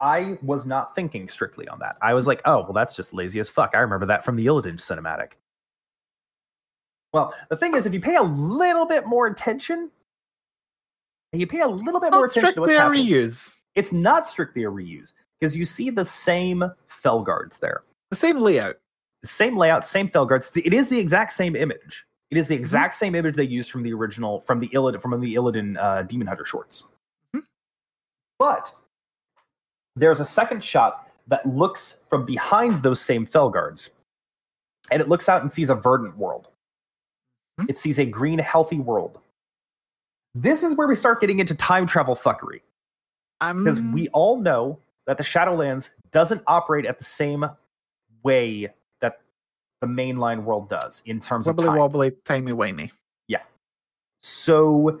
[0.00, 1.96] I was not thinking strictly on that.
[2.02, 3.70] I was like, oh, well, that's just lazy as fuck.
[3.74, 5.32] I remember that from the Illidan cinematic.
[7.12, 9.90] Well, the thing is, if you pay a little bit more attention,
[11.32, 13.58] and you pay a little bit more attention to what's happening, reuse.
[13.76, 18.38] it's not strictly a reuse because you see the same fell guards there, The same
[18.40, 18.76] layout.
[19.22, 20.50] the same layout, same fell guards.
[20.56, 22.04] It is the exact same image.
[22.30, 22.48] It Mm-hmm.
[22.48, 25.76] the exact same image they used from the original, from the Illidan, from the Illidan
[25.80, 26.82] uh, Demon Hunter shorts.
[27.34, 27.42] Mhm.
[28.40, 28.74] But
[29.96, 33.90] there's a second shot that looks from behind those same fell guards,
[34.90, 36.48] and it looks out and sees a verdant world.
[37.60, 37.70] Mhm.
[37.70, 39.20] It sees a green, healthy world.
[40.34, 42.60] This is where we start getting into time travel fuckery
[43.40, 47.44] because Um, we all know that the Shadowlands doesn't operate at the same
[48.24, 49.20] way that
[49.80, 51.78] the mainline world does in terms wibbly of time.
[51.78, 52.90] wobbly, timey wimey.
[53.28, 53.42] Yeah.
[54.22, 55.00] So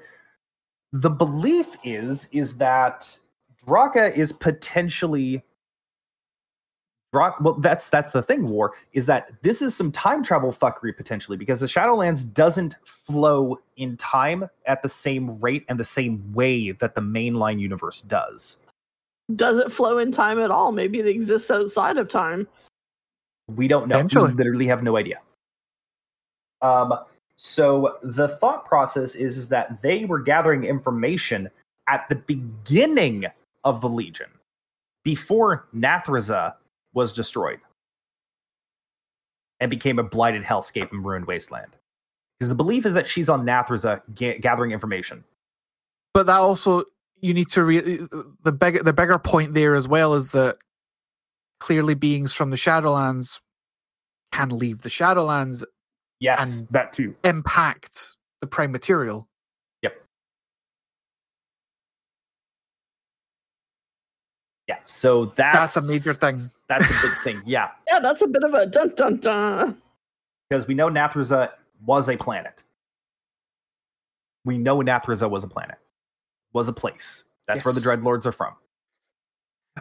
[0.92, 3.18] the belief is is that
[3.66, 5.42] Draka is potentially
[7.14, 10.96] Drak- well that's that's the thing war is that this is some time travel fuckery
[10.96, 16.32] potentially because the Shadowlands doesn't flow in time at the same rate and the same
[16.32, 18.56] way that the mainline universe does.
[19.36, 20.72] Does it flow in time at all?
[20.72, 22.48] Maybe it exists outside of time.
[23.46, 23.98] We don't know.
[23.98, 24.32] We Potentially.
[24.32, 25.20] literally have no idea.
[26.62, 26.94] Um,
[27.36, 31.48] so the thought process is, is that they were gathering information
[31.88, 33.26] at the beginning
[33.64, 34.30] of the Legion,
[35.04, 36.54] before Nathreza
[36.92, 37.60] was destroyed
[39.60, 41.72] and became a blighted hellscape and ruined wasteland.
[42.38, 45.24] Because the belief is that she's on Nathreza ga- gathering information.
[46.12, 46.84] But that also
[47.20, 48.06] you need to re-
[48.42, 50.56] the big the bigger point there as well is that
[51.60, 53.40] clearly beings from the Shadowlands
[54.32, 55.64] can leave the Shadowlands,
[56.20, 57.14] Yes, And- that too.
[57.24, 59.28] impact the prime material.
[64.68, 66.36] Yeah, so that's, That's a major thing.
[66.68, 67.42] That's a big thing.
[67.46, 67.70] Yeah.
[67.90, 69.76] Yeah, that's a bit of a dun dun dun.
[70.48, 71.50] because we know Nathreza
[71.84, 72.62] was a planet.
[74.44, 75.76] We know Nathreza was a planet,
[76.52, 77.24] was a place.
[77.46, 77.86] That's where the Yes.
[77.88, 78.54] Dreadlords are from.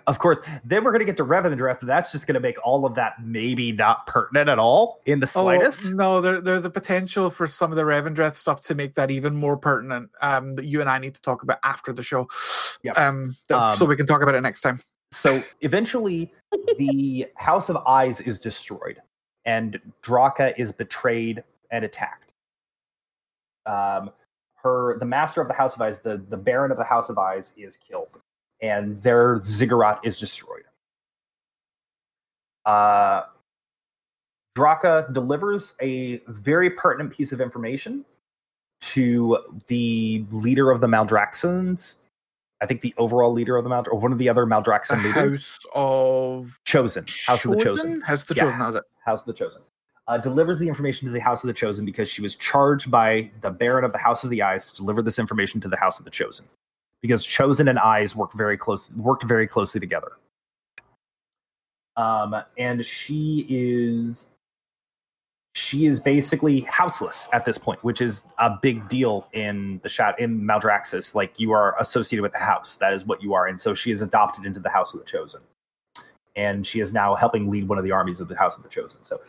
[0.07, 2.57] Of course, then we're going to get to Revendreth, and that's just going to make
[2.65, 5.85] all of that maybe not pertinent at all in the slightest.
[5.85, 9.11] Oh, no, there, there's a potential for some of the Revendreth stuff to make that
[9.11, 10.09] even more pertinent.
[10.21, 12.27] Um, that you and I need to talk about after the show.
[12.81, 12.97] Yep.
[12.97, 14.81] Um, that- so Um, we can talk about it next time.
[15.11, 16.33] So eventually,
[16.79, 18.99] the House of Eyes is destroyed,
[19.45, 22.33] and Draka is betrayed and attacked.
[23.67, 24.09] Um,
[24.55, 27.19] her, the master of the House of Eyes, the the Baron of the House of
[27.19, 28.07] Eyes, is killed,
[28.63, 30.63] and their ziggurat is destroyed.
[32.65, 33.23] Uh,
[34.57, 38.05] Draka delivers a very pertinent piece of information
[38.79, 39.37] to
[39.67, 41.95] the leader of the Maldraxxans.
[42.61, 45.13] I think the overall leader of the Mald, or one of the other The leaders,
[45.13, 48.43] House of chosen, House of the Chosen, House of the Yeah.
[48.43, 48.59] Chosen.
[48.59, 48.83] Has it?
[49.03, 49.61] House of the Chosen,
[50.07, 53.29] uh, delivers the information to the House of the Chosen because she was charged by
[53.41, 55.99] the Baron of the House of the Eyes to deliver this information to the House
[55.99, 56.45] of the Chosen,
[57.03, 60.13] because Chosen and Eyes work very close, worked very closely together.
[61.97, 64.29] Um, and she is
[65.53, 70.19] she is basically houseless at this point, which is a big deal in the shot
[70.19, 71.13] in Maldraxxus.
[71.13, 73.91] Like you are associated with the house, that is what you are, and so she
[73.91, 75.41] is adopted into the House of the Chosen,
[76.37, 78.69] and she is now helping lead one of the armies of the House of the
[78.69, 79.03] Chosen.
[79.03, 79.19] So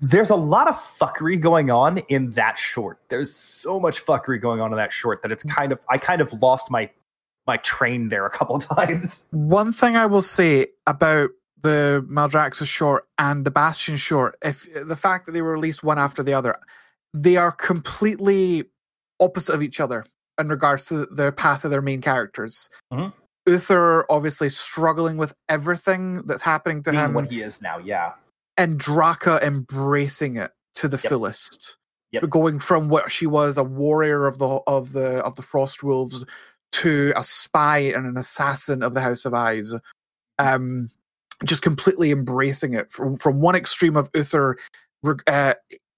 [0.00, 2.98] there's a lot of fuckery going on in that short.
[3.08, 6.20] There's so much fuckery going on in that short that it's kind of I kind
[6.20, 6.90] of lost my
[7.46, 9.28] my train there a couple times.
[9.30, 11.30] One thing I will say about
[11.62, 15.98] the Maldraxxus short and the Bastion short, if the fact that they were released one
[15.98, 16.56] after the other,
[17.14, 18.64] they are completely
[19.18, 20.04] opposite of each other
[20.38, 22.68] in regards to the path of their main characters.
[22.92, 23.12] Mhm.
[23.46, 28.12] Uther obviously struggling with everything that's happening to Being him, what he is now, yeah.
[28.56, 31.10] And Draka embracing it to the Yep.
[31.10, 31.76] fullest.
[32.12, 32.30] Yep.
[32.30, 36.24] Going from what she was a warrior of the of the of the Frost Wolves
[36.72, 39.74] to a spy and an assassin of the House of Eyes.
[40.38, 40.90] Um
[41.44, 44.56] just completely embracing it from from one extreme of Uther
[45.26, 45.54] uh,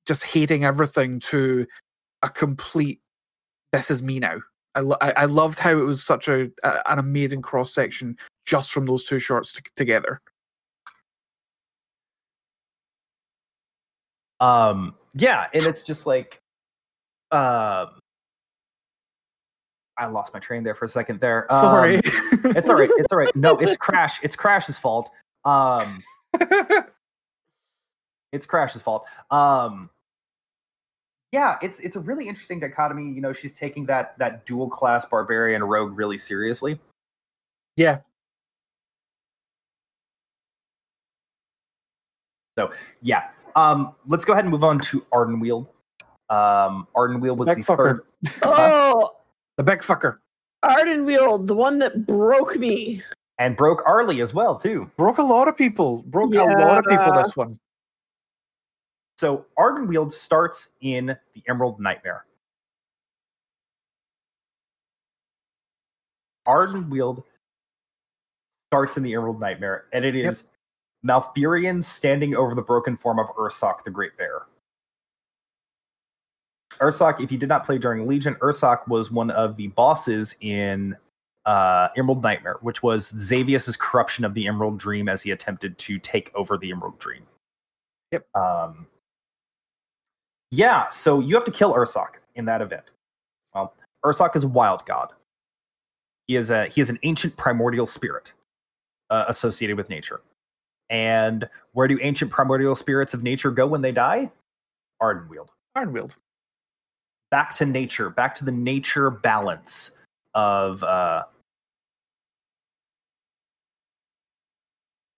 [0.06, 1.66] just hating everything to
[2.22, 3.01] a complete
[3.72, 4.39] this is me now.
[4.74, 8.16] I, lo- I, loved how it was such a, a an amazing cross section
[8.47, 10.20] just from those two shorts t- together.
[14.40, 16.40] Um, yeah, and it's just like,
[17.32, 17.89] um,
[19.97, 21.20] I lost my train there for a second.
[21.20, 21.94] There, Um, Sorry.
[22.05, 22.90] it's all right.
[22.98, 23.35] It's all right.
[23.35, 24.20] No, it's Crash.
[24.23, 25.10] It's Crash's fault.
[25.44, 26.02] Um,
[28.32, 29.06] it's Crash's fault.
[29.31, 29.90] Um,
[31.32, 33.10] yeah, it's it's a really interesting dichotomy.
[33.12, 36.78] You know, she's taking that that dual class barbarian rogue really seriously.
[37.77, 37.98] yeah.
[42.59, 43.28] So yeah.
[43.59, 45.66] Um, let's go ahead and move on to Ardenweald.
[46.30, 48.01] Um, Ardenweald was That the fucker.
[48.22, 48.43] third.
[48.43, 49.10] Oh,
[49.56, 50.18] The big fucker.
[50.64, 53.02] Ardenweald, the one that broke me.
[53.39, 54.90] and broke Arlie as well too.
[54.97, 56.02] Broke a lot of people.
[56.05, 57.18] Broke a lot of people Yeah.
[57.22, 57.59] this one.
[59.16, 62.24] So Ardenweald starts in the Emerald Nightmare.
[66.47, 67.24] Ardenweald
[68.70, 70.32] starts in the Emerald Nightmare, and it is Yep.
[70.32, 70.44] is
[71.06, 74.42] Malfurion standing over the broken form of Ursoc the Great Bear.
[76.80, 80.96] Ursoc, if you did not play during Legion, Ursoc was one of the bosses in
[81.46, 85.98] uh, Emerald Nightmare, which was Xavius's corruption of the Emerald Dream as he attempted to
[85.98, 87.22] take over the Emerald Dream.
[88.12, 88.26] Yep.
[88.36, 88.86] Um,
[90.50, 92.84] yeah, so you have to kill Ursoc in that event.
[93.54, 95.12] Well, Ursoc is a wild god.
[96.26, 98.32] He is a he is an ancient primordial spirit
[99.10, 100.20] uh, associated with nature.
[100.90, 104.31] And where do ancient primordial spirits of nature go when they die?
[105.02, 105.48] Ardenweald.
[105.77, 106.16] Ironwield.
[107.31, 109.93] Back to nature, back to the nature balance
[110.35, 111.24] of uh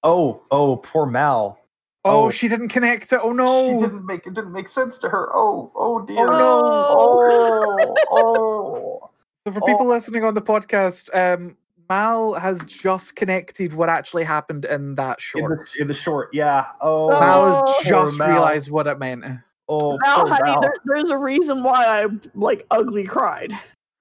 [0.03, 1.59] Oh, oh, poor Mal.
[2.05, 2.31] Oh, Oh.
[2.31, 3.21] she didn't connect it.
[3.23, 3.79] Oh no.
[3.79, 5.29] She didn't make it didn't make sense to her.
[5.37, 6.27] Oh, oh dear.
[6.27, 7.95] Oh, no.
[7.95, 9.11] Oh, oh.
[9.47, 9.67] So for Oh.
[9.67, 11.57] people listening on the podcast, um,
[11.91, 15.59] Mal has just connected what actually happened in that In short.
[15.75, 16.67] the, in the short, yeah.
[16.81, 17.81] Oh, Mal has Oh.
[17.85, 18.29] just Mal.
[18.31, 19.25] realized what it meant.
[19.69, 20.61] oh, Now, poor honey, Mal.
[20.61, 23.53] there, there's a reason why I like ugly cried.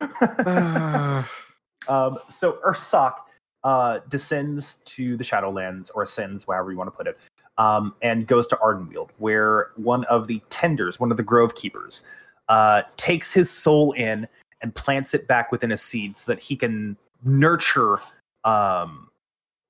[1.88, 3.16] Um, so Ursoc
[3.64, 7.18] uh, descends to the Shadowlands, or ascends, however you want to put it,
[7.58, 12.04] um, and goes to Ardenweald, where one of the tenders, one of the Grove Keepers,
[12.50, 14.28] uh, takes his soul in
[14.62, 18.00] and plants it back within a seed so that he can nurture
[18.44, 19.10] um,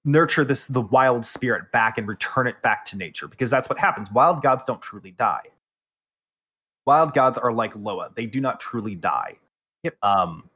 [0.05, 3.77] nurture this the wild spirit back and return it back to nature because that's what
[3.77, 5.43] happens wild gods don't truly die
[6.85, 9.35] wild gods are like loa they do not truly die
[9.83, 9.95] Yep.
[10.03, 10.49] um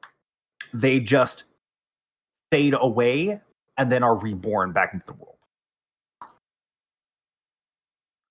[0.74, 1.45] they just
[2.52, 3.41] fade away
[3.78, 5.38] and then are reborn back into the world.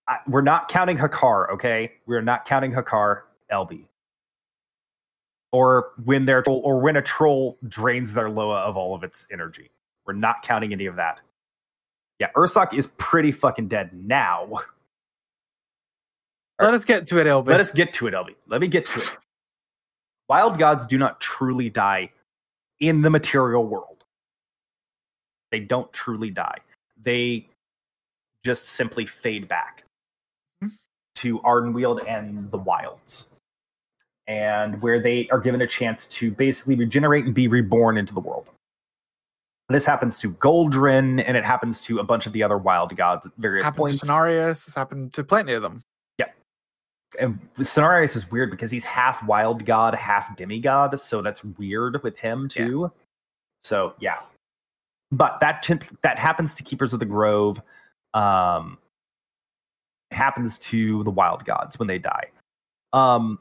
[0.06, 1.92] I, we're not counting Hakkar, okay?
[2.06, 3.88] We're not counting Hakkar, LB.
[5.52, 9.70] Or when their or when a troll drains their Loa of all of its energy.
[10.06, 11.20] We're not counting any of that.
[12.18, 14.48] Yeah, Ursoc is pretty fucking dead now.
[16.60, 17.46] Let us get to it, LB.
[17.48, 18.34] Let us get to it, LB.
[18.46, 19.18] Let me get to it.
[20.28, 22.10] Wild gods do not truly die
[22.80, 24.04] in the material world.
[25.50, 26.58] They don't truly die.
[27.02, 27.48] They
[28.44, 29.84] just simply fade back
[30.62, 30.68] Hmm.
[31.16, 33.31] to Ardenweald and the wilds.
[34.28, 38.20] And where they are given a chance to basically regenerate and be reborn into the
[38.20, 38.48] world.
[39.68, 43.26] This happens to Goldrinn, and it happens to a bunch of the other wild gods
[43.26, 44.00] at various happened points.
[44.00, 45.82] This happened to plenty of them.
[46.18, 46.26] Yeah,
[47.18, 52.18] and Cenarius is weird because he's half wild god, half demigod, so that's weird with
[52.18, 52.64] him Yeah.
[52.66, 52.92] too.
[53.62, 54.18] So yeah,
[55.10, 57.60] but that t- that happens to Keepers of the Grove.
[58.14, 58.78] Um,
[60.10, 62.28] happens to the wild gods when they die.
[62.92, 63.38] Um,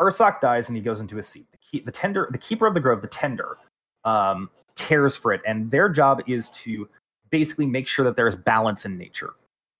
[0.00, 1.46] Ursoc dies and he goes into a seat.
[1.52, 3.58] The, key, the tender, the keeper of the grove, the tender,
[4.04, 6.88] um, cares for it, and their job is to
[7.30, 9.34] basically make sure that there is balance in nature.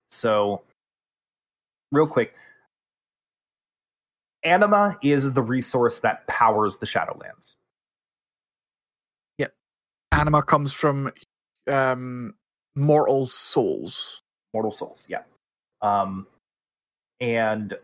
[0.08, 0.62] So
[1.92, 2.34] real quick
[4.42, 7.56] anima is the resource that powers the shadowlands
[9.38, 9.48] Yeah.
[10.12, 11.12] Anima comes from
[11.70, 12.34] um,
[12.74, 14.22] mortal souls.
[14.52, 15.22] mortal souls yeah
[15.82, 16.26] um
[17.20, 17.74] and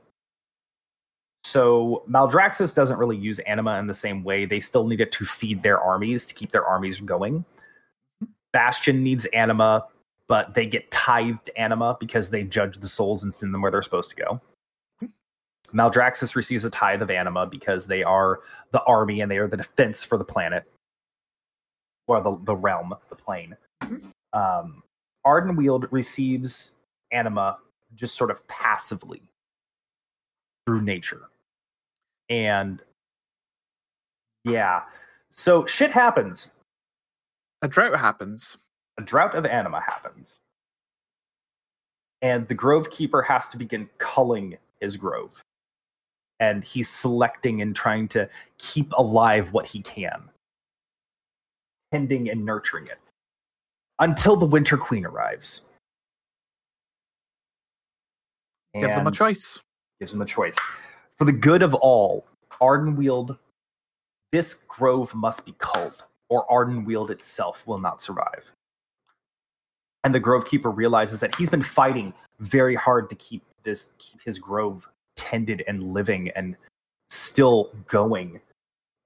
[1.53, 4.45] so maldraxxus doesn't really use anima in the same way.
[4.45, 7.45] They still need it to feed their armies to keep their armies going.
[8.53, 9.87] Bastion needs anima
[10.33, 13.83] but they get tithed anima because they judge the souls and send them where they're
[13.83, 14.41] supposed to go.
[15.75, 19.59] Maldraxxus receives a tithe of anima because they are the army and they are the
[19.59, 20.65] defense for the planet.
[22.07, 23.57] Or the, the realm the plane.
[24.33, 24.83] Um,
[25.27, 26.73] Ardenweald receives
[27.13, 27.59] anima
[27.95, 29.23] just sort of passively
[30.67, 31.29] through nature.
[32.33, 32.81] And
[34.45, 34.85] yeah,
[35.29, 36.55] so shit happens.
[37.61, 38.57] A drought happens.
[38.99, 40.39] A drought of anima happens.
[42.23, 45.43] And the Grove Keeper has to begin culling his grove.
[46.41, 50.31] And he's selecting and trying to keep alive what he can,
[51.93, 52.99] tending and nurturing it
[53.99, 55.67] until the Winter Queen arrives.
[58.75, 59.63] Gives him a choice.
[60.01, 60.57] gives him a choice.
[61.23, 62.27] For the good of all,
[62.61, 63.39] Ardenweald,
[64.33, 68.51] this grove must be culled, or Ardenweald itself will not survive.
[70.03, 74.21] And the Grove Keeper realizes that he's been fighting very hard to keep this keep
[74.23, 76.57] his grove tended and living and
[77.09, 78.41] still going.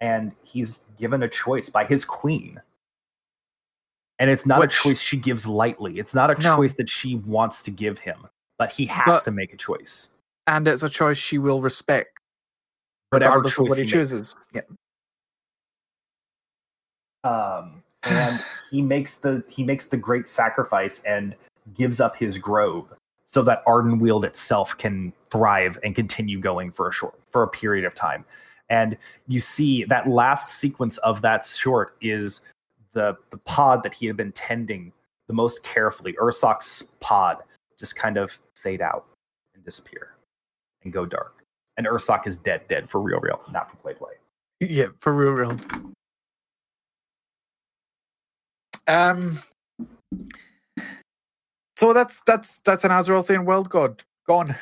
[0.00, 2.62] And he's given a choice by his queen.
[4.18, 5.98] And it's not Which- a choice she gives lightly.
[5.98, 6.56] It's not a No.
[6.56, 8.26] choice that she wants to give him,
[8.56, 10.14] but he has But- to make a choice.
[10.46, 12.18] And it's a choice she will respect,
[13.10, 14.10] Whatever regardless of choice what he, he makes.
[14.10, 14.34] chooses.
[14.54, 14.60] Yeah.
[17.24, 21.34] um, and he makes the he makes the great sacrifice and
[21.74, 22.92] gives up his grove
[23.24, 27.84] so that Ardenweald itself can thrive and continue going for a short for a period
[27.84, 28.24] of time.
[28.68, 28.96] And
[29.28, 32.42] you see that last sequence of that short is
[32.92, 34.92] the the pod that he had been tending
[35.26, 37.38] the most carefully, Ursoc's pod,
[37.76, 39.06] just kind of fade out
[39.54, 40.15] and disappear
[40.86, 41.42] and go dark.
[41.76, 44.12] And Ursoc is dead, dead for real, real, not for play, play.
[44.60, 45.58] Yeah, for real, real.
[48.86, 49.40] Um.
[51.76, 54.54] So that's that's that's an Azerothian world god gone.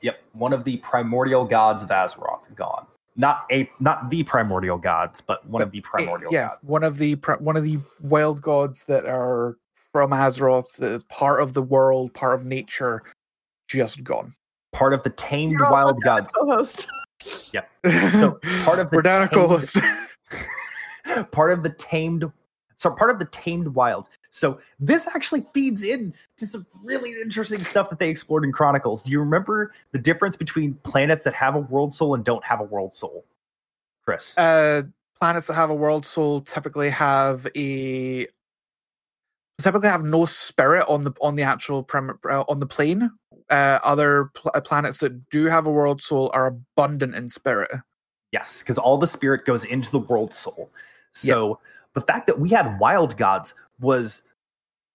[0.00, 2.86] Yep, one of the primordial gods of Azeroth gone.
[3.14, 6.62] Not a not the primordial gods, but one of the primordial yeah, gods.
[6.62, 9.56] one of the one of the wild gods that are
[9.92, 13.02] from Azeroth that is part of the world, part of nature,
[13.68, 14.34] just gone.
[14.72, 16.30] Part of the tamed You're also wild down gods.
[16.30, 16.86] a Co-host.
[18.14, 19.80] So part of the we're down a co-host.
[21.32, 22.30] part of the tamed
[22.76, 27.58] so part of the tamed wild so this actually feeds in to some really interesting
[27.58, 31.56] stuff that they explored in chronicles do you remember the difference between planets that have
[31.56, 33.24] a world soul and don't have a world soul
[34.04, 34.82] chris uh,
[35.18, 38.26] planets that have a world soul typically have a
[39.60, 43.10] typically have no spirit on the on the actual prim, uh, on the plane.
[43.50, 47.70] Uh, other pl- uh, planets that do have a world soul are abundant in spirit.
[48.32, 50.70] yes because all the spirit goes into the world soul
[51.12, 51.58] so
[51.94, 54.22] the fact that we had wild gods was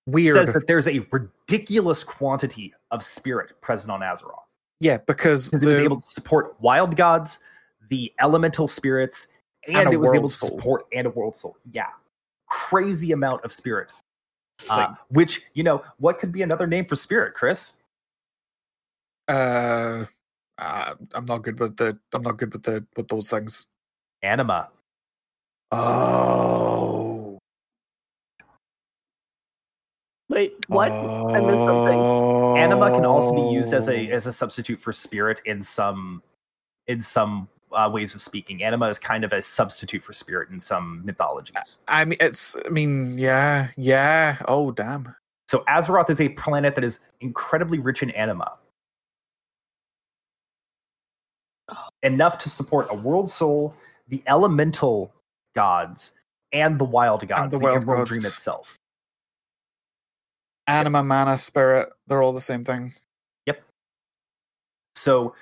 [0.06, 4.44] Weird, says that there's a ridiculous quantity of spirit present on azeroth
[4.84, 7.40] yeah, because because it was able to support wild gods,
[7.90, 9.28] the elemental spirits,
[9.66, 10.50] and, And it was able to soul.
[10.50, 11.56] support and a world soul.
[11.72, 11.88] Yeah,
[12.48, 13.94] crazy amount of spirit.
[14.70, 17.74] Uh, which you know, what could be another name for spirit, Chris?
[19.28, 20.06] Uh,
[20.58, 21.98] uh, I'm not good with the.
[22.14, 23.68] I'm not good with the with those things.
[24.22, 24.70] Anima.
[25.72, 27.40] Oh,
[30.30, 30.91] Wait, what?
[31.36, 32.00] I missed something.
[32.58, 33.91] Anima can also be used as Oh.
[33.91, 36.22] a as a substitute for spirit in some
[36.88, 38.64] in some uh, ways of speaking.
[38.64, 41.80] Anima is kind of a substitute for spirit in some mythologies.
[41.88, 42.56] I mean, it's.
[42.66, 44.38] I mean, yeah, yeah.
[44.48, 45.16] Oh, damn.
[45.48, 48.58] So Azeroth is a planet that is incredibly rich in anima.
[52.04, 53.74] Enough to support a world soul,
[54.10, 55.12] the elemental
[55.56, 56.12] gods,
[56.52, 58.10] and the wild gods, the the, wild Emerald gods.
[58.10, 58.78] Dream itself.
[60.68, 61.90] Anima, mana, spirit.
[62.08, 62.94] They're all the same thing.
[63.46, 63.62] Yep.
[64.96, 65.36] So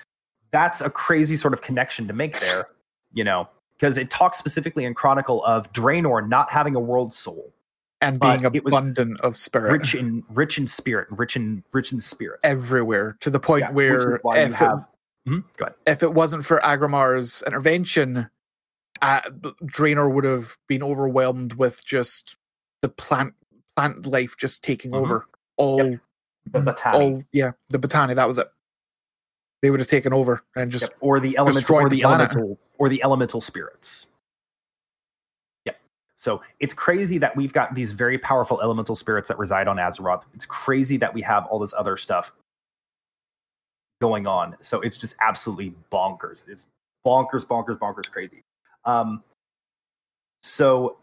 [0.50, 2.68] that's a crazy sort of connection to make there,
[3.12, 7.52] you know, because it talks specifically in Chronicle of Draenor not having a world soul,
[8.00, 12.40] And being abundant of spirit rich in rich in spirit, rich in rich in spirit.
[12.42, 14.86] everywhere to the point Yeah, where if it, have-
[15.26, 15.74] Mhm, Go ahead.
[15.86, 18.28] if it wasn't for Aggramar's intervention,
[19.00, 19.20] uh,
[19.64, 22.36] Draenor would have been overwhelmed with just
[22.82, 23.34] the plant
[23.76, 24.96] plant life just taking Mhm.
[24.98, 25.26] over
[25.56, 25.78] all.
[25.78, 26.92] The Botani.
[26.94, 28.14] all yeah, the Botani.
[28.16, 28.50] That was it.
[29.62, 32.58] They would have taken over and just Yep, or the destroyed or the the, elemental
[32.78, 34.08] or the elemental spirits.
[35.66, 35.80] Yep.
[36.16, 40.24] So it's crazy that we've got these very powerful elemental spirits that reside on Azeroth.
[40.34, 42.32] It's crazy that we have all this other stuff
[44.02, 44.56] going on.
[44.60, 46.42] So it's just absolutely bonkers.
[46.48, 46.66] It's
[47.06, 48.42] bonkers, bonkers, bonkers crazy.
[48.84, 49.22] Um
[50.42, 50.98] so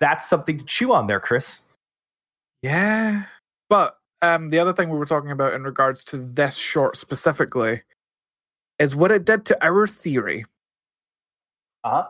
[0.00, 1.62] that's something to chew on there, Chris.
[2.62, 3.22] Yeah.
[3.70, 7.82] But um, the other thing we were talking about in regards to this short specifically
[8.78, 10.44] is what it did to our theory.
[11.84, 12.08] Uh-huh.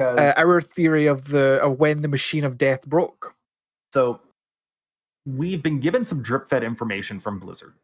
[0.00, 3.34] Uh, our theory of the of when the machine of death broke.
[3.92, 4.20] So
[5.26, 7.74] we've been given some drip fed information from Blizzard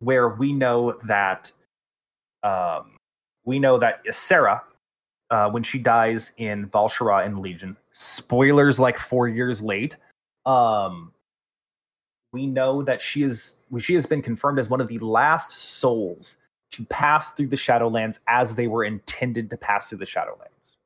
[0.00, 1.50] where we know that
[2.42, 2.96] um,
[3.44, 4.60] we know that Ysera,
[5.30, 9.96] uh, when she dies in Val'sharah in Legion, spoilers like four years late,
[10.46, 11.12] um,
[12.32, 16.36] we know that she is she has been confirmed as one of the last souls
[16.72, 20.76] to pass through the Shadowlands as they were intended to pass through the Shadowlands.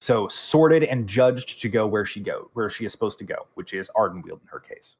[0.00, 3.46] So sorted and judged to go where she go, where she is supposed to go,
[3.54, 4.96] which is Ardenweald in her case.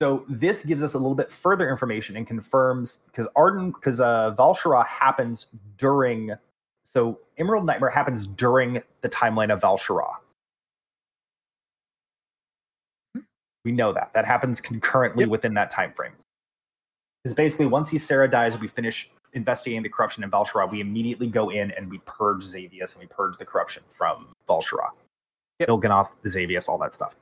[0.00, 4.34] So this gives us a little bit further information and confirms because Arden because uh,
[4.36, 5.46] Val'sharah happens
[5.78, 6.32] during.
[6.84, 10.16] So Emerald Nightmare happens during the timeline of Val'sharah.
[13.64, 15.30] We know that that happens concurrently Yep.
[15.30, 16.12] within that time frame.
[17.22, 21.50] Because basically, once Ysera dies, we finish investigating the corruption in Val'sharah, we immediately go
[21.50, 24.90] in and we purge Xavius and we purge the corruption from Val'sharah.
[25.60, 25.68] Yep.
[25.68, 27.16] Il'gynoth, Xavius, all that stuff.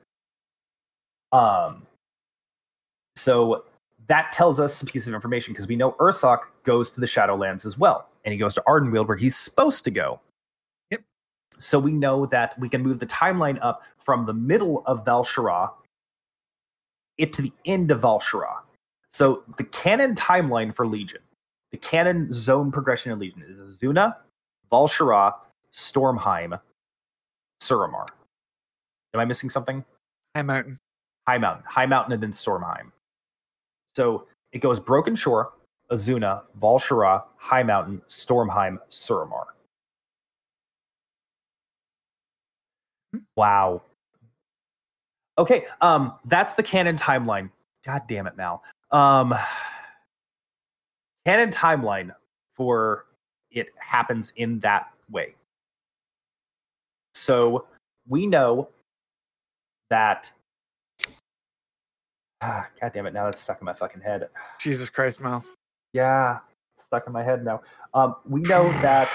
[1.31, 1.85] Um,
[3.15, 3.65] so
[4.07, 7.65] that tells us a piece of information because we know Ursoc goes to the Shadowlands
[7.65, 10.19] as well, and he goes to Ardenweald where he's supposed to go.
[10.91, 11.01] Yep.
[11.57, 15.71] So we know that we can move the timeline up from the middle of Val'sharah
[17.17, 18.57] it to the end of Val'sharah.
[19.09, 21.21] So the canon timeline for Legion,
[21.71, 24.15] the canon zone progression in Legion is Azsuna,
[24.71, 25.35] Val'sharah,
[25.73, 26.59] Stormheim,
[27.61, 28.07] Suramar.
[29.13, 29.85] Am I missing something?
[30.35, 30.79] High Mountain.
[31.27, 32.91] High Mountain, High Mountain, and then Stormheim.
[33.95, 35.53] So it goes Broken Shore,
[35.91, 39.45] Azsuna, Val'sharah, High Mountain, Stormheim, Suramar.
[43.35, 43.81] Wow.
[45.37, 47.49] Okay, um, that's the canon timeline.
[47.85, 48.63] God damn it, Mal.
[48.91, 49.33] Um,
[51.25, 52.13] canon timeline
[52.55, 53.05] for
[53.51, 55.35] it happens in that way.
[57.13, 57.65] So
[58.07, 58.69] we know
[59.89, 60.31] that.
[62.45, 63.13] Ah, God damn it!
[63.13, 64.27] Now that's stuck in my fucking head.
[64.59, 65.45] Jesus Christ, Mal.
[65.93, 66.39] Yeah,
[66.77, 67.61] stuck in my head now.
[67.93, 69.09] Um, we know that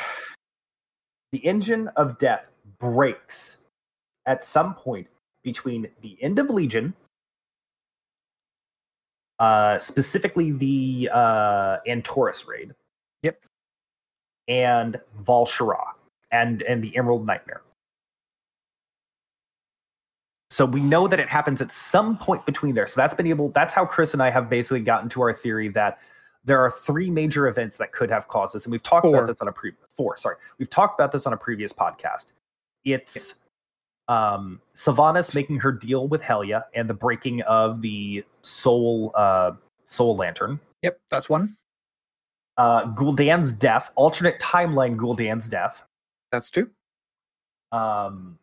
[1.33, 2.47] the engine of death
[2.79, 3.59] breaks
[4.25, 5.07] at some point
[5.43, 6.95] between the end of Legion,
[9.41, 12.75] uh, specifically the uh, Antorus raid.
[13.23, 13.45] Yep.
[14.49, 15.91] And Val'sharah
[16.31, 17.61] and and the Emerald Nightmare.
[20.51, 22.87] So we know that it happens at some point between there.
[22.87, 23.51] So that's been able.
[23.51, 25.99] That's how Chris and I have basically gotten to our theory that
[26.45, 29.17] there are three major events that could have caused this, and we've talked Four.
[29.17, 30.17] about this on a pre four.
[30.17, 32.33] Sorry, we've talked about this on a previous podcast.
[32.85, 33.35] It's
[34.09, 39.53] um, Sylvanas making her deal with Helya and the breaking of the soul uh,
[39.85, 40.59] soul lantern.
[40.83, 41.57] Yep, that's one.
[42.57, 45.83] Uh, Gul'dan's death, alternate timeline Gul'dan's death,
[46.33, 46.71] That's two.
[47.71, 48.39] Um,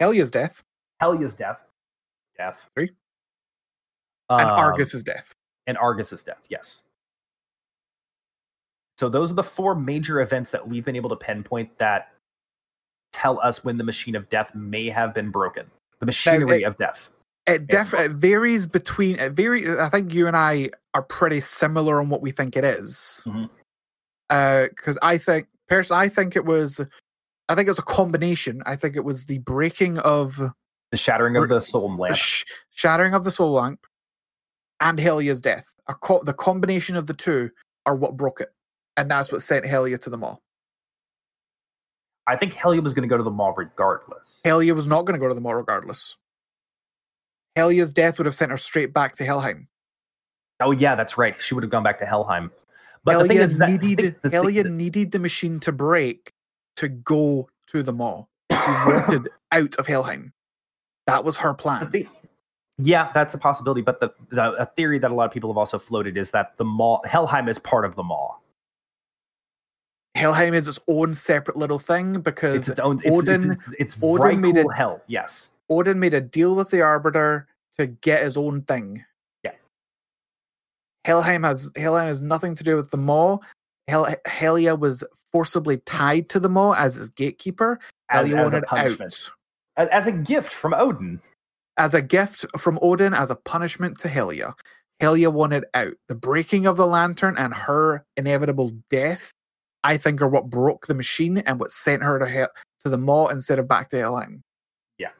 [0.00, 0.64] Helya's death
[1.00, 1.60] Helya's death.
[2.36, 2.68] Death.
[2.74, 2.92] Three.
[4.28, 5.34] and Um, Argus's death.
[5.66, 6.42] and Argus's death.
[6.48, 6.84] Yes.
[8.98, 12.12] So those are the four major events that we've been able to pinpoint that
[13.12, 15.68] tell us when the machine of death may have been broken.
[15.98, 17.10] The machinery it- of death.
[17.46, 19.68] It def- it varies between it varies.
[19.68, 23.22] I think you and I are pretty similar on what we think it is.
[23.26, 23.50] Mhm.
[24.68, 26.80] Because I think, personally, I think it was.
[27.48, 28.62] I think it was a combination.
[28.66, 30.38] I think it was the breaking of
[30.90, 32.16] The shattering of the soul lamp.
[32.16, 33.86] sh- shattering of the soul lamp
[34.80, 35.72] and Helya's death.
[35.88, 37.50] A co- the combination of the two
[37.86, 38.52] are what broke it,
[38.96, 40.36] and that's what sent Helya to the Maw.
[42.26, 44.40] I think Helya was going to go to the Maw regardless.
[44.44, 46.16] Helya was not going to go to the Maw regardless.
[47.56, 49.66] Helya's death would have sent her straight back to Helheim.
[50.60, 51.34] Oh yeah, that's right.
[51.40, 52.50] She would have gone back to Helheim.
[53.04, 56.32] But Helya the thing is that needed the Helya needed the machine to break
[56.76, 58.24] to go to the Maw.
[58.50, 58.56] She
[58.86, 60.32] wanted out of Helheim.
[61.10, 61.90] That was her plan.
[61.90, 62.08] thing-
[62.78, 63.82] yeah, that's a possibility.
[63.82, 66.56] But the, the a theory that a lot of people have also floated is that
[66.56, 68.36] the Maw Helheim is part of the Maw.
[70.16, 72.96] Helheim is its own separate little thing because its own.
[73.04, 75.02] It's, Odin- it's, it's, it's Odin made it- hell.
[75.06, 75.48] Yes.
[75.68, 77.46] Odin made a deal with the Arbiter
[77.78, 79.04] to get his own thing.
[79.44, 79.52] Yeah.
[81.04, 83.38] Helheim has Helheim has nothing to do with the Maw.
[83.88, 87.78] Hel- Helya was forcibly tied to the Maw as its gatekeeper.
[88.08, 89.30] As, Helya as a wanted punishment, out
[89.80, 91.20] as, as a gift from Odin.
[91.76, 94.54] as a gift from Odin as a punishment to Helya.
[95.00, 95.94] Helya wanted out.
[96.08, 99.32] The breaking of the lantern and her inevitable death,
[99.82, 102.52] I think, are what broke the machine and what sent her to Hel-
[102.84, 104.42] to the Maw instead of back to Helheim.
[104.98, 105.10] Yeah,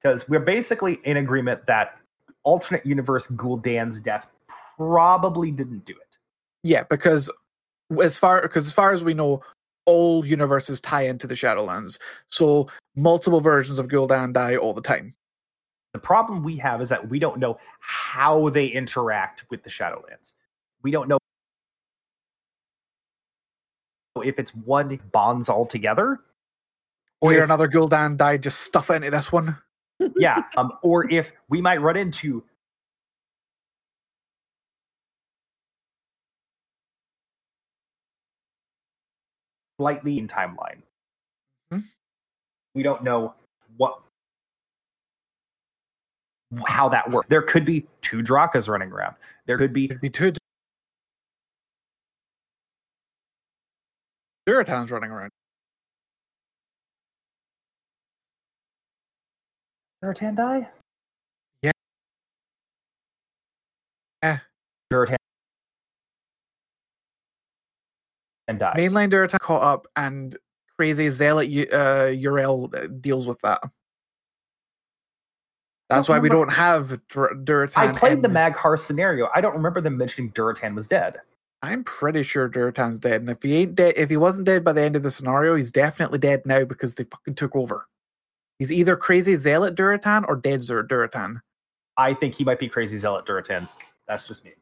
[0.00, 1.96] because we're basically in agreement that
[2.44, 4.26] alternate universe Gul'dan's death
[4.76, 6.18] probably didn't do it.
[6.62, 7.30] Yeah, because
[8.00, 9.42] as far because as far as we know,
[9.86, 11.98] all universes tie into the Shadowlands.
[12.28, 15.14] So multiple versions of Gul'dan die all the time.
[15.92, 20.32] The problem we have is that we don't know how they interact with the Shadowlands.
[20.82, 21.18] We don't know
[24.22, 26.18] if it's one bonds all together,
[27.20, 29.58] Or if- another Gul'dan died, just stuff into this one.
[30.16, 32.42] yeah, um, or if we might run into
[39.78, 40.82] slightly in timeline.
[41.72, 41.84] Mhm.
[42.74, 43.34] We don't know
[43.76, 44.00] what
[46.66, 47.28] how that works.
[47.28, 49.16] There could be two Drakas running around.
[49.46, 50.32] There could be be two
[54.46, 55.30] Durotans running around.
[60.02, 60.68] Durotan die?
[61.62, 61.72] Yeah.
[64.22, 64.38] Yeah.
[64.92, 65.16] Durotan
[68.48, 68.76] and dies.
[68.76, 70.36] Mainline Durotan caught up, and
[70.78, 73.60] crazy zealot U- uh, Uriel uh, deals with that.
[75.88, 77.76] That's why we remember- don't have Dur- Durotan.
[77.76, 79.28] I played the Mag'har scenario.
[79.34, 81.20] I don't remember them mentioning Durotan was dead.
[81.62, 84.72] I'm pretty sure Durotan's dead, and if he ain't dead, if he wasn't dead by
[84.72, 87.86] the end of the scenario, he's definitely dead now because they fucking took over.
[88.58, 91.40] He's either crazy zealot Durotan or dead Dur- Durotan.
[91.96, 93.68] I think he might be crazy zealot Durotan.
[94.08, 94.52] That's just me.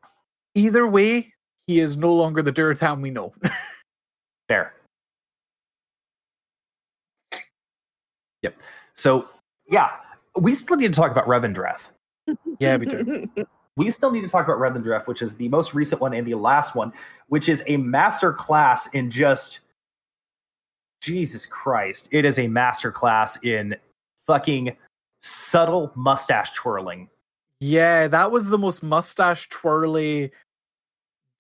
[0.55, 1.33] Either way,
[1.73, 3.33] he is no longer the Durotan we know.
[4.49, 4.75] Fair.
[8.43, 8.61] Yep.
[8.93, 9.29] So
[9.71, 9.93] yeah,
[10.37, 11.89] we still need to talk about Revendreth.
[12.59, 13.29] yeah, we do.
[13.75, 16.35] We still need to talk about Revendreth, which is the most recent one and the
[16.35, 16.93] last one,
[17.29, 19.61] which is a master class in just
[21.01, 22.07] Jesus Christ.
[22.13, 23.75] It is a master class in
[24.27, 24.77] fucking
[25.23, 27.09] subtle mustache twirling.
[27.61, 30.33] Yeah, that was the most mustache twirly,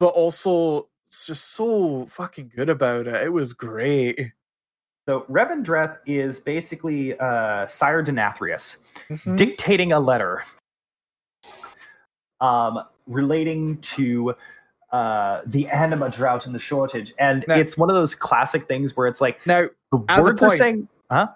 [0.03, 3.15] but also it's just so fucking good about it.
[3.23, 4.33] It was great.
[5.09, 9.37] So Revendreth is basically uh, Sire Denathrius Mhm.
[9.37, 10.43] dictating a letter
[12.41, 14.35] um, relating to
[14.91, 17.15] uh, the anima drought and the shortage.
[17.20, 20.31] And Now- it's one of those classic things where it's like Now, the As a
[20.31, 20.89] words are point- saying,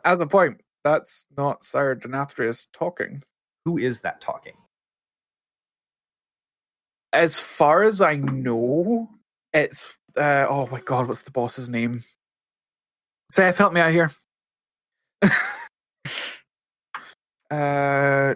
[0.05, 3.23] as a point, that's not Sire Denathrius talking.
[3.65, 4.55] who is that talking?
[7.17, 9.09] As far as I know,
[9.55, 12.05] it's uh, oh my god, what's the boss's name?
[13.31, 14.13] Seth, help me out here.
[17.51, 18.35] uh,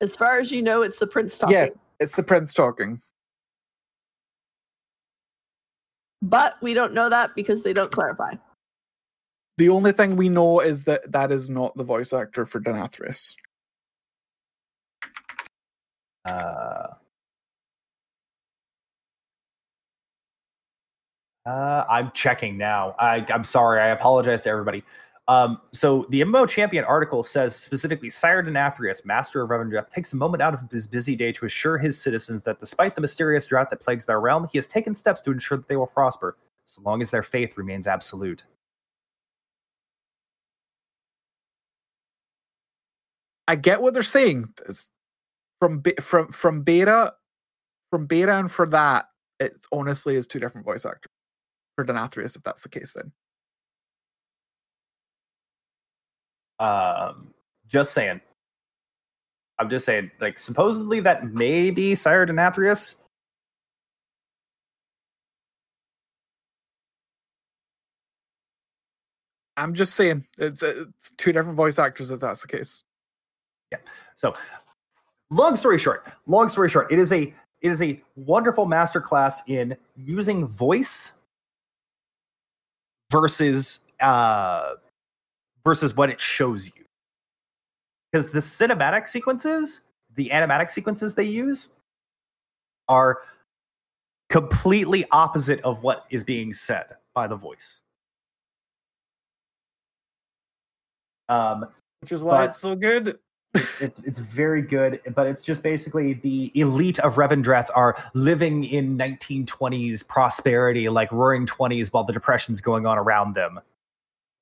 [0.00, 1.56] As far as you know, it's the prince talking.
[1.56, 1.66] Yeah.
[1.98, 3.02] it's the prince talking.
[6.22, 8.34] But we don't know that because they don't clarify.
[9.56, 13.34] The only thing we know is that that is not the voice actor for Denathrius.
[16.24, 16.86] Uh,
[21.48, 22.94] uh, I'm checking now.
[22.98, 23.80] I, I'm sorry.
[23.80, 24.84] I apologize to everybody.
[25.28, 30.16] Um, so the MMO Champion article says specifically, Sire Denathrius, master of Revendreth, takes a
[30.16, 33.70] moment out of his busy day to assure his citizens that despite the mysterious drought
[33.70, 36.82] that plagues their realm, he has taken steps to ensure that they will prosper, so
[36.82, 38.44] long as their faith remains absolute.
[43.46, 44.52] I get what they're saying.
[44.68, 44.90] It's
[45.60, 47.14] from from from beta,
[47.90, 49.06] from beta, and for that,
[49.40, 51.10] it honestly is two different voice actors
[51.78, 52.34] for Denathrius.
[52.34, 53.12] If that's the case, then
[56.58, 57.32] Um,
[57.68, 58.20] just saying.
[59.60, 62.96] I'm just saying, like, supposedly that may be Sire Denathrius.
[69.56, 72.10] I'm just saying it's it's two different voice actors.
[72.10, 72.82] If that's the case,
[73.70, 73.78] Yeah.
[74.16, 74.32] So,
[75.30, 77.22] long story short, long story short, it is a
[77.62, 81.12] it is a wonderful masterclass in using voice
[83.10, 84.74] versus uh
[85.64, 86.84] versus what it shows you.
[88.12, 89.82] Because the cinematic sequences,
[90.14, 91.74] the animatic sequences they use
[92.88, 93.18] are
[94.30, 97.80] completely opposite of what is being said by the voice.
[101.28, 101.66] Um,
[102.00, 103.18] which is why But- it's so good.
[103.80, 108.96] It's it's very good, but it's just basically the elite of Revendreth are living in
[108.98, 113.60] 1920s prosperity, like roaring 20s, while the depression's going on around them.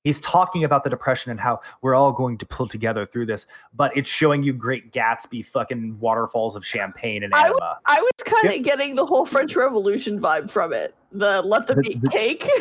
[0.03, 3.45] He's talking about the depression and how we're all going to pull together through this,
[3.73, 7.77] but it's showing you Great Gatsby, fucking waterfalls of champagne and I anima.
[7.85, 8.63] I was kind of Yep.
[8.63, 10.95] getting the whole French Revolution vibe from it.
[11.11, 12.47] The let them The- beat the- cake.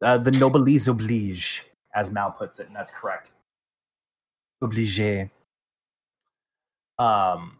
[0.00, 3.32] Uh, the noblesse oblige, as Mal puts it, and that's correct.
[4.62, 5.28] Obligé.
[6.98, 7.58] Um,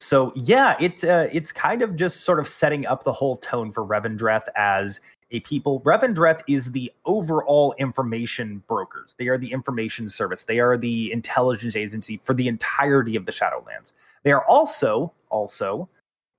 [0.00, 3.70] so yeah, it's uh, it's kind of just sort of setting up the whole tone
[3.70, 5.80] for Revendreth as a people.
[5.82, 9.14] Revendreth is the overall information brokers.
[9.18, 10.42] They are the information service.
[10.42, 13.92] They are the intelligence agency for the entirety of the Shadowlands.
[14.24, 15.88] They are also also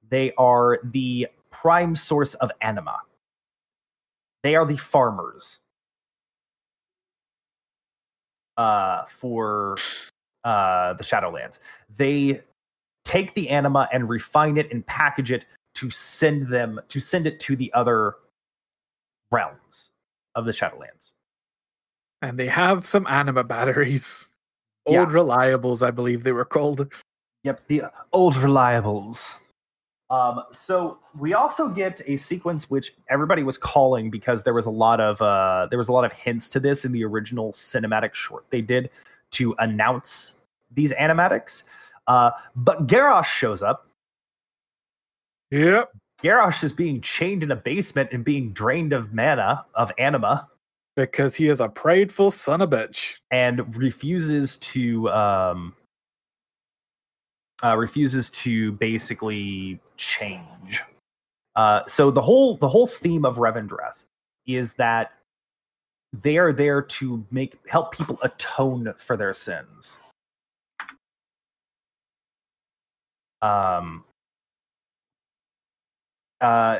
[0.10, 3.00] they are the prime source of anima.
[4.44, 5.60] They are the farmers
[8.58, 9.78] uh, for
[10.44, 11.60] uh, the Shadowlands.
[11.98, 12.42] They
[13.06, 15.46] take the anima and refine it and package it
[15.76, 18.16] to send them to send it to the other
[19.32, 19.90] realms
[20.36, 21.12] of the Shadowlands.
[22.22, 24.30] And they have some anima batteries.
[24.86, 25.00] Yeah.
[25.00, 26.92] Old reliables, I believe they were called.
[27.46, 29.40] Yep, the old reliables.
[30.10, 34.70] Um, so we also get a sequence which everybody was calling because there was a
[34.70, 38.14] lot of uh, there was a lot of hints to this in the original cinematic
[38.14, 38.90] short they did
[39.34, 40.36] to announce
[40.72, 41.64] these animatics.
[42.08, 43.88] Uh, but Garrosh shows up.
[45.52, 45.92] Yep.
[46.24, 50.48] Garrosh is being chained in a basement and being drained of mana of anima
[50.96, 53.18] Because he is a prideful son of a bitch.
[53.30, 55.76] and refuses to um,
[57.64, 60.82] uh, refuses to basically change.
[61.56, 64.04] Uh, so the whole the whole theme of Revendreth
[64.48, 65.12] is that
[66.14, 69.98] they are there to make help people atone for their sins.
[73.42, 74.06] Um,
[76.40, 76.80] uh,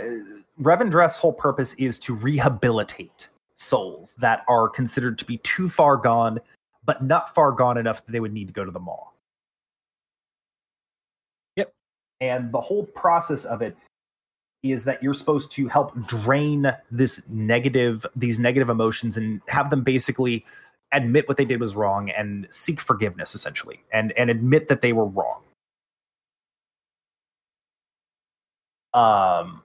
[0.62, 6.40] Revendreth's whole purpose is to rehabilitate souls that are considered to be too far gone,
[6.86, 9.08] but not far gone enough that they would need to go to the Maw.
[11.56, 11.74] Yep.
[12.22, 13.76] And the whole process of it
[14.64, 19.84] is that you're supposed to help drain this negative these negative emotions and have them
[19.84, 20.46] basically
[20.94, 24.94] admit what they did was wrong and seek forgiveness essentially and and admit that they
[24.94, 25.42] were wrong
[28.94, 29.62] um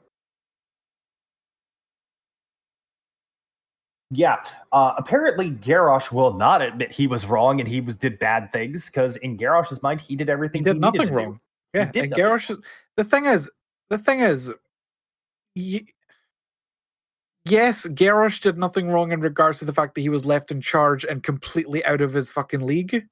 [4.11, 4.37] yeah
[4.73, 8.87] uh apparently Garrosh will not admit he was wrong and he was did bad things
[8.87, 11.41] because in Garrosh's mind he did everything He did needed nothing wrong.
[11.75, 11.91] Yeah.
[11.91, 12.63] did And nothing Garrosh
[12.97, 13.51] the thing is
[13.91, 14.53] the thing is
[15.59, 15.87] y-
[17.45, 20.61] yes, Garrosh did nothing wrong in regards to the fact that he was left in
[20.61, 23.07] charge and completely out of his fucking league.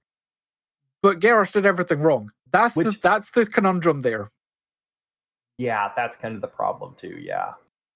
[1.02, 2.30] But Garrosh did everything wrong.
[2.52, 4.30] That's the that's the conundrum there.
[5.58, 7.52] yeah that's kind of the problem too yeah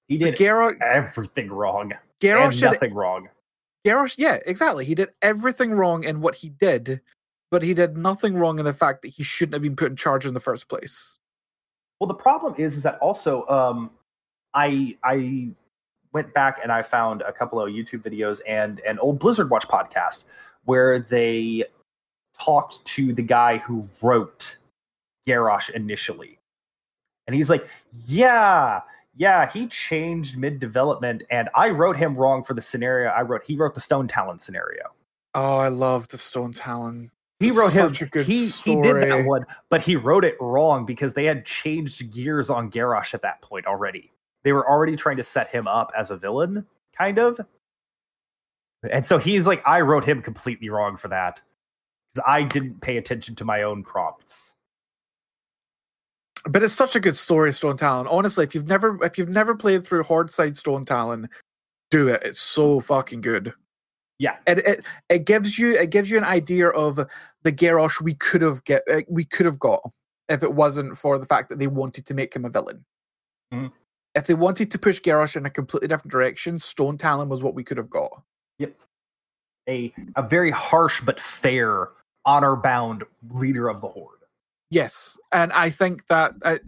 [0.08, 3.28] he did Garrosh everything wrong Garrosh did nothing wrong
[3.84, 4.84] Garrosh, yeah, exactly.
[4.84, 7.00] He did everything wrong in what he did,
[7.50, 9.96] but he did nothing wrong in the fact that he shouldn't have been put in
[9.96, 11.16] charge in the first place.
[11.98, 13.90] Well, the problem is, is that also um,
[14.54, 15.50] I I
[16.12, 19.68] went back and I found a couple of YouTube videos and an old Blizzard Watch
[19.68, 20.24] podcast
[20.64, 21.64] where they
[22.38, 24.56] talked to the guy who wrote
[25.28, 26.38] Garrosh initially,
[27.26, 27.68] and he's like,
[28.06, 28.80] "Yeah,
[29.14, 33.44] yeah, he changed mid development, and I wrote him wrong for the scenario I wrote.
[33.44, 34.82] He wrote the Stone Talon scenario."
[35.34, 37.12] Oh, I love the Stone Talon.
[37.38, 37.88] He wrote him.
[37.88, 41.24] Such a good he he did that one, but he wrote it wrong because they
[41.24, 44.10] had changed gears on Garrosh at that point already.
[44.44, 47.40] They were already trying to set him up as a villain, kind of.
[48.90, 51.40] And so he's like, I wrote him completely wrong for that
[52.12, 54.54] because I didn't pay attention to my own prompts.
[56.46, 58.06] But it's such a good story, Stone Talon.
[58.06, 61.28] Honestly, if you've never if you've never played through Horde Side Stone Talon,
[61.90, 62.22] do it.
[62.24, 63.52] It's so fucking good.
[64.18, 64.36] Yeah.
[64.46, 68.40] It it, it gives you it gives you an idea of the Garrosh we could
[68.40, 69.82] have get uh, we could have got
[70.30, 72.84] if it wasn't for the fact that they wanted to make him a villain.
[73.52, 73.72] Mhm.
[74.14, 77.54] If they wanted to push Garrosh in a completely different direction, Stone Talon was what
[77.54, 78.22] we could have got.
[78.58, 78.74] Yep.
[79.68, 81.88] A a very harsh but fair,
[82.24, 84.18] honor bound leader of the horde.
[84.70, 86.60] Yes, and I think that I,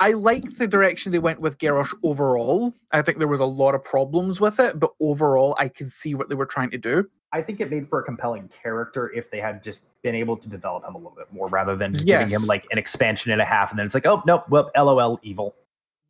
[0.00, 2.74] I like the direction they went with Garrosh overall.
[2.92, 6.14] I think there was a lot of problems with it, but overall, I can see
[6.14, 7.08] what they were trying to do.
[7.32, 10.48] I think it made for a compelling character if they had just been able to
[10.48, 13.40] develop him a little bit more rather than just giving him like an expansion and
[13.40, 15.54] a half and then it's like, oh nope, well, lol, evil.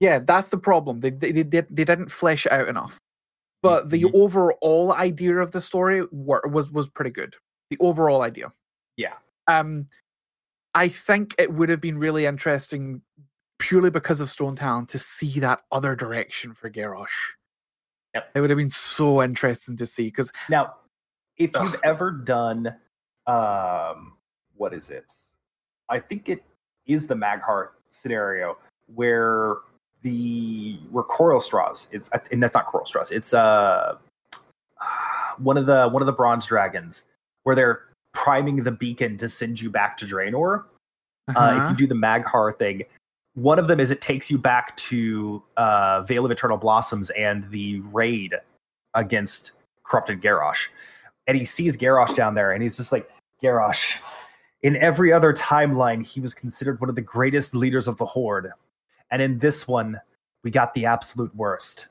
[0.00, 1.00] Yeah, that's the problem.
[1.00, 2.98] They they they, they didn't flesh it out enough.
[3.62, 4.14] But the Mhm.
[4.14, 7.34] overall idea of the story were, was was pretty good.
[7.70, 8.52] The overall idea.
[8.96, 9.14] Yeah.
[9.48, 9.86] Um,
[10.74, 13.02] I think it would have been really interesting
[13.58, 17.08] purely because of Stone Talon to see that other direction for Garrosh.
[18.14, 18.30] Yep.
[18.34, 20.76] It would have been so interesting to see because Now,
[21.38, 22.76] if you've ever done,
[23.26, 24.18] um,
[24.54, 25.10] what is it?
[25.88, 26.44] I think it
[26.86, 28.58] is the Magheart scenario
[28.94, 29.56] where
[30.06, 31.88] the where coral straws.
[31.90, 33.10] It's and that's not coral straws.
[33.10, 33.96] It's uh
[35.38, 37.04] one of the one of the bronze dragons
[37.42, 37.80] where they're
[38.12, 40.64] priming the beacon to send you back to Draenor.
[41.28, 41.68] Uh, if Uh-huh.
[41.70, 42.82] you do the Mag'har thing,
[43.34, 47.50] one of them is it takes you back to uh, Vale of Eternal Blossoms and
[47.50, 48.34] the raid
[48.94, 49.52] against
[49.84, 50.68] corrupted Garrosh.
[51.26, 53.10] And he sees Garrosh down there and he's just like,
[53.42, 53.96] Garrosh,
[54.62, 58.52] in every other timeline, he was considered one of the greatest leaders of the Horde.
[59.10, 60.00] And in this one,
[60.42, 61.88] we got the absolute worst.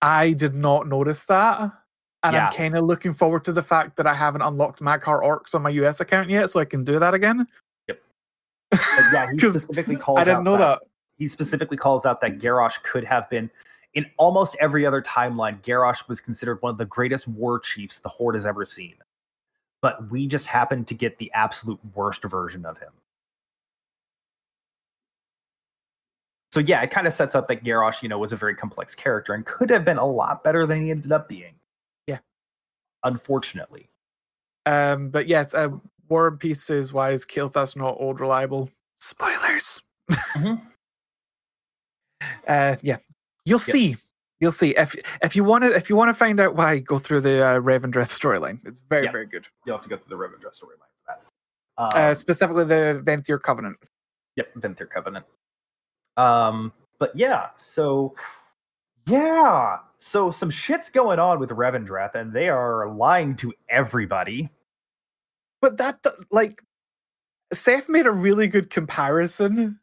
[0.00, 1.72] I did not notice that.
[2.22, 2.46] And Yeah.
[2.46, 5.62] I'm kind of looking forward to the fact that I haven't unlocked Mag'har Orcs on
[5.62, 7.46] my US account yet, so I can do that again.
[8.70, 10.80] But yeah, he specifically calls I didn't know that.
[11.16, 13.50] he specifically calls out that Garrosh could have been
[13.94, 15.62] in almost every other timeline.
[15.62, 18.96] Garrosh was considered one of the greatest war chiefs the Horde has ever seen,
[19.80, 22.92] but we just happened to get the absolute worst version of him.
[26.58, 28.92] So yeah, it kind of sets up that Garrosh, you know, was a very complex
[28.92, 31.54] character and could have been a lot better than he ended up being.
[32.08, 32.18] Yeah.
[33.04, 33.88] unfortunately.
[34.66, 35.68] Um, but yeah, it's, uh,
[36.08, 38.70] War and Peace says, why is Kael'thas not old reliable?
[38.96, 39.82] Spoilers.
[40.10, 40.60] Mhm.
[42.48, 42.96] uh, yeah,
[43.44, 43.60] you'll Yep.
[43.60, 43.96] see.
[44.40, 44.74] You'll see.
[44.76, 47.44] If if you want to if you want to find out why, go through the
[47.44, 48.58] uh, Revendreth storyline.
[48.66, 49.12] It's very Yep.
[49.12, 49.46] very good.
[49.64, 51.22] You'll have to go through the Revendreth storyline for that.
[51.76, 53.76] Um, uh, specifically the Venthyr Covenant.
[54.34, 55.24] Yep, Venthyr Covenant.
[56.18, 58.14] Um, but yeah, so
[59.06, 64.50] yeah, so some shit's going on with Revendreth, and they are lying to everybody.
[65.62, 66.62] But that like
[67.52, 69.78] Seth made a really good comparison.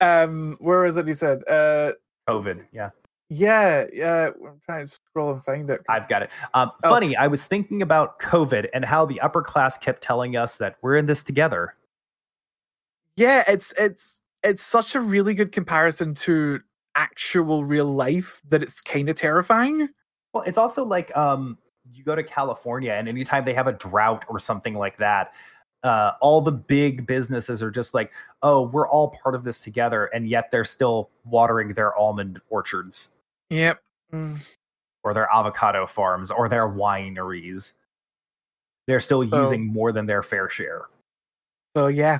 [0.00, 1.08] Um, where is it?
[1.08, 1.92] He said, uh,
[2.28, 2.90] COVID, yeah,
[3.28, 4.28] yeah, yeah.
[4.46, 5.80] I'm trying to scroll and find it.
[5.88, 6.30] I've got it.
[6.54, 6.90] Um, Oh.
[6.90, 10.76] Funny, I was thinking about COVID and how the upper class kept telling us that
[10.82, 11.74] we're in this together.
[13.16, 16.60] yeah it's it's it's such a really good comparison to
[16.96, 19.88] actual real life that it's kind of terrifying
[20.34, 21.56] Well, it's also like um,
[21.92, 25.32] you go to California, and anytime they have a drought or something like that,
[25.82, 28.12] uh, all the big businesses are just like,
[28.42, 33.08] "Oh, we're all part of this together," and yet they're still watering their almond orchards
[33.50, 34.38] yep Mm.
[35.04, 37.72] or their avocado farms or their wineries.
[38.86, 40.82] They're still So- using more than their fair share.
[41.76, 42.18] so yeah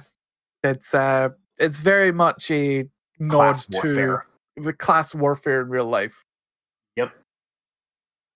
[0.62, 1.28] it's uh
[1.61, 2.85] it's very much a
[3.20, 4.19] nod to
[4.57, 6.24] the class warfare in real life
[6.97, 7.12] Yep.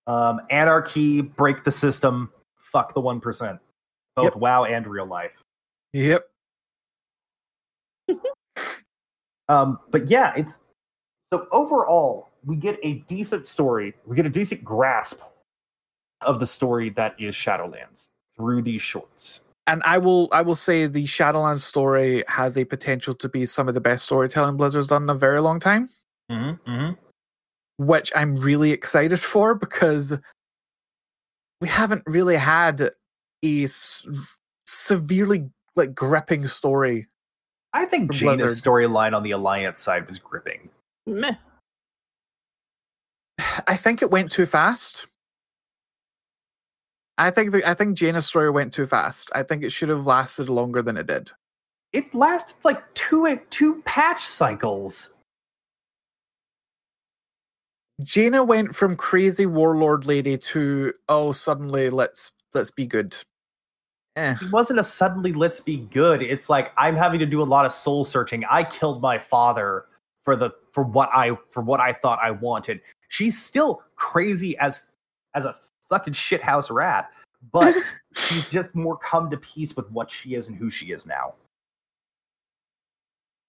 [0.07, 3.59] Um, anarchy, break the system, fuck the one percent.
[4.17, 4.37] Both Yep.
[4.37, 5.43] WoW and real life.
[5.93, 6.29] yep
[9.49, 10.61] Um, but yeah, it's
[11.33, 13.95] so overall, we get a decent story.
[14.07, 15.21] We get a decent grasp
[16.21, 18.07] of the story that is Shadowlands
[18.37, 19.41] through these shorts.
[19.67, 23.69] And i will i will say the shadowlands story has a potential to be some
[23.69, 25.89] of the best storytelling blizzard's done in a very long time
[26.31, 27.85] Mm-hmm, mm-hmm.
[27.85, 30.19] which i'm really excited for because
[31.61, 32.91] we haven't really had
[33.43, 34.07] a s-
[34.67, 37.07] severely like gripping story
[37.77, 40.71] I think From Jaina's storyline on the Alliance side was gripping.
[41.09, 41.35] Meh.
[43.67, 45.09] I think it went too fast.
[47.17, 49.31] I think the, I think Jaina's story went too fast.
[49.35, 51.31] I think it should have lasted longer than it did.
[51.93, 55.11] It lasted like two two patch cycles.
[58.03, 63.17] Jaina went from crazy warlord lady to oh suddenly let's let's be good.
[64.17, 64.35] Eh.
[64.41, 66.21] It wasn't a suddenly let's be good.
[66.21, 68.45] It's like I'm having to do a lot of soul searching.
[68.51, 69.87] I killed my father
[70.23, 72.81] for the for what I for what I thought I wanted.
[73.09, 74.83] She's still crazy as
[75.35, 75.55] as a
[75.89, 77.11] fucking shithouse rat,
[77.53, 77.75] but
[78.15, 81.35] she's just more come to peace with what she is and who she is now.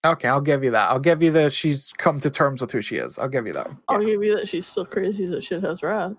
[0.06, 0.90] Okay, I'll give you that.
[0.91, 3.18] I'll give you that she's come to terms with who she is.
[3.18, 3.72] I'll give you that.
[3.88, 6.12] I'll give you that she's still crazy as a shithouse rat.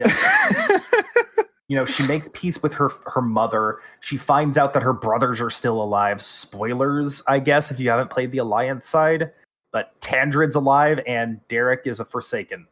[1.68, 5.40] you know she makes peace with her her mother she finds out that her brothers
[5.40, 9.32] are still alive spoilers i guess if you haven't played the alliance side
[9.72, 12.66] but tandred's alive and derek is a forsaken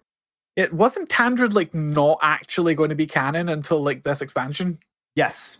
[0.56, 4.78] it wasn't Tandred like not actually going to be canon until like this expansion.
[5.14, 5.58] yes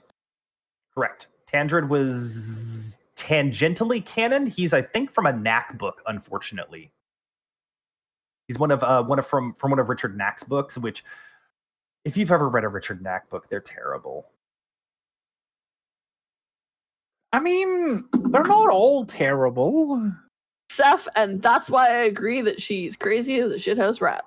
[0.94, 6.90] correct tandred was tangentially canon he's i think from a knaak book unfortunately
[8.48, 11.04] he's one of uh one of from from one of richard knaak's books which
[12.04, 14.26] if you've ever read a richard knack book they're terrible
[17.32, 20.12] I mean, they're not all terrible.
[20.70, 24.24] Seth, and that's why I agree that she's crazy as a shithouse rat.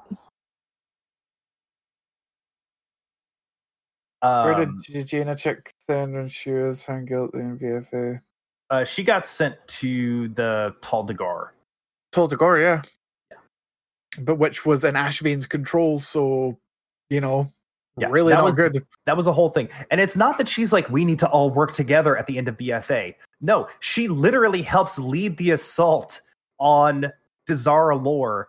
[4.23, 8.21] Where Um, did Jaina check then when she was found guilty in BFA?
[8.69, 11.49] uh, she got sent to the Tol Dagor.
[12.11, 12.81] Told to Gore, yeah.
[14.19, 16.57] But which was in Ashvane's control, so
[17.09, 17.51] you know,
[17.97, 18.85] Yeah, really that not was- good.
[19.05, 19.67] That was a whole thing.
[19.91, 22.47] And it's not that she's like, we need to all work together at the end
[22.47, 23.15] of BFA.
[23.41, 26.21] No, she literally helps lead the assault
[26.59, 27.11] on
[27.47, 28.45] Dazar'alor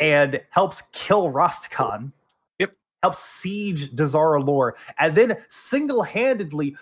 [0.00, 2.12] and helps kill Rastakhan.
[3.02, 3.06] Yep.
[3.14, 6.76] Helps siege Dazar'alor and then single handedly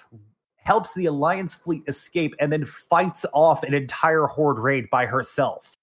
[0.57, 5.75] helps the Alliance fleet escape and then fights off an entire Horde raid by herself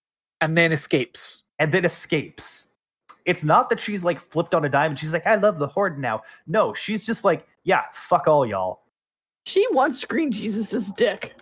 [0.41, 1.43] And then escapes.
[1.59, 2.67] and then escapes.
[3.23, 5.67] It's not that she's like flipped on a dime and she's like, I love the
[5.67, 6.21] Horde now.
[6.47, 8.81] No, she's just like, yeah, fuck all y'all.
[9.45, 11.33] She wants Green Jesus's dick.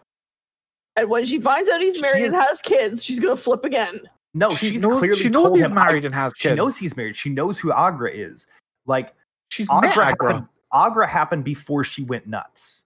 [0.97, 4.01] And when she finds out he's married is- and has kids, she's gonna flip again.
[4.35, 6.41] No, she she's knows, clearly she knows told he's him, married and has kids.
[6.41, 6.57] she kids.
[6.57, 7.15] knows he's married.
[7.15, 8.45] She knows who Agra is.
[8.85, 9.13] Like
[9.51, 10.31] She's Agra Agra.
[10.33, 12.83] happened, Agra happened before she went nuts.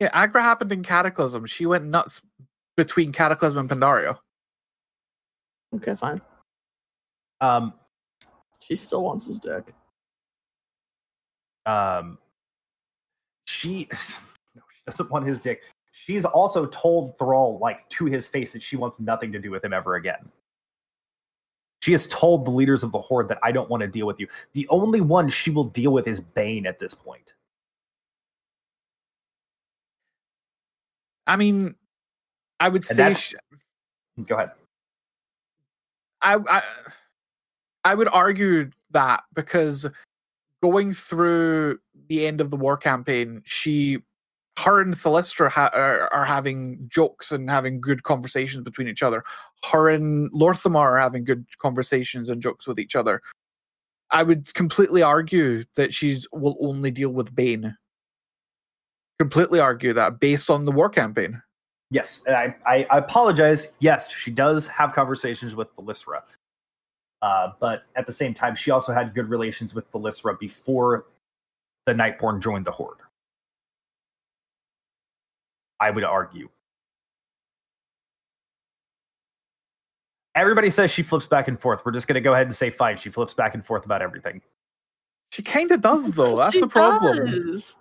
[0.00, 1.46] Yeah, Agra happened in Cataclysm.
[1.46, 2.20] She went nuts
[2.76, 4.18] between Cataclysm and Pandaria.
[5.74, 6.20] Okay, fine.
[7.40, 7.72] Um,
[8.60, 9.72] She still wants his dick.
[11.66, 12.18] um,
[13.46, 13.88] she
[14.54, 15.62] no, she doesn't want his dick.
[15.92, 19.64] She's also told Thrall like to his face that she wants nothing to do with
[19.64, 20.28] him ever again.
[21.82, 24.20] She has told the leaders of the Horde that I don't want to deal with
[24.20, 24.28] you.
[24.52, 27.34] The only one she will deal with is Bane at this point.
[31.26, 31.74] I mean,
[32.60, 33.34] I would say that's- sh
[34.26, 34.52] Go ahead.
[36.20, 36.62] I, I
[37.84, 39.86] I would argue that because
[40.62, 43.98] going through the end of the war campaign, she,
[44.58, 49.24] her and Thalyssra ha- are, are having jokes and having good conversations between each other.
[49.70, 53.22] Her and Lor'themar are having good conversations and jokes with each other.
[54.10, 57.76] I would completely argue that she's will only deal with Bane.
[59.18, 61.42] Completely argue that based on the war campaign.
[61.90, 63.72] Yes, I, I, I apologize.
[63.80, 66.22] Yes, she does have conversations with Thalyssra.
[67.22, 71.06] Uh, but at the same time, she also had good relations with Thalyssra before
[71.86, 72.98] the Nightborne joined the Horde.
[75.82, 76.48] I would argue.
[80.34, 81.84] Everybody says she flips back and forth.
[81.84, 82.96] We're just going to go ahead and say fine.
[82.96, 84.40] She flips back and forth about everything.
[85.32, 86.36] She kind of does though.
[86.36, 87.26] That's She the problem.
[87.26, 87.76] does.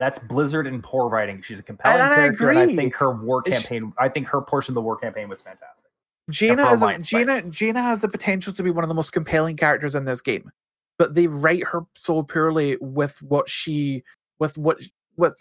[0.00, 1.40] That's Blizzard and poor writing.
[1.42, 3.92] She's a compelling And I character, and I think her war Is she- campaign.
[3.98, 5.86] I think her portion of the war campaign was fantastic.
[6.30, 7.18] Jaina for is a, Alliance side.
[7.26, 10.20] Jaina, Jaina has the potential to be one of the most compelling characters in this
[10.20, 10.50] game,
[10.98, 14.02] but they write her so poorly with what she
[14.40, 14.80] with what
[15.16, 15.40] with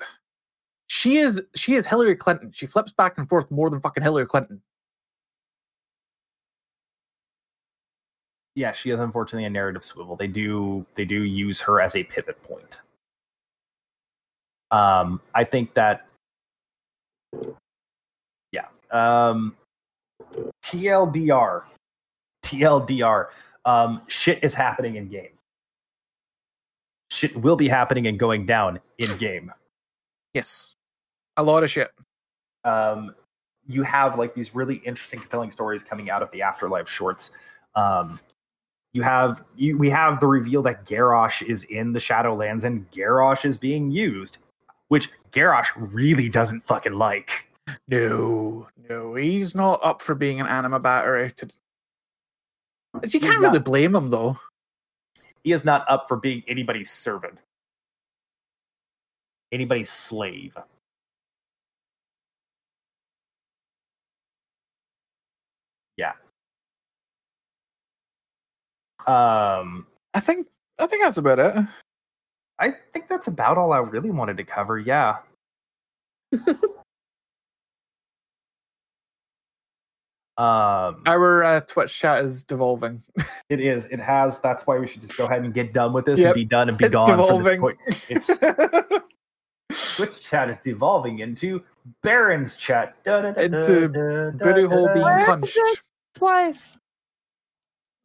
[0.91, 2.51] she is she is Hillary Clinton.
[2.51, 4.61] She flips back and forth more than fucking Hillary Clinton.
[8.55, 10.15] yeah, she is unfortunately a narrative swivel.
[10.15, 12.79] They do they do use her as a pivot point.
[14.71, 16.05] Um, I think that
[18.51, 18.65] yeah.
[18.91, 19.55] Um,
[20.63, 21.63] TLDR,
[22.43, 23.27] TLDR.
[23.63, 25.31] Um, shit is happening in game.
[27.11, 29.51] Shit will be happening and going down in game.
[30.33, 30.70] Yes,
[31.41, 31.89] a lot of shit.
[32.63, 33.13] um,
[33.67, 37.29] you have like these really interesting, compelling stories coming out of the Afterlife shorts.
[37.75, 38.19] Um,
[38.93, 43.45] you have you, we have the reveal that Garrosh is in the Shadowlands and Garrosh
[43.45, 44.39] is being used,
[44.89, 47.47] which Garrosh really doesn't fucking like.
[47.87, 51.31] No, no, he's not up for being an anima battery.
[51.37, 51.47] To...
[52.93, 54.37] But you He's can't not- really blame him though.
[55.43, 57.37] He is not up for being anybody's servant,
[59.51, 60.57] anybody's slave.
[65.97, 66.13] Yeah.
[69.07, 70.47] Um, I think
[70.79, 71.55] I think that's about it.
[72.59, 74.77] I think that's about all I really wanted to cover.
[74.79, 75.17] Yeah.
[80.37, 83.03] um, Our uh, Twitch chat is devolving.
[83.49, 83.87] it is.
[83.87, 84.39] It has.
[84.41, 86.27] That's why we should just go ahead and get done with this Yep.
[86.27, 87.07] and be done and be It's gone.
[87.19, 87.59] for this devolving.
[87.59, 87.77] point.
[88.09, 88.29] It's
[89.95, 91.63] Twitch chat is devolving into
[92.03, 92.95] Barrens chat.
[93.05, 93.89] Into
[94.37, 95.57] Booty hole being punched.
[95.57, 95.79] it?
[96.13, 96.77] His wife.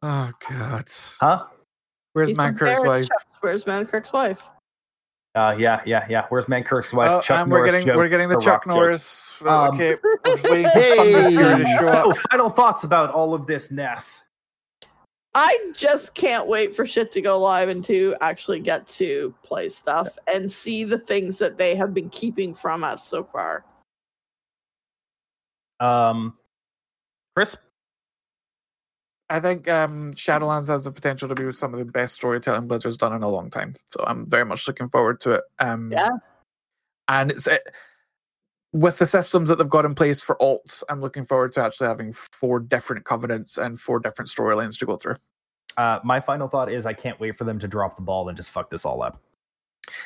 [0.01, 0.85] Oh god.
[1.19, 1.45] Huh?
[2.13, 3.07] Where's He's from Mankirk's wife?
[3.07, 3.27] Chuck.
[3.41, 4.49] Where's Mankirk's wife?
[5.35, 6.25] Uh, yeah, yeah, yeah.
[6.29, 7.11] Where's Mankirk's wife?
[7.11, 9.39] Oh, Chuck and we're Norris getting we're getting the, The Chuck Norris.
[9.45, 13.45] Uh, Um, okay, we're just waiting for Thunderspear Hey, so final thoughts about all of
[13.45, 14.07] this, Neth.
[15.39, 19.69] I just can't wait for shit to go live and to actually get to play
[19.69, 23.63] stuff and see the things that they have been keeping from us so far.
[25.79, 26.35] Um,
[27.35, 27.55] Chris,
[29.29, 32.97] I think um, Shadowlands has the potential to be some of the best storytelling Blizzard's
[32.97, 33.75] done in a long time.
[33.85, 35.43] So I'm very much looking forward to it.
[35.59, 36.09] Um, Yeah.
[37.09, 37.61] and it's it,
[38.79, 40.83] with the systems that they've got in place for alts.
[40.89, 44.97] I'm looking forward to actually having four different covenants and four different storylines to go
[44.97, 45.15] through.
[45.77, 48.37] uh, my final thought is I can't wait for them to drop the ball and
[48.37, 49.21] just fuck this all up.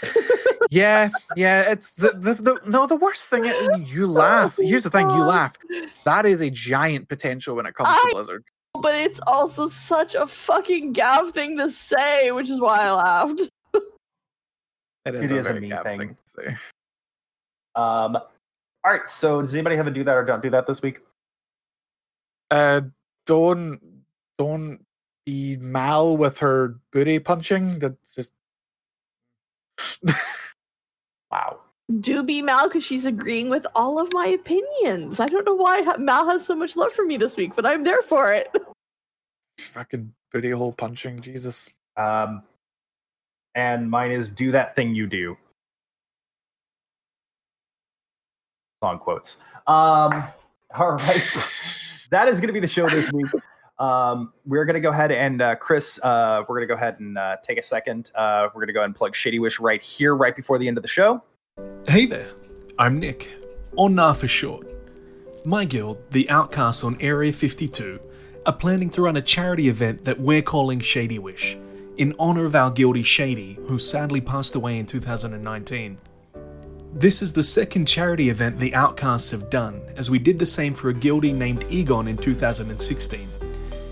[0.70, 1.72] yeah, yeah.
[1.72, 2.86] It's the, the, the no.
[2.86, 4.58] The worst thing is you laugh.
[4.62, 5.58] Here's the thing: you laugh.
[6.06, 8.44] That is a giant potential when it comes I- to Blizzard.
[8.82, 13.42] But it's also such a fucking gav thing to say, which is why I laughed.
[15.06, 16.00] It is, It a is a mean Gav thing.
[16.00, 16.58] thing to say.
[17.76, 18.18] Um,
[18.84, 19.08] all right.
[19.08, 21.00] So does anybody have a do that or don't do that this week?
[22.50, 22.82] Uh,
[23.26, 23.80] don't
[24.38, 24.86] don't
[25.26, 27.80] be Mal with her booty punching.
[27.80, 28.34] That's just
[31.32, 31.60] Wow.
[32.00, 35.20] Do be Mal because she's agreeing with all of my opinions.
[35.20, 37.84] I don't know why Mal has so much love for me this week, but I'm
[37.84, 38.50] there for it.
[39.60, 41.20] fucking booty hole punching.
[41.20, 41.74] Jesus.
[41.98, 42.44] Um,
[43.56, 45.38] and mine is do that thing you do.
[48.84, 49.38] Song quotes.
[49.68, 50.24] Um,
[50.76, 52.08] all right.
[52.10, 53.28] that is going to be the show this week.
[53.78, 57.00] Um, we're going to go ahead and uh, Chris, uh, we're going to go ahead
[57.00, 58.12] and uh, take a second.
[58.16, 60.68] Uh, we're going to go ahead and plug Shady Wish right here, right before the
[60.68, 61.22] end of the show.
[61.88, 62.32] Hey there,
[62.80, 63.32] I'm Nick,
[63.74, 64.68] or Na for short.
[65.46, 68.00] My guild, the Outcasts on Area 52,
[68.46, 71.58] are planning to run a charity event that we're calling Shady Wish,
[71.98, 75.98] in honor of our guildie Shady, who sadly passed away in 2019.
[76.94, 80.74] This is the second charity event the Outcasts have done, as we did the same
[80.74, 83.30] for a guildie named Egon in 2016.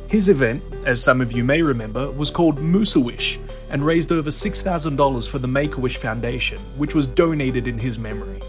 [0.09, 3.39] His event, as some of you may remember, was called Musa Wish
[3.69, 7.97] and raised over $6,000 for the Make a Wish Foundation, which was donated in his
[7.97, 8.41] memory.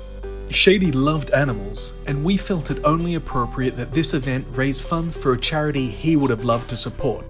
[0.49, 5.33] Shady loved animals, and we felt it only appropriate that this event raise funds for
[5.33, 7.25] a charity he would have loved to support.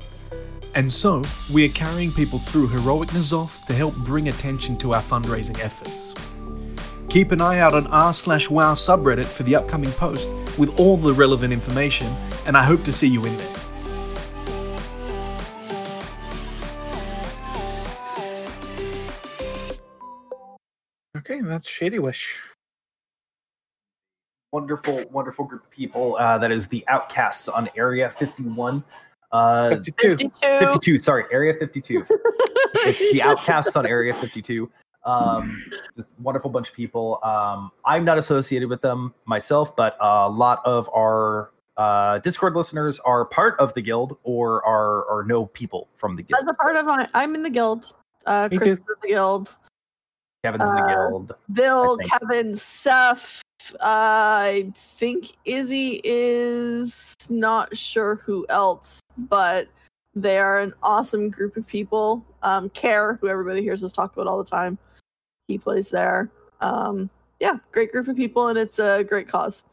[0.75, 1.23] And so,
[1.53, 6.15] we are carrying people through Heroic N'Zoth to help bring attention to our fundraising efforts.
[7.11, 10.97] Keep an eye out on r slash wow subreddit for the upcoming post with all
[10.97, 12.07] the relevant information,
[12.47, 13.57] and I hope to see you in there.
[21.17, 22.45] Okay, that's Shady Wish.
[24.53, 26.15] Wonderful, wonderful group of people.
[26.15, 28.85] Uh, that is the Outcasts on Area 51.
[29.33, 30.17] Uh, 52.
[30.17, 30.59] 52.
[30.61, 32.05] 52, sorry, Area 52.
[32.09, 34.71] it's the Outcasts on Area 52.
[35.05, 35.65] Um,
[35.97, 37.19] just wonderful bunch of people.
[37.23, 43.01] Um, I'm not associated with them myself, but a lot of our uh, Discord listeners
[43.01, 46.43] are part of the guild or are or know people from the guild.
[46.43, 47.95] As a part of my, I'm in the guild.
[48.27, 48.73] Uh, Me Chris too.
[48.73, 49.57] is in the guild.
[50.45, 51.33] Kevin's in the uh, guild.
[51.53, 53.43] Bill, Kevin, Seth.
[53.81, 59.69] I think Izzy is not sure who else, but
[60.15, 62.25] they are an awesome group of people.
[62.43, 64.79] Um, Care, who everybody hears us talk about all the time,
[65.51, 66.31] he plays there.
[66.61, 67.11] Um,
[67.41, 69.65] yeah, great group of people, and it's a great cause.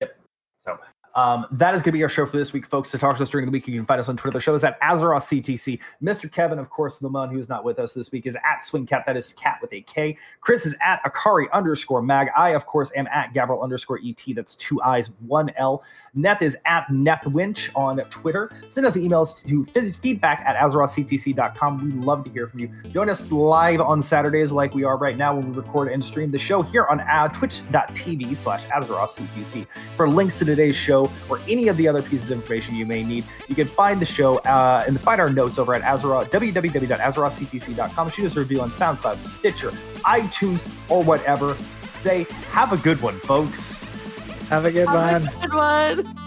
[0.00, 0.16] Yep.
[0.58, 0.78] So,
[1.16, 2.90] Um, that is going to be our show for this week, folks.
[2.92, 4.38] To talk to us during the week, you can find us on Twitter.
[4.38, 5.80] The show is at Azeroth CTC.
[6.02, 6.30] Mr.
[6.30, 9.04] Kevin, of course, the man who is not with us this week is at Swingkat.
[9.06, 10.16] That is cat with a K.
[10.40, 12.28] Chris is at Akari underscore mag.
[12.36, 14.22] I, of course, am at Gavriil underscore ET.
[14.36, 15.82] That's two eyes, one L.
[16.16, 18.50] Neth is at NethWench on Twitter.
[18.68, 19.64] Send us emails to
[19.96, 21.84] feedback at AzerothCTC.com.
[21.84, 22.70] We love to hear from you.
[22.90, 26.30] Join us live on Saturdays like we are right now when we record and stream
[26.30, 29.66] the show here on uh, twitch.tv slash AzerothCTC.
[29.96, 33.02] For links to today's show or any of the other pieces of information you may
[33.02, 38.10] need, you can find the show uh, and find our notes over at Azeroth, www.azerothctc.com.
[38.10, 39.70] Shoot us a review on SoundCloud, Stitcher,
[40.00, 41.56] iTunes, or whatever.
[41.98, 43.89] Today, have a good one, folks.
[44.50, 45.28] Have a good Have one.
[45.32, 46.19] a good one.